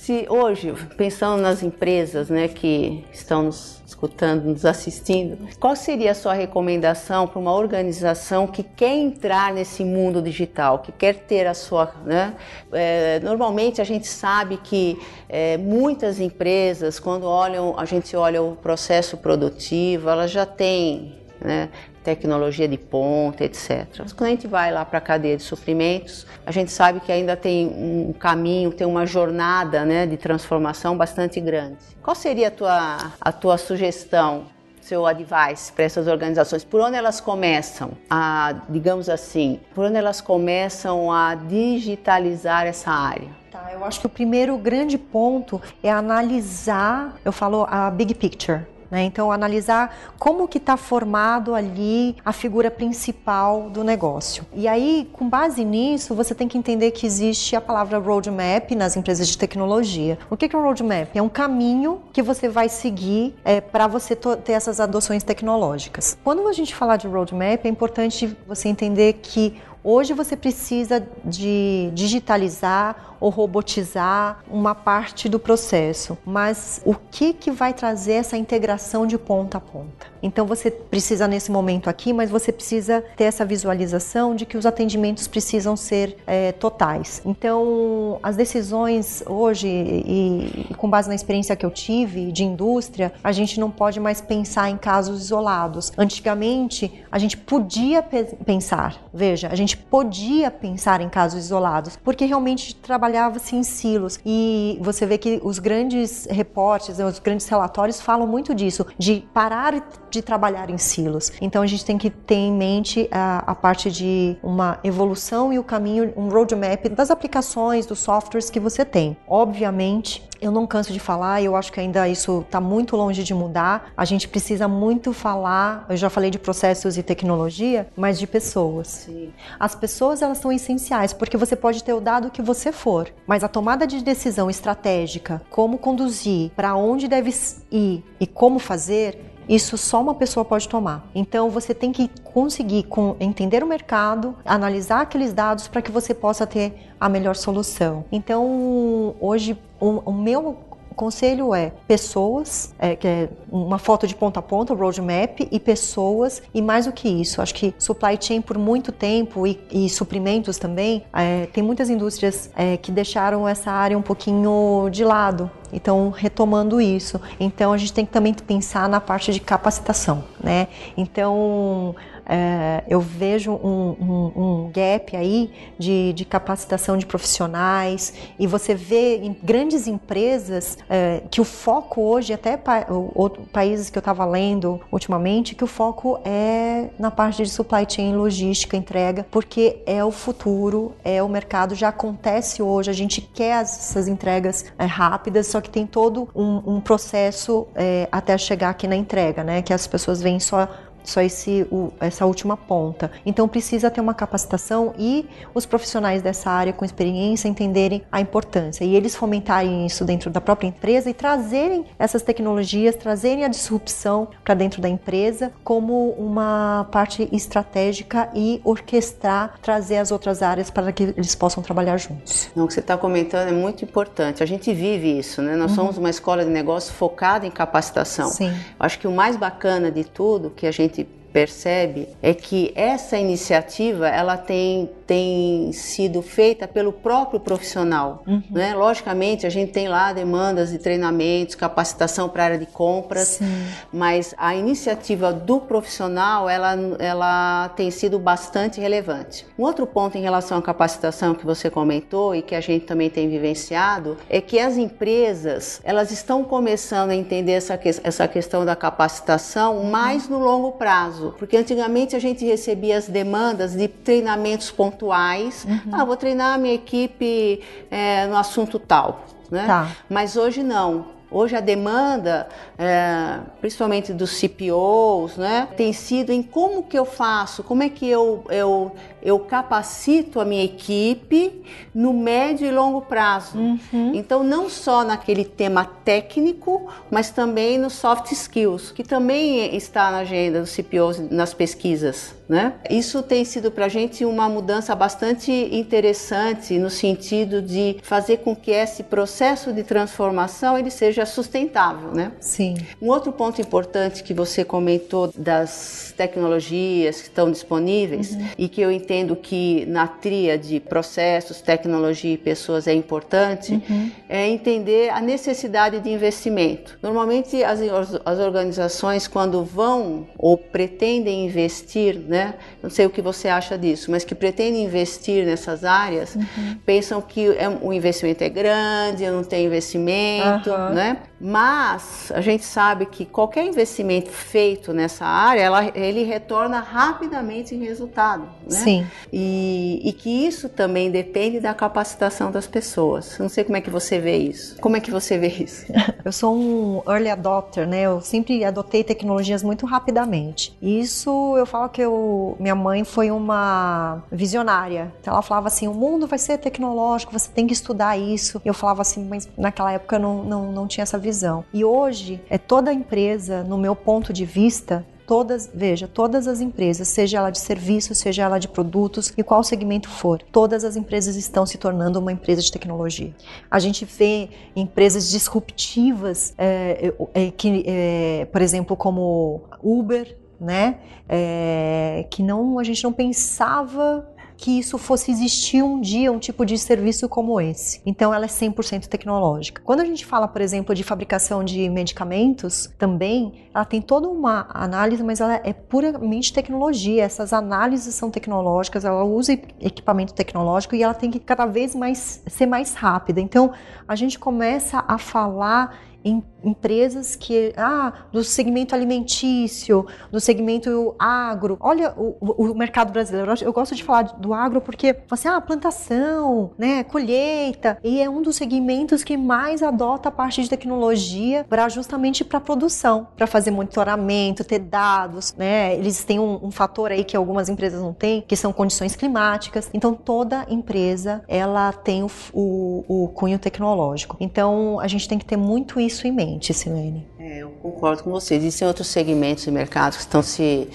se 0.00 0.24
hoje, 0.30 0.72
pensando 0.96 1.42
nas 1.42 1.62
empresas 1.62 2.30
né, 2.30 2.48
que 2.48 3.04
estão 3.12 3.42
nos 3.42 3.82
escutando, 3.86 4.46
nos 4.46 4.64
assistindo, 4.64 5.36
qual 5.58 5.76
seria 5.76 6.12
a 6.12 6.14
sua 6.14 6.32
recomendação 6.32 7.26
para 7.26 7.38
uma 7.38 7.52
organização 7.52 8.46
que 8.46 8.62
quer 8.62 8.96
entrar 8.96 9.52
nesse 9.52 9.84
mundo 9.84 10.22
digital, 10.22 10.78
que 10.78 10.90
quer 10.90 11.16
ter 11.16 11.46
a 11.46 11.52
sua. 11.52 11.92
Né? 12.06 12.34
É, 12.72 13.20
normalmente 13.20 13.82
a 13.82 13.84
gente 13.84 14.06
sabe 14.06 14.56
que 14.56 14.98
é, 15.28 15.58
muitas 15.58 16.18
empresas, 16.18 16.98
quando 16.98 17.24
olham, 17.24 17.78
a 17.78 17.84
gente 17.84 18.16
olha 18.16 18.42
o 18.42 18.56
processo 18.56 19.18
produtivo, 19.18 20.08
elas 20.08 20.30
já 20.30 20.46
têm 20.46 21.20
né, 21.38 21.68
tecnologia 22.02 22.66
de 22.66 22.78
ponta, 22.78 23.44
etc. 23.44 23.86
Mas 23.98 24.12
quando 24.12 24.28
a 24.28 24.30
gente 24.30 24.46
vai 24.46 24.72
lá 24.72 24.84
para 24.84 24.98
a 24.98 25.00
cadeia 25.00 25.36
de 25.36 25.42
suprimentos, 25.42 26.26
a 26.44 26.50
gente 26.50 26.70
sabe 26.70 27.00
que 27.00 27.12
ainda 27.12 27.36
tem 27.36 27.66
um 27.66 28.12
caminho, 28.12 28.72
tem 28.72 28.86
uma 28.86 29.06
jornada 29.06 29.84
né, 29.84 30.06
de 30.06 30.16
transformação 30.16 30.96
bastante 30.96 31.40
grande. 31.40 31.78
Qual 32.02 32.14
seria 32.14 32.48
a 32.48 32.50
tua, 32.50 33.12
a 33.20 33.32
tua 33.32 33.58
sugestão 33.58 34.46
seu 34.80 35.06
advice 35.06 35.72
para 35.72 35.84
essas 35.84 36.06
organizações? 36.06 36.64
Por 36.64 36.80
onde 36.80 36.96
elas 36.96 37.20
começam 37.20 37.92
a, 38.08 38.54
digamos 38.68 39.08
assim, 39.08 39.60
por 39.74 39.84
onde 39.84 39.96
elas 39.96 40.20
começam 40.20 41.12
a 41.12 41.34
digitalizar 41.34 42.66
essa 42.66 42.90
área? 42.90 43.28
Tá, 43.50 43.70
eu 43.72 43.84
acho 43.84 44.00
que 44.00 44.06
o 44.06 44.10
primeiro 44.10 44.56
grande 44.56 44.96
ponto 44.96 45.60
é 45.82 45.90
analisar, 45.90 47.16
eu 47.24 47.32
falo 47.32 47.66
a 47.68 47.90
big 47.90 48.14
picture. 48.14 48.64
Né? 48.90 49.04
Então, 49.04 49.30
analisar 49.30 49.94
como 50.18 50.48
que 50.48 50.58
está 50.58 50.76
formado 50.76 51.54
ali 51.54 52.16
a 52.24 52.32
figura 52.32 52.70
principal 52.70 53.70
do 53.70 53.84
negócio. 53.84 54.44
E 54.52 54.66
aí, 54.66 55.08
com 55.12 55.28
base 55.28 55.64
nisso, 55.64 56.14
você 56.14 56.34
tem 56.34 56.48
que 56.48 56.58
entender 56.58 56.90
que 56.90 57.06
existe 57.06 57.54
a 57.54 57.60
palavra 57.60 57.98
roadmap 57.98 58.70
nas 58.72 58.96
empresas 58.96 59.28
de 59.28 59.38
tecnologia. 59.38 60.18
O 60.28 60.36
que 60.36 60.54
é 60.54 60.58
um 60.58 60.62
roadmap? 60.62 61.08
É 61.14 61.22
um 61.22 61.28
caminho 61.28 62.02
que 62.12 62.22
você 62.22 62.48
vai 62.48 62.68
seguir 62.68 63.34
é, 63.44 63.60
para 63.60 63.86
você 63.86 64.16
ter 64.16 64.52
essas 64.52 64.80
adoções 64.80 65.22
tecnológicas. 65.22 66.18
Quando 66.24 66.46
a 66.48 66.52
gente 66.52 66.74
falar 66.74 66.96
de 66.96 67.06
roadmap, 67.06 67.64
é 67.64 67.68
importante 67.68 68.36
você 68.46 68.68
entender 68.68 69.14
que 69.14 69.60
Hoje 69.82 70.12
você 70.12 70.36
precisa 70.36 71.02
de 71.24 71.90
digitalizar 71.94 73.09
ou 73.20 73.30
robotizar 73.30 74.42
uma 74.50 74.74
parte 74.74 75.28
do 75.28 75.38
processo, 75.38 76.16
mas 76.24 76.80
o 76.84 76.94
que, 76.94 77.32
que 77.32 77.50
vai 77.50 77.74
trazer 77.74 78.14
essa 78.14 78.36
integração 78.36 79.06
de 79.06 79.18
ponta 79.18 79.58
a 79.58 79.60
ponta? 79.60 80.06
Então 80.22 80.46
você 80.46 80.70
precisa 80.70 81.26
nesse 81.26 81.50
momento 81.50 81.88
aqui, 81.88 82.12
mas 82.12 82.30
você 82.30 82.52
precisa 82.52 83.02
ter 83.16 83.24
essa 83.24 83.44
visualização 83.44 84.34
de 84.34 84.44
que 84.44 84.56
os 84.56 84.66
atendimentos 84.66 85.26
precisam 85.26 85.76
ser 85.76 86.16
é, 86.26 86.52
totais. 86.52 87.22
Então 87.24 88.18
as 88.22 88.36
decisões 88.36 89.22
hoje 89.26 89.68
e, 89.68 90.66
e, 90.70 90.74
com 90.74 90.88
base 90.88 91.08
na 91.08 91.14
experiência 91.14 91.56
que 91.56 91.64
eu 91.64 91.70
tive 91.70 92.32
de 92.32 92.44
indústria, 92.44 93.12
a 93.22 93.32
gente 93.32 93.58
não 93.58 93.70
pode 93.70 93.98
mais 93.98 94.20
pensar 94.20 94.70
em 94.70 94.76
casos 94.76 95.22
isolados. 95.22 95.92
Antigamente 95.96 97.04
a 97.10 97.18
gente 97.18 97.36
podia 97.36 98.02
pe 98.02 98.20
pensar, 98.44 99.02
veja, 99.12 99.48
a 99.48 99.54
gente 99.54 99.76
podia 99.76 100.50
pensar 100.50 101.00
em 101.00 101.08
casos 101.08 101.44
isolados 101.44 101.96
porque 101.96 102.24
realmente 102.24 102.74
trabalhava-se 103.10 103.56
em 103.56 103.62
silos 103.62 104.20
e 104.24 104.78
você 104.80 105.04
vê 105.04 105.18
que 105.18 105.40
os 105.42 105.58
grandes 105.58 106.26
reportes, 106.30 106.98
os 106.98 107.18
grandes 107.18 107.48
relatórios 107.48 108.00
falam 108.00 108.26
muito 108.26 108.54
disso, 108.54 108.86
de 108.96 109.26
parar 109.34 109.74
de 110.10 110.22
trabalhar 110.22 110.70
em 110.70 110.78
silos. 110.78 111.32
Então 111.40 111.62
a 111.62 111.66
gente 111.66 111.84
tem 111.84 111.98
que 111.98 112.10
ter 112.10 112.36
em 112.36 112.52
mente 112.52 113.08
a, 113.10 113.38
a 113.50 113.54
parte 113.54 113.90
de 113.90 114.36
uma 114.42 114.78
evolução 114.84 115.52
e 115.52 115.58
o 115.58 115.64
caminho, 115.64 116.12
um 116.16 116.28
roadmap 116.28 116.88
das 116.88 117.10
aplicações, 117.10 117.84
dos 117.86 117.98
softwares 117.98 118.48
que 118.48 118.60
você 118.60 118.84
tem. 118.84 119.16
Obviamente, 119.26 120.28
eu 120.40 120.50
não 120.50 120.66
canso 120.66 120.92
de 120.92 121.00
falar, 121.00 121.42
eu 121.42 121.54
acho 121.54 121.72
que 121.72 121.80
ainda 121.80 122.08
isso 122.08 122.40
está 122.40 122.60
muito 122.60 122.96
longe 122.96 123.22
de 123.22 123.34
mudar. 123.34 123.90
A 123.96 124.04
gente 124.04 124.28
precisa 124.28 124.66
muito 124.66 125.12
falar, 125.12 125.86
eu 125.88 125.96
já 125.96 126.08
falei 126.08 126.30
de 126.30 126.38
processos 126.38 126.96
e 126.96 127.02
tecnologia, 127.02 127.88
mas 127.96 128.18
de 128.18 128.26
pessoas. 128.26 128.88
Sim. 128.88 129.32
As 129.58 129.74
pessoas 129.74 130.22
elas 130.22 130.38
são 130.38 130.52
essenciais, 130.52 131.12
porque 131.12 131.36
você 131.36 131.54
pode 131.54 131.84
ter 131.84 131.92
o 131.92 132.00
dado 132.00 132.30
que 132.30 132.42
você 132.42 132.72
for, 132.72 133.12
mas 133.26 133.44
a 133.44 133.48
tomada 133.48 133.86
de 133.86 134.02
decisão 134.02 134.48
estratégica, 134.48 135.42
como 135.50 135.78
conduzir, 135.78 136.50
para 136.56 136.74
onde 136.74 137.08
deve 137.08 137.34
ir 137.70 138.04
e 138.18 138.26
como 138.26 138.58
fazer, 138.58 139.30
isso 139.48 139.76
só 139.76 140.00
uma 140.00 140.14
pessoa 140.14 140.44
pode 140.44 140.68
tomar. 140.68 141.04
Então 141.12 141.50
você 141.50 141.74
tem 141.74 141.90
que 141.90 142.08
conseguir 142.22 142.86
entender 143.18 143.64
o 143.64 143.66
mercado, 143.66 144.36
analisar 144.44 145.00
aqueles 145.00 145.32
dados 145.32 145.66
para 145.66 145.82
que 145.82 145.90
você 145.90 146.14
possa 146.14 146.46
ter 146.46 146.92
a 147.00 147.08
melhor 147.08 147.34
solução. 147.34 148.04
Então 148.12 149.16
hoje 149.20 149.58
o, 149.80 150.02
o 150.04 150.12
meu 150.12 150.56
conselho 151.00 151.54
é 151.54 151.72
pessoas, 151.88 152.74
é, 152.78 152.94
que 152.94 153.08
é 153.08 153.28
uma 153.50 153.78
foto 153.78 154.06
de 154.06 154.14
ponta 154.14 154.40
a 154.40 154.42
ponta, 154.42 154.74
roadmap, 154.74 155.40
e 155.50 155.58
pessoas, 155.58 156.42
e 156.52 156.60
mais 156.60 156.84
do 156.84 156.92
que 156.92 157.08
isso, 157.08 157.40
acho 157.40 157.54
que 157.54 157.74
supply 157.78 158.18
chain 158.20 158.42
por 158.42 158.58
muito 158.58 158.92
tempo 158.92 159.46
e, 159.46 159.58
e 159.70 159.88
suprimentos 159.88 160.58
também, 160.58 161.02
é, 161.14 161.46
tem 161.46 161.64
muitas 161.64 161.88
indústrias 161.88 162.50
é, 162.54 162.76
que 162.76 162.92
deixaram 162.92 163.48
essa 163.48 163.70
área 163.70 163.96
um 163.96 164.02
pouquinho 164.02 164.90
de 164.90 165.02
lado. 165.02 165.50
Então, 165.72 166.10
retomando 166.10 166.80
isso. 166.80 167.20
Então, 167.38 167.72
a 167.72 167.78
gente 167.78 167.92
tem 167.92 168.04
que 168.04 168.10
também 168.10 168.34
pensar 168.34 168.88
na 168.88 169.00
parte 169.00 169.32
de 169.32 169.38
capacitação, 169.38 170.24
né? 170.42 170.66
Então, 170.96 171.94
é, 172.32 172.84
eu 172.86 173.00
vejo 173.00 173.50
um, 173.50 173.96
um, 174.00 174.32
um, 174.36 174.70
gap 174.72 175.16
aí 175.16 175.50
de, 175.76 176.12
de, 176.12 176.24
capacitação 176.24 176.96
de 176.96 177.04
profissionais 177.04 178.14
e 178.38 178.46
você 178.46 178.72
vê 178.72 179.16
em 179.16 179.36
grandes 179.42 179.88
empresas 179.88 180.78
é, 180.88 181.24
que 181.28 181.40
o 181.40 181.44
foco 181.44 182.00
hoje, 182.00 182.32
até 182.32 182.56
pa, 182.56 182.86
outros 183.16 183.48
países 183.48 183.90
que 183.90 183.98
eu 183.98 184.00
estava 184.00 184.24
lendo 184.24 184.80
ultimamente, 184.92 185.56
que 185.56 185.64
o 185.64 185.66
foco 185.66 186.20
é 186.24 186.90
na 187.00 187.10
parte 187.10 187.42
de 187.42 187.50
supply 187.50 187.84
chain, 187.88 188.14
logística, 188.14 188.76
entrega, 188.76 189.26
porque 189.28 189.82
é 189.84 190.04
o 190.04 190.12
futuro, 190.12 190.92
é 191.02 191.20
o 191.20 191.28
mercado, 191.28 191.74
já 191.74 191.88
acontece 191.88 192.62
hoje, 192.62 192.90
a 192.90 192.94
gente 192.94 193.20
quer 193.20 193.62
essas 193.62 194.06
entregas 194.06 194.66
é, 194.78 194.84
rápidas, 194.84 195.48
só 195.48 195.60
que 195.60 195.68
tem 195.68 195.84
todo 195.84 196.28
um, 196.32 196.76
um 196.76 196.80
processo 196.80 197.66
até 198.12 198.38
chegar 198.38 198.70
aqui 198.70 198.86
na 198.86 198.94
entrega, 198.94 199.42
né? 199.42 199.62
Que 199.62 199.72
as 199.72 199.86
pessoas 199.86 200.20
vêm 200.22 200.38
só 200.38 200.68
só 201.04 201.20
esse, 201.20 201.66
o, 201.70 201.92
essa 202.00 202.26
última 202.26 202.56
ponta. 202.56 203.10
Então 203.24 203.48
precisa 203.48 203.90
ter 203.90 204.00
uma 204.00 204.14
capacitação 204.14 204.94
e 204.98 205.26
os 205.54 205.66
profissionais 205.66 206.22
dessa 206.22 206.50
área 206.50 206.72
com 206.72 206.84
experiência 206.84 207.48
entenderem 207.48 208.02
a 208.10 208.20
importância 208.20 208.84
e 208.84 208.94
eles 208.94 209.14
fomentarem 209.14 209.86
isso 209.86 210.04
dentro 210.04 210.30
da 210.30 210.40
própria 210.40 210.68
empresa 210.68 211.10
e 211.10 211.14
trazerem 211.14 211.84
essas 211.98 212.22
tecnologias, 212.22 212.96
trazerem 212.96 213.44
a 213.44 213.48
disrupção 213.48 214.28
para 214.44 214.54
dentro 214.54 214.80
da 214.80 214.88
empresa 214.88 215.52
como 215.62 216.10
uma 216.10 216.88
parte 216.90 217.28
estratégica 217.32 218.28
e 218.34 218.60
orquestrar, 218.64 219.54
trazer 219.62 219.98
as 219.98 220.10
outras 220.10 220.42
áreas 220.42 220.70
para 220.70 220.92
que 220.92 221.02
eles 221.02 221.34
possam 221.34 221.62
trabalhar 221.62 221.96
juntos. 221.96 222.50
o 222.54 222.66
que 222.66 222.74
você 222.74 222.80
está 222.80 222.96
comentando 222.96 223.48
é 223.48 223.52
muito 223.52 223.84
importante. 223.84 224.42
A 224.42 224.46
gente 224.46 224.72
vive 224.72 225.18
isso, 225.18 225.42
né? 225.42 225.56
Nós 225.56 225.70
uhum. 225.70 225.76
somos 225.76 225.98
uma 225.98 226.10
escola 226.10 226.44
de 226.44 226.50
negócio 226.50 226.92
focada 226.92 227.46
em 227.46 227.50
capacitação. 227.50 228.28
Sim. 228.28 228.52
Acho 228.78 228.98
que 228.98 229.06
o 229.06 229.12
mais 229.12 229.36
bacana 229.36 229.90
de 229.90 230.04
tudo 230.04 230.50
que 230.50 230.66
a 230.66 230.70
gente 230.70 230.89
percebe 231.32 232.08
é 232.22 232.34
que 232.34 232.72
essa 232.74 233.18
iniciativa 233.18 234.08
ela 234.08 234.36
tem 234.36 234.90
tem 235.10 235.72
sido 235.72 236.22
feita 236.22 236.68
pelo 236.68 236.92
próprio 236.92 237.40
profissional. 237.40 238.22
Uhum. 238.28 238.40
Né? 238.48 238.76
Logicamente, 238.76 239.44
a 239.44 239.50
gente 239.50 239.72
tem 239.72 239.88
lá 239.88 240.12
demandas 240.12 240.70
de 240.70 240.78
treinamentos, 240.78 241.56
capacitação 241.56 242.28
para 242.28 242.44
a 242.44 242.46
área 242.46 242.58
de 242.58 242.66
compras, 242.66 243.40
Sim. 243.40 243.66
mas 243.92 244.32
a 244.38 244.54
iniciativa 244.54 245.32
do 245.32 245.58
profissional 245.58 246.48
ela, 246.48 246.76
ela 247.00 247.70
tem 247.70 247.90
sido 247.90 248.20
bastante 248.20 248.80
relevante. 248.80 249.44
Um 249.58 249.64
outro 249.64 249.84
ponto 249.84 250.16
em 250.16 250.20
relação 250.20 250.58
à 250.58 250.62
capacitação 250.62 251.34
que 251.34 251.44
você 251.44 251.68
comentou 251.68 252.32
e 252.32 252.40
que 252.40 252.54
a 252.54 252.60
gente 252.60 252.86
também 252.86 253.10
tem 253.10 253.28
vivenciado 253.28 254.16
é 254.28 254.40
que 254.40 254.60
as 254.60 254.76
empresas 254.76 255.80
elas 255.82 256.12
estão 256.12 256.44
começando 256.44 257.10
a 257.10 257.16
entender 257.16 257.54
essa, 257.54 257.76
essa 258.04 258.28
questão 258.28 258.64
da 258.64 258.76
capacitação 258.76 259.78
uhum. 259.78 259.90
mais 259.90 260.28
no 260.28 260.38
longo 260.38 260.70
prazo, 260.70 261.34
porque 261.36 261.56
antigamente 261.56 262.14
a 262.14 262.20
gente 262.20 262.44
recebia 262.44 262.96
as 262.96 263.08
demandas 263.08 263.74
de 263.74 263.88
treinamentos 263.88 264.70
pontuais 264.70 264.99
pontuais. 265.00 265.66
Uhum. 265.68 265.90
Ah, 265.92 266.04
vou 266.04 266.16
treinar 266.16 266.54
a 266.54 266.58
minha 266.58 266.74
equipe 266.74 267.62
é, 267.90 268.26
no 268.26 268.36
assunto 268.36 268.78
tal. 268.78 269.24
Né? 269.50 269.66
Tá. 269.66 269.90
Mas 270.08 270.36
hoje 270.36 270.62
não. 270.62 271.18
Hoje 271.32 271.54
a 271.54 271.60
demanda, 271.60 272.48
é, 272.76 273.38
principalmente 273.60 274.12
dos 274.12 274.32
CPOs, 274.40 275.36
né, 275.36 275.68
tem 275.76 275.92
sido 275.92 276.32
em 276.32 276.42
como 276.42 276.82
que 276.82 276.98
eu 276.98 277.04
faço, 277.04 277.62
como 277.62 277.84
é 277.84 277.88
que 277.88 278.04
eu, 278.08 278.44
eu, 278.48 278.90
eu 279.22 279.38
capacito 279.38 280.40
a 280.40 280.44
minha 280.44 280.64
equipe 280.64 281.62
no 281.94 282.12
médio 282.12 282.66
e 282.66 282.70
longo 282.70 283.02
prazo. 283.02 283.58
Uhum. 283.58 284.12
Então, 284.14 284.42
não 284.42 284.68
só 284.68 285.04
naquele 285.04 285.44
tema 285.44 285.84
técnico, 285.84 286.90
mas 287.10 287.30
também 287.30 287.78
nos 287.78 287.94
soft 287.94 288.32
skills, 288.32 288.92
que 288.92 289.02
também 289.02 289.74
está 289.76 290.10
na 290.10 290.18
agenda 290.18 290.60
dos 290.60 290.74
CPOs 290.74 291.18
nas 291.30 291.52
pesquisas. 291.54 292.34
Né? 292.48 292.74
Isso 292.90 293.22
tem 293.22 293.44
sido 293.44 293.70
para 293.70 293.86
a 293.86 293.88
gente 293.88 294.24
uma 294.24 294.48
mudança 294.48 294.92
bastante 294.96 295.52
interessante 295.52 296.76
no 296.80 296.90
sentido 296.90 297.62
de 297.62 297.98
fazer 298.02 298.38
com 298.38 298.56
que 298.56 298.72
esse 298.72 299.04
processo 299.04 299.72
de 299.72 299.84
transformação 299.84 300.76
ele 300.76 300.90
seja 300.90 301.24
sustentável. 301.24 302.10
Né? 302.12 302.32
Sim. 302.40 302.74
Um 303.00 303.06
outro 303.08 303.30
ponto 303.30 303.60
importante 303.60 304.24
que 304.24 304.34
você 304.34 304.64
comentou 304.64 305.32
das 305.36 306.12
tecnologias 306.16 307.20
que 307.20 307.28
estão 307.28 307.52
disponíveis 307.52 308.32
uhum. 308.32 308.48
e 308.58 308.68
que 308.68 308.80
eu 308.80 308.90
entendo 308.90 309.09
que 309.36 309.86
na 309.86 310.08
tríade 310.08 310.80
processos, 310.80 311.60
tecnologia 311.60 312.34
e 312.34 312.38
pessoas 312.38 312.88
é 312.88 312.94
importante, 312.94 313.74
uhum. 313.74 314.10
é 314.28 314.48
entender 314.48 315.10
a 315.10 315.20
necessidade 315.20 316.00
de 316.00 316.10
investimento. 316.10 316.98
Normalmente 317.00 317.62
as, 317.62 317.80
as 318.24 318.38
organizações 318.38 319.28
quando 319.28 319.64
vão 319.64 320.26
ou 320.36 320.58
pretendem 320.58 321.46
investir, 321.46 322.18
né, 322.18 322.40
né? 322.40 322.54
Não 322.82 322.88
sei 322.88 323.04
o 323.04 323.10
que 323.10 323.20
você 323.20 323.48
acha 323.48 323.76
disso, 323.76 324.10
mas 324.10 324.24
que 324.24 324.34
pretendem 324.34 324.84
investir 324.84 325.44
nessas 325.44 325.84
áreas, 325.84 326.34
uhum. 326.34 326.78
pensam 326.86 327.20
que 327.20 327.48
é, 327.48 327.68
o 327.68 327.92
investimento 327.92 328.42
é 328.42 328.48
grande, 328.48 329.24
eu 329.24 329.32
não 329.32 329.44
tenho 329.44 329.66
investimento, 329.66 330.70
uhum. 330.70 330.94
né? 330.94 331.18
Mas 331.40 332.30
a 332.34 332.40
gente 332.40 332.64
sabe 332.64 333.06
que 333.06 333.24
qualquer 333.24 333.64
investimento 333.64 334.30
feito 334.30 334.92
nessa 334.92 335.24
área, 335.24 335.62
ela, 335.62 335.90
ele 335.94 336.22
retorna 336.22 336.80
rapidamente 336.80 337.74
em 337.74 337.78
resultado, 337.78 338.42
né? 338.68 338.76
Sim. 338.76 339.06
E, 339.32 340.00
e 340.04 340.12
que 340.12 340.46
isso 340.46 340.68
também 340.68 341.10
depende 341.10 341.60
da 341.60 341.72
capacitação 341.72 342.50
das 342.50 342.66
pessoas. 342.66 343.38
Não 343.38 343.48
sei 343.48 343.64
como 343.64 343.76
é 343.76 343.80
que 343.80 343.90
você 343.90 344.18
vê 344.18 344.36
isso. 344.36 344.76
Como 344.80 344.96
é 344.96 345.00
que 345.00 345.10
você 345.10 345.38
vê 345.38 345.48
isso? 345.48 345.86
eu 346.24 346.32
sou 346.32 346.54
um 346.54 347.02
early 347.08 347.30
adopter, 347.30 347.86
né? 347.86 348.02
Eu 348.02 348.20
sempre 348.20 348.64
adotei 348.64 349.02
tecnologias 349.02 349.62
muito 349.62 349.86
rapidamente. 349.86 350.76
Isso 350.82 351.56
eu 351.56 351.64
falo 351.64 351.88
que 351.88 352.02
eu 352.02 352.56
minha 352.58 352.74
mãe 352.74 353.04
foi 353.04 353.30
uma 353.30 354.22
visionária. 354.30 355.12
Então 355.20 355.32
ela 355.32 355.42
falava 355.42 355.68
assim: 355.68 355.88
o 355.88 355.94
mundo 355.94 356.26
vai 356.26 356.38
ser 356.38 356.58
tecnológico, 356.58 357.32
você 357.32 357.48
tem 357.50 357.66
que 357.66 357.72
estudar 357.72 358.18
isso. 358.18 358.60
Eu 358.64 358.74
falava 358.74 359.02
assim, 359.02 359.24
mas 359.24 359.48
naquela 359.56 359.92
época 359.92 360.16
eu 360.16 360.20
não, 360.20 360.44
não, 360.44 360.72
não 360.72 360.86
tinha 360.86 361.02
essa 361.02 361.18
visão. 361.18 361.29
E 361.72 361.84
hoje, 361.84 362.40
é 362.48 362.58
toda 362.58 362.92
empresa, 362.92 363.62
no 363.64 363.78
meu 363.78 363.94
ponto 363.94 364.32
de 364.32 364.44
vista, 364.44 365.06
todas, 365.30 365.70
veja, 365.72 366.08
todas 366.08 366.48
as 366.48 366.60
empresas, 366.60 367.06
seja 367.06 367.38
ela 367.38 367.50
de 367.50 367.60
serviços, 367.60 368.18
seja 368.18 368.42
ela 368.42 368.58
de 368.58 368.66
produtos 368.66 369.32
e 369.36 369.44
qual 369.44 369.62
segmento 369.62 370.08
for, 370.08 370.42
todas 370.50 370.82
as 370.82 370.96
empresas 370.96 371.36
estão 371.36 371.64
se 371.64 371.78
tornando 371.78 372.18
uma 372.18 372.32
empresa 372.32 372.60
de 372.60 372.72
tecnologia. 372.72 373.32
A 373.70 373.78
gente 373.78 374.04
vê 374.04 374.48
empresas 374.74 375.30
disruptivas, 375.30 376.52
é, 376.58 377.14
é, 377.32 377.50
que, 377.52 377.84
é, 377.86 378.48
por 378.50 378.60
exemplo, 378.60 378.96
como 378.96 379.62
Uber, 379.80 380.36
né? 380.60 380.98
É, 381.28 382.26
que 382.28 382.42
não 382.42 382.80
a 382.80 382.82
gente 382.82 383.04
não 383.04 383.12
pensava 383.12 384.28
que 384.60 384.78
isso 384.78 384.98
fosse 384.98 385.30
existir 385.30 385.82
um 385.82 385.98
dia, 385.98 386.30
um 386.30 386.38
tipo 386.38 386.66
de 386.66 386.76
serviço 386.76 387.26
como 387.30 387.58
esse. 387.58 388.02
Então 388.04 388.32
ela 388.32 388.44
é 388.44 388.48
100% 388.48 389.06
tecnológica. 389.06 389.80
Quando 389.82 390.00
a 390.00 390.04
gente 390.04 390.26
fala, 390.26 390.46
por 390.46 390.60
exemplo, 390.60 390.94
de 390.94 391.02
fabricação 391.02 391.64
de 391.64 391.88
medicamentos, 391.88 392.90
também 392.98 393.70
ela 393.72 393.86
tem 393.86 394.02
toda 394.02 394.28
uma 394.28 394.68
análise, 394.68 395.22
mas 395.22 395.40
ela 395.40 395.54
é 395.64 395.72
puramente 395.72 396.52
tecnologia. 396.52 397.24
Essas 397.24 397.54
análises 397.54 398.14
são 398.14 398.30
tecnológicas, 398.30 399.06
ela 399.06 399.24
usa 399.24 399.52
equipamento 399.80 400.34
tecnológico 400.34 400.94
e 400.94 401.02
ela 401.02 401.14
tem 401.14 401.30
que 401.30 401.38
cada 401.38 401.64
vez 401.64 401.94
mais 401.94 402.42
ser 402.46 402.66
mais 402.66 402.94
rápida. 402.94 403.40
Então 403.40 403.72
a 404.06 404.14
gente 404.14 404.38
começa 404.38 405.02
a 405.08 405.16
falar 405.16 405.98
em 406.24 406.42
empresas 406.62 407.36
que, 407.36 407.72
ah, 407.76 408.12
do 408.32 408.44
segmento 408.44 408.94
alimentício, 408.94 410.06
do 410.30 410.40
segmento 410.40 411.14
agro. 411.18 411.76
Olha 411.80 412.12
o, 412.16 412.36
o, 412.40 412.74
mercado 412.74 413.12
brasileiro. 413.12 413.52
Eu 413.62 413.72
gosto 413.72 413.94
de 413.94 414.04
falar 414.04 414.22
do 414.22 414.52
agro 414.52 414.80
porque, 414.80 415.16
assim, 415.30 415.48
ah, 415.48 415.60
plantação, 415.60 416.72
né, 416.76 417.02
colheita, 417.04 417.98
e 418.02 418.20
é 418.20 418.28
um 418.28 418.42
dos 418.42 418.56
segmentos 418.56 419.24
que 419.24 419.36
mais 419.36 419.82
adota 419.82 420.28
a 420.28 420.32
parte 420.32 420.62
de 420.62 420.68
tecnologia 420.68 421.64
para 421.68 421.88
justamente 421.88 422.44
para 422.44 422.60
produção, 422.60 423.28
para 423.36 423.46
fazer 423.46 423.70
monitoramento, 423.70 424.64
ter 424.64 424.78
dados, 424.78 425.54
né? 425.56 425.94
Eles 425.94 426.24
têm 426.24 426.38
um, 426.38 426.66
um, 426.66 426.70
fator 426.70 427.10
aí 427.10 427.24
que 427.24 427.36
algumas 427.36 427.68
empresas 427.68 428.00
não 428.02 428.12
têm, 428.12 428.42
que 428.46 428.56
são 428.56 428.72
condições 428.72 429.16
climáticas. 429.16 429.88
Então, 429.94 430.14
toda 430.14 430.66
empresa, 430.68 431.42
ela 431.48 431.92
tem 431.92 432.22
o, 432.22 432.30
o, 432.52 433.24
o 433.24 433.28
cunho 433.28 433.58
tecnológico. 433.58 434.36
Então, 434.40 435.00
a 435.00 435.08
gente 435.08 435.28
tem 435.28 435.38
que 435.38 435.44
ter 435.44 435.56
muito 435.56 435.98
isso 435.98 436.09
em 436.26 436.32
mente 436.32 436.72
Silene. 436.72 437.26
É, 437.38 437.58
eu 437.58 437.70
concordo 437.82 438.22
com 438.22 438.30
você. 438.30 438.54
Existem 438.54 438.86
outros 438.86 439.08
segmentos 439.08 439.64
de 439.64 439.70
mercado 439.70 440.14
que 440.14 440.20
estão 440.20 440.42
se 440.42 440.88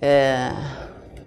é, 0.00 0.52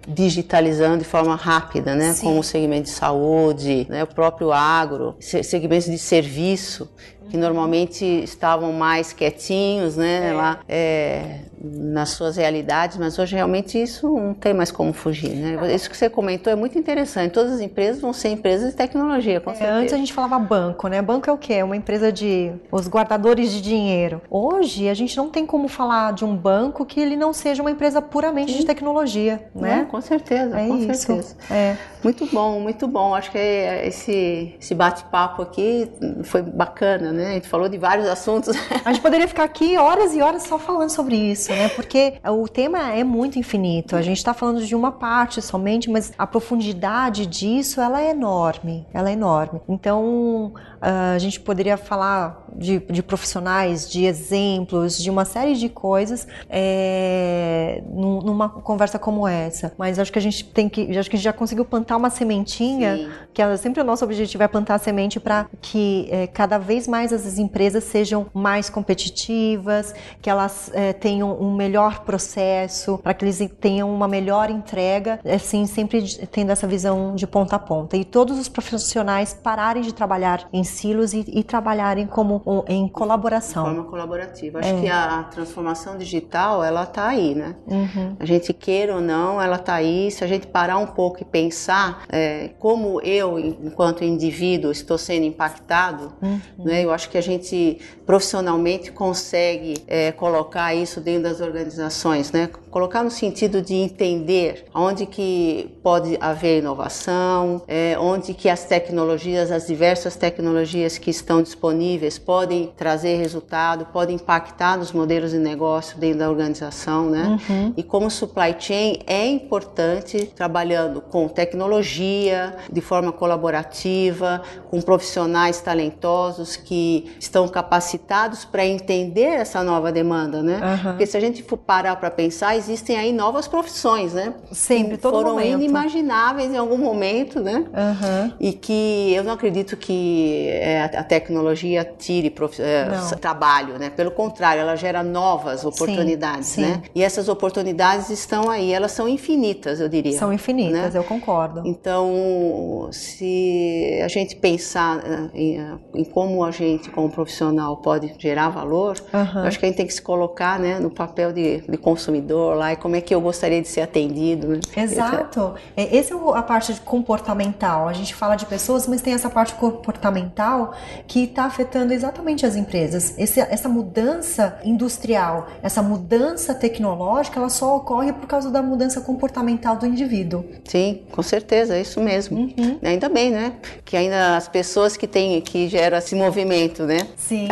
digitalizando 0.08 0.98
de 0.98 1.04
forma 1.04 1.34
rápida, 1.36 1.94
né? 1.94 2.12
Sim. 2.12 2.26
Como 2.26 2.40
o 2.40 2.42
segmento 2.42 2.84
de 2.84 2.90
saúde, 2.90 3.86
né? 3.88 4.02
o 4.02 4.06
próprio 4.06 4.52
agro, 4.52 5.16
segmentos 5.20 5.86
de 5.86 5.98
serviço 5.98 6.88
que 7.32 7.38
normalmente 7.38 8.04
estavam 8.04 8.74
mais 8.74 9.10
quietinhos, 9.10 9.96
né? 9.96 10.28
É. 10.28 10.32
Lá, 10.34 10.58
é, 10.68 11.38
nas 11.64 12.10
suas 12.10 12.36
realidades, 12.36 12.98
mas 12.98 13.18
hoje 13.18 13.34
realmente 13.34 13.80
isso 13.80 14.06
não 14.06 14.34
tem 14.34 14.52
mais 14.52 14.70
como 14.70 14.92
fugir, 14.92 15.30
né? 15.30 15.74
Isso 15.74 15.88
que 15.88 15.96
você 15.96 16.10
comentou 16.10 16.52
é 16.52 16.56
muito 16.56 16.78
interessante. 16.78 17.32
Todas 17.32 17.52
as 17.52 17.60
empresas 17.60 18.02
vão 18.02 18.12
ser 18.12 18.28
empresas 18.28 18.72
de 18.72 18.76
tecnologia, 18.76 19.40
com 19.40 19.50
é, 19.50 19.54
certeza. 19.54 19.78
Antes 19.78 19.94
a 19.94 19.96
gente 19.96 20.12
falava 20.12 20.38
banco, 20.38 20.88
né? 20.88 21.00
Banco 21.00 21.30
é 21.30 21.32
o 21.32 21.38
quê? 21.38 21.54
É 21.54 21.64
uma 21.64 21.76
empresa 21.76 22.12
de 22.12 22.52
os 22.70 22.86
guardadores 22.86 23.50
de 23.50 23.62
dinheiro. 23.62 24.20
Hoje 24.28 24.90
a 24.90 24.94
gente 24.94 25.16
não 25.16 25.30
tem 25.30 25.46
como 25.46 25.68
falar 25.68 26.12
de 26.12 26.26
um 26.26 26.36
banco 26.36 26.84
que 26.84 27.00
ele 27.00 27.16
não 27.16 27.32
seja 27.32 27.62
uma 27.62 27.70
empresa 27.70 28.02
puramente 28.02 28.52
Sim. 28.52 28.58
de 28.58 28.66
tecnologia, 28.66 29.42
né? 29.54 29.76
Não, 29.76 29.84
com 29.86 30.02
certeza, 30.02 30.60
é 30.60 30.66
com 30.66 30.76
isso. 30.76 31.06
certeza. 31.06 31.36
É. 31.50 31.76
Muito 32.04 32.26
bom, 32.26 32.58
muito 32.58 32.88
bom. 32.88 33.14
Acho 33.14 33.30
que 33.30 33.38
esse, 33.38 34.54
esse 34.60 34.74
bate-papo 34.74 35.40
aqui 35.40 35.88
foi 36.24 36.42
bacana, 36.42 37.12
né? 37.12 37.21
A 37.30 37.34
gente 37.34 37.48
falou 37.48 37.68
de 37.68 37.78
vários 37.78 38.06
assuntos. 38.06 38.56
A 38.84 38.92
gente 38.92 39.02
poderia 39.02 39.28
ficar 39.28 39.44
aqui 39.44 39.76
horas 39.76 40.14
e 40.14 40.20
horas 40.20 40.42
só 40.44 40.58
falando 40.58 40.90
sobre 40.90 41.16
isso 41.16 41.52
né? 41.52 41.68
Porque 41.70 42.14
o 42.24 42.48
tema 42.48 42.92
é 42.92 43.04
muito 43.04 43.38
infinito. 43.38 43.96
A 43.96 44.02
gente 44.02 44.18
está 44.18 44.34
falando 44.34 44.64
de 44.64 44.74
uma 44.74 44.92
parte 44.92 45.40
somente, 45.40 45.90
mas 45.90 46.12
a 46.18 46.26
profundidade 46.26 47.26
disso 47.26 47.80
ela 47.80 48.00
é 48.02 48.10
enorme. 48.10 48.86
Ela 48.92 49.10
é 49.10 49.12
enorme. 49.12 49.60
Então 49.68 50.52
a 50.80 51.18
gente 51.18 51.40
poderia 51.40 51.76
falar 51.76 52.44
de, 52.54 52.80
de 52.80 53.02
profissionais, 53.02 53.90
de 53.90 54.04
exemplos, 54.04 54.98
de 54.98 55.10
uma 55.10 55.24
série 55.24 55.54
de 55.54 55.68
coisas. 55.68 56.26
É, 56.50 57.72
é, 57.72 57.82
numa 57.90 58.48
conversa 58.48 58.98
como 58.98 59.26
essa. 59.26 59.72
Mas 59.76 59.98
acho 59.98 60.12
que 60.12 60.18
a 60.18 60.22
gente 60.22 60.44
tem 60.44 60.68
que, 60.68 60.96
acho 60.96 61.10
que 61.10 61.16
a 61.16 61.18
gente 61.18 61.24
já 61.24 61.32
conseguiu 61.32 61.64
plantar 61.64 61.96
uma 61.96 62.10
sementinha, 62.10 62.96
Sim. 62.96 63.10
que 63.32 63.42
é 63.42 63.56
sempre 63.56 63.80
o 63.80 63.84
nosso 63.84 64.04
objetivo 64.04 64.42
é 64.42 64.48
plantar 64.48 64.76
a 64.76 64.78
semente 64.78 65.18
para 65.18 65.46
que 65.60 66.06
é, 66.10 66.26
cada 66.26 66.58
vez 66.58 66.86
mais 66.86 67.01
as 67.10 67.38
empresas 67.38 67.84
sejam 67.84 68.26
mais 68.34 68.68
competitivas, 68.68 69.94
que 70.20 70.28
elas 70.28 70.70
é, 70.74 70.92
tenham 70.92 71.32
um 71.40 71.54
melhor 71.54 72.00
processo, 72.00 72.98
para 72.98 73.14
que 73.14 73.24
eles 73.24 73.40
tenham 73.58 73.92
uma 73.92 74.06
melhor 74.06 74.50
entrega, 74.50 75.18
assim, 75.24 75.64
sempre 75.64 76.04
tendo 76.26 76.52
essa 76.52 76.66
visão 76.66 77.14
de 77.14 77.26
ponta 77.26 77.56
a 77.56 77.58
ponta. 77.58 77.96
E 77.96 78.04
todos 78.04 78.38
os 78.38 78.48
profissionais 78.48 79.32
pararem 79.32 79.82
de 79.82 79.94
trabalhar 79.94 80.46
em 80.52 80.62
silos 80.64 81.14
e, 81.14 81.24
e 81.26 81.42
trabalharem 81.42 82.06
como 82.06 82.42
um, 82.46 82.62
em 82.68 82.86
colaboração. 82.88 83.64
De 83.64 83.70
forma 83.70 83.90
colaborativa. 83.90 84.58
Acho 84.58 84.68
é. 84.68 84.80
que 84.80 84.88
a 84.88 85.22
transformação 85.24 85.96
digital, 85.96 86.62
ela 86.62 86.82
está 86.82 87.08
aí, 87.08 87.34
né? 87.34 87.56
Uhum. 87.66 88.16
A 88.18 88.24
gente 88.26 88.52
queira 88.52 88.94
ou 88.94 89.00
não, 89.00 89.40
ela 89.40 89.56
está 89.56 89.74
aí. 89.74 90.10
Se 90.10 90.22
a 90.22 90.26
gente 90.26 90.46
parar 90.46 90.78
um 90.78 90.86
pouco 90.86 91.22
e 91.22 91.24
pensar 91.24 92.04
é, 92.08 92.50
como 92.58 93.00
eu, 93.00 93.38
enquanto 93.38 94.04
indivíduo, 94.04 94.70
estou 94.70 94.98
sendo 94.98 95.24
impactado, 95.24 96.12
uhum. 96.20 96.40
né? 96.58 96.84
Eu 96.84 96.91
acho 96.92 97.08
que 97.08 97.18
a 97.18 97.22
gente 97.22 97.78
profissionalmente 98.06 98.90
consegue 98.92 99.74
é, 99.86 100.12
colocar 100.12 100.74
isso 100.74 101.00
dentro 101.00 101.24
das 101.24 101.40
organizações, 101.40 102.30
né? 102.32 102.48
Colocar 102.72 103.02
no 103.04 103.10
sentido 103.10 103.60
de 103.60 103.74
entender 103.74 104.64
onde 104.74 105.04
que 105.04 105.76
pode 105.82 106.16
haver 106.18 106.60
inovação, 106.60 107.60
é, 107.68 107.98
onde 108.00 108.32
que 108.32 108.48
as 108.48 108.64
tecnologias, 108.64 109.52
as 109.52 109.66
diversas 109.66 110.16
tecnologias 110.16 110.96
que 110.96 111.10
estão 111.10 111.42
disponíveis 111.42 112.18
podem 112.18 112.72
trazer 112.74 113.18
resultado, 113.18 113.84
podem 113.92 114.16
impactar 114.16 114.78
nos 114.78 114.90
modelos 114.90 115.32
de 115.32 115.38
negócio 115.38 115.98
dentro 115.98 116.20
da 116.20 116.30
organização, 116.30 117.10
né? 117.10 117.38
Uhum. 117.50 117.74
E 117.76 117.82
como 117.82 118.10
supply 118.10 118.56
chain 118.58 119.00
é 119.06 119.26
importante 119.26 120.32
trabalhando 120.34 121.02
com 121.02 121.28
tecnologia, 121.28 122.56
de 122.72 122.80
forma 122.80 123.12
colaborativa, 123.12 124.40
com 124.70 124.80
profissionais 124.80 125.60
talentosos 125.60 126.56
que 126.56 127.12
estão 127.20 127.46
capacitados 127.48 128.46
para 128.46 128.64
entender 128.64 129.24
essa 129.24 129.62
nova 129.62 129.92
demanda, 129.92 130.42
né? 130.42 130.58
Uhum. 130.58 130.90
Porque 130.92 131.04
se 131.04 131.18
a 131.18 131.20
gente 131.20 131.42
for 131.42 131.58
parar 131.58 131.96
para 131.96 132.10
pensar, 132.10 132.61
existem 132.68 132.96
aí 132.96 133.12
novas 133.12 133.48
profissões, 133.48 134.12
né? 134.12 134.34
Sempre, 134.52 134.96
todo 134.96 135.14
foram 135.14 135.32
momento. 135.32 135.60
inimagináveis 135.60 136.52
em 136.52 136.56
algum 136.56 136.78
momento, 136.78 137.40
né? 137.40 137.64
Uhum. 137.72 138.32
E 138.40 138.52
que 138.52 139.12
eu 139.14 139.24
não 139.24 139.32
acredito 139.32 139.76
que 139.76 140.48
é, 140.48 140.84
a 140.84 141.02
tecnologia 141.02 141.84
tire 141.84 142.30
prof... 142.30 142.60
É, 142.60 142.86
trabalho, 143.20 143.78
né? 143.78 143.90
Pelo 143.90 144.10
contrário, 144.10 144.60
ela 144.60 144.76
gera 144.76 145.02
novas 145.02 145.64
oportunidades, 145.64 146.48
sim, 146.48 146.64
sim. 146.64 146.70
né? 146.70 146.82
E 146.94 147.02
essas 147.02 147.28
oportunidades 147.28 148.10
estão 148.10 148.50
aí, 148.50 148.72
elas 148.72 148.92
são 148.92 149.08
infinitas, 149.08 149.80
eu 149.80 149.88
diria. 149.88 150.18
São 150.18 150.32
infinitas, 150.32 150.94
né? 150.94 150.98
eu 150.98 151.04
concordo. 151.04 151.62
Então, 151.64 152.88
se 152.90 154.00
a 154.04 154.08
gente 154.08 154.36
pensar 154.36 155.02
eh, 155.04 155.30
em, 155.34 155.78
em 155.94 156.04
como 156.04 156.44
a 156.44 156.50
gente, 156.50 156.90
como 156.90 157.10
profissional, 157.10 157.76
pode 157.76 158.14
gerar 158.18 158.48
valor, 158.48 158.96
uhum. 159.12 159.40
eu 159.40 159.46
acho 159.46 159.58
que 159.58 159.64
a 159.64 159.68
gente 159.68 159.76
tem 159.76 159.86
que 159.86 159.94
se 159.94 160.02
colocar, 160.02 160.58
né, 160.58 160.78
no 160.78 160.90
papel 160.90 161.32
de, 161.32 161.60
de 161.60 161.76
consumidor 161.76 162.51
lá 162.54 162.72
e 162.72 162.76
como 162.76 162.96
é 162.96 163.00
que 163.00 163.14
eu 163.14 163.20
gostaria 163.20 163.60
de 163.60 163.68
ser 163.68 163.82
atendido, 163.82 164.48
né? 164.48 164.60
Exato. 164.76 165.54
É, 165.76 165.96
essa 165.96 166.14
é 166.14 166.16
a 166.34 166.42
parte 166.42 166.72
comportamental. 166.80 167.88
A 167.88 167.92
gente 167.92 168.14
fala 168.14 168.36
de 168.36 168.46
pessoas, 168.46 168.86
mas 168.86 169.00
tem 169.00 169.14
essa 169.14 169.30
parte 169.30 169.54
comportamental 169.54 170.74
que 171.06 171.24
está 171.24 171.44
afetando 171.44 171.92
exatamente 171.92 172.44
as 172.46 172.56
empresas. 172.56 173.14
Esse, 173.18 173.40
essa 173.40 173.68
mudança 173.68 174.58
industrial, 174.64 175.48
essa 175.62 175.82
mudança 175.82 176.54
tecnológica, 176.54 177.38
ela 177.38 177.48
só 177.48 177.76
ocorre 177.76 178.12
por 178.12 178.26
causa 178.26 178.50
da 178.50 178.62
mudança 178.62 179.00
comportamental 179.00 179.76
do 179.76 179.86
indivíduo. 179.86 180.44
Sim, 180.64 181.02
com 181.10 181.22
certeza, 181.22 181.76
é 181.76 181.80
isso 181.80 182.00
mesmo. 182.00 182.38
Uhum. 182.38 182.78
Ainda 182.82 183.08
bem, 183.08 183.30
né? 183.30 183.54
Que 183.84 183.96
ainda 183.96 184.36
as 184.36 184.48
pessoas 184.48 184.96
que 184.96 185.06
têm, 185.06 185.40
que 185.40 185.68
geram 185.68 185.98
esse 185.98 186.14
movimento, 186.14 186.84
né? 186.84 187.06
Sim, 187.16 187.48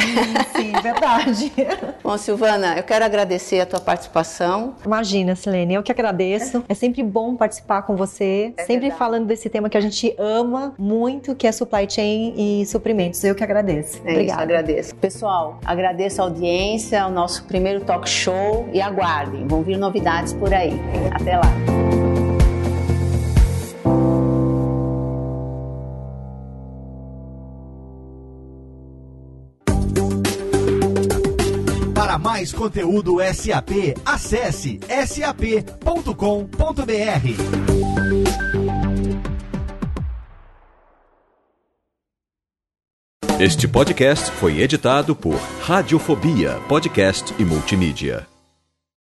sim, 0.56 0.72
verdade. 0.82 1.52
Bom, 2.02 2.16
Silvana, 2.16 2.76
eu 2.76 2.82
quero 2.82 3.04
agradecer 3.04 3.60
a 3.60 3.66
tua 3.66 3.80
participação. 3.80 4.74
Imagina, 4.90 5.36
Silene, 5.36 5.74
eu 5.74 5.84
que 5.84 5.92
agradeço. 5.92 6.64
É 6.68 6.74
sempre 6.74 7.00
bom 7.04 7.36
participar 7.36 7.82
com 7.82 7.94
você, 7.94 8.52
é 8.56 8.62
sempre 8.62 8.80
verdade. 8.80 8.98
falando 8.98 9.24
desse 9.24 9.48
tema 9.48 9.70
que 9.70 9.78
a 9.78 9.80
gente 9.80 10.12
ama 10.18 10.74
muito, 10.76 11.36
que 11.36 11.46
é 11.46 11.52
supply 11.52 11.88
chain 11.88 12.34
e 12.36 12.66
suprimentos. 12.66 13.22
Eu 13.22 13.36
que 13.36 13.44
agradeço. 13.44 13.98
É 13.98 14.10
Obrigada. 14.10 14.24
Isso, 14.24 14.40
agradeço. 14.40 14.94
Pessoal, 14.96 15.60
agradeço 15.64 16.20
a 16.20 16.24
audiência, 16.24 17.00
ao 17.00 17.10
nosso 17.10 17.44
primeiro 17.44 17.82
talk 17.82 18.08
show 18.08 18.68
e 18.72 18.80
aguardem, 18.80 19.46
vão 19.46 19.62
vir 19.62 19.78
novidades 19.78 20.32
por 20.32 20.52
aí. 20.52 20.72
Até 21.14 21.36
lá. 21.36 21.89
Mais 32.40 32.52
conteúdo 32.54 33.18
SAP, 33.34 33.98
acesse 34.02 34.80
sap.com.br. 35.06 36.46
Este 43.38 43.68
podcast 43.68 44.30
foi 44.32 44.60
editado 44.62 45.14
por 45.14 45.34
Radiofobia, 45.62 46.58
podcast 46.66 47.34
e 47.38 47.44
multimídia. 47.44 48.29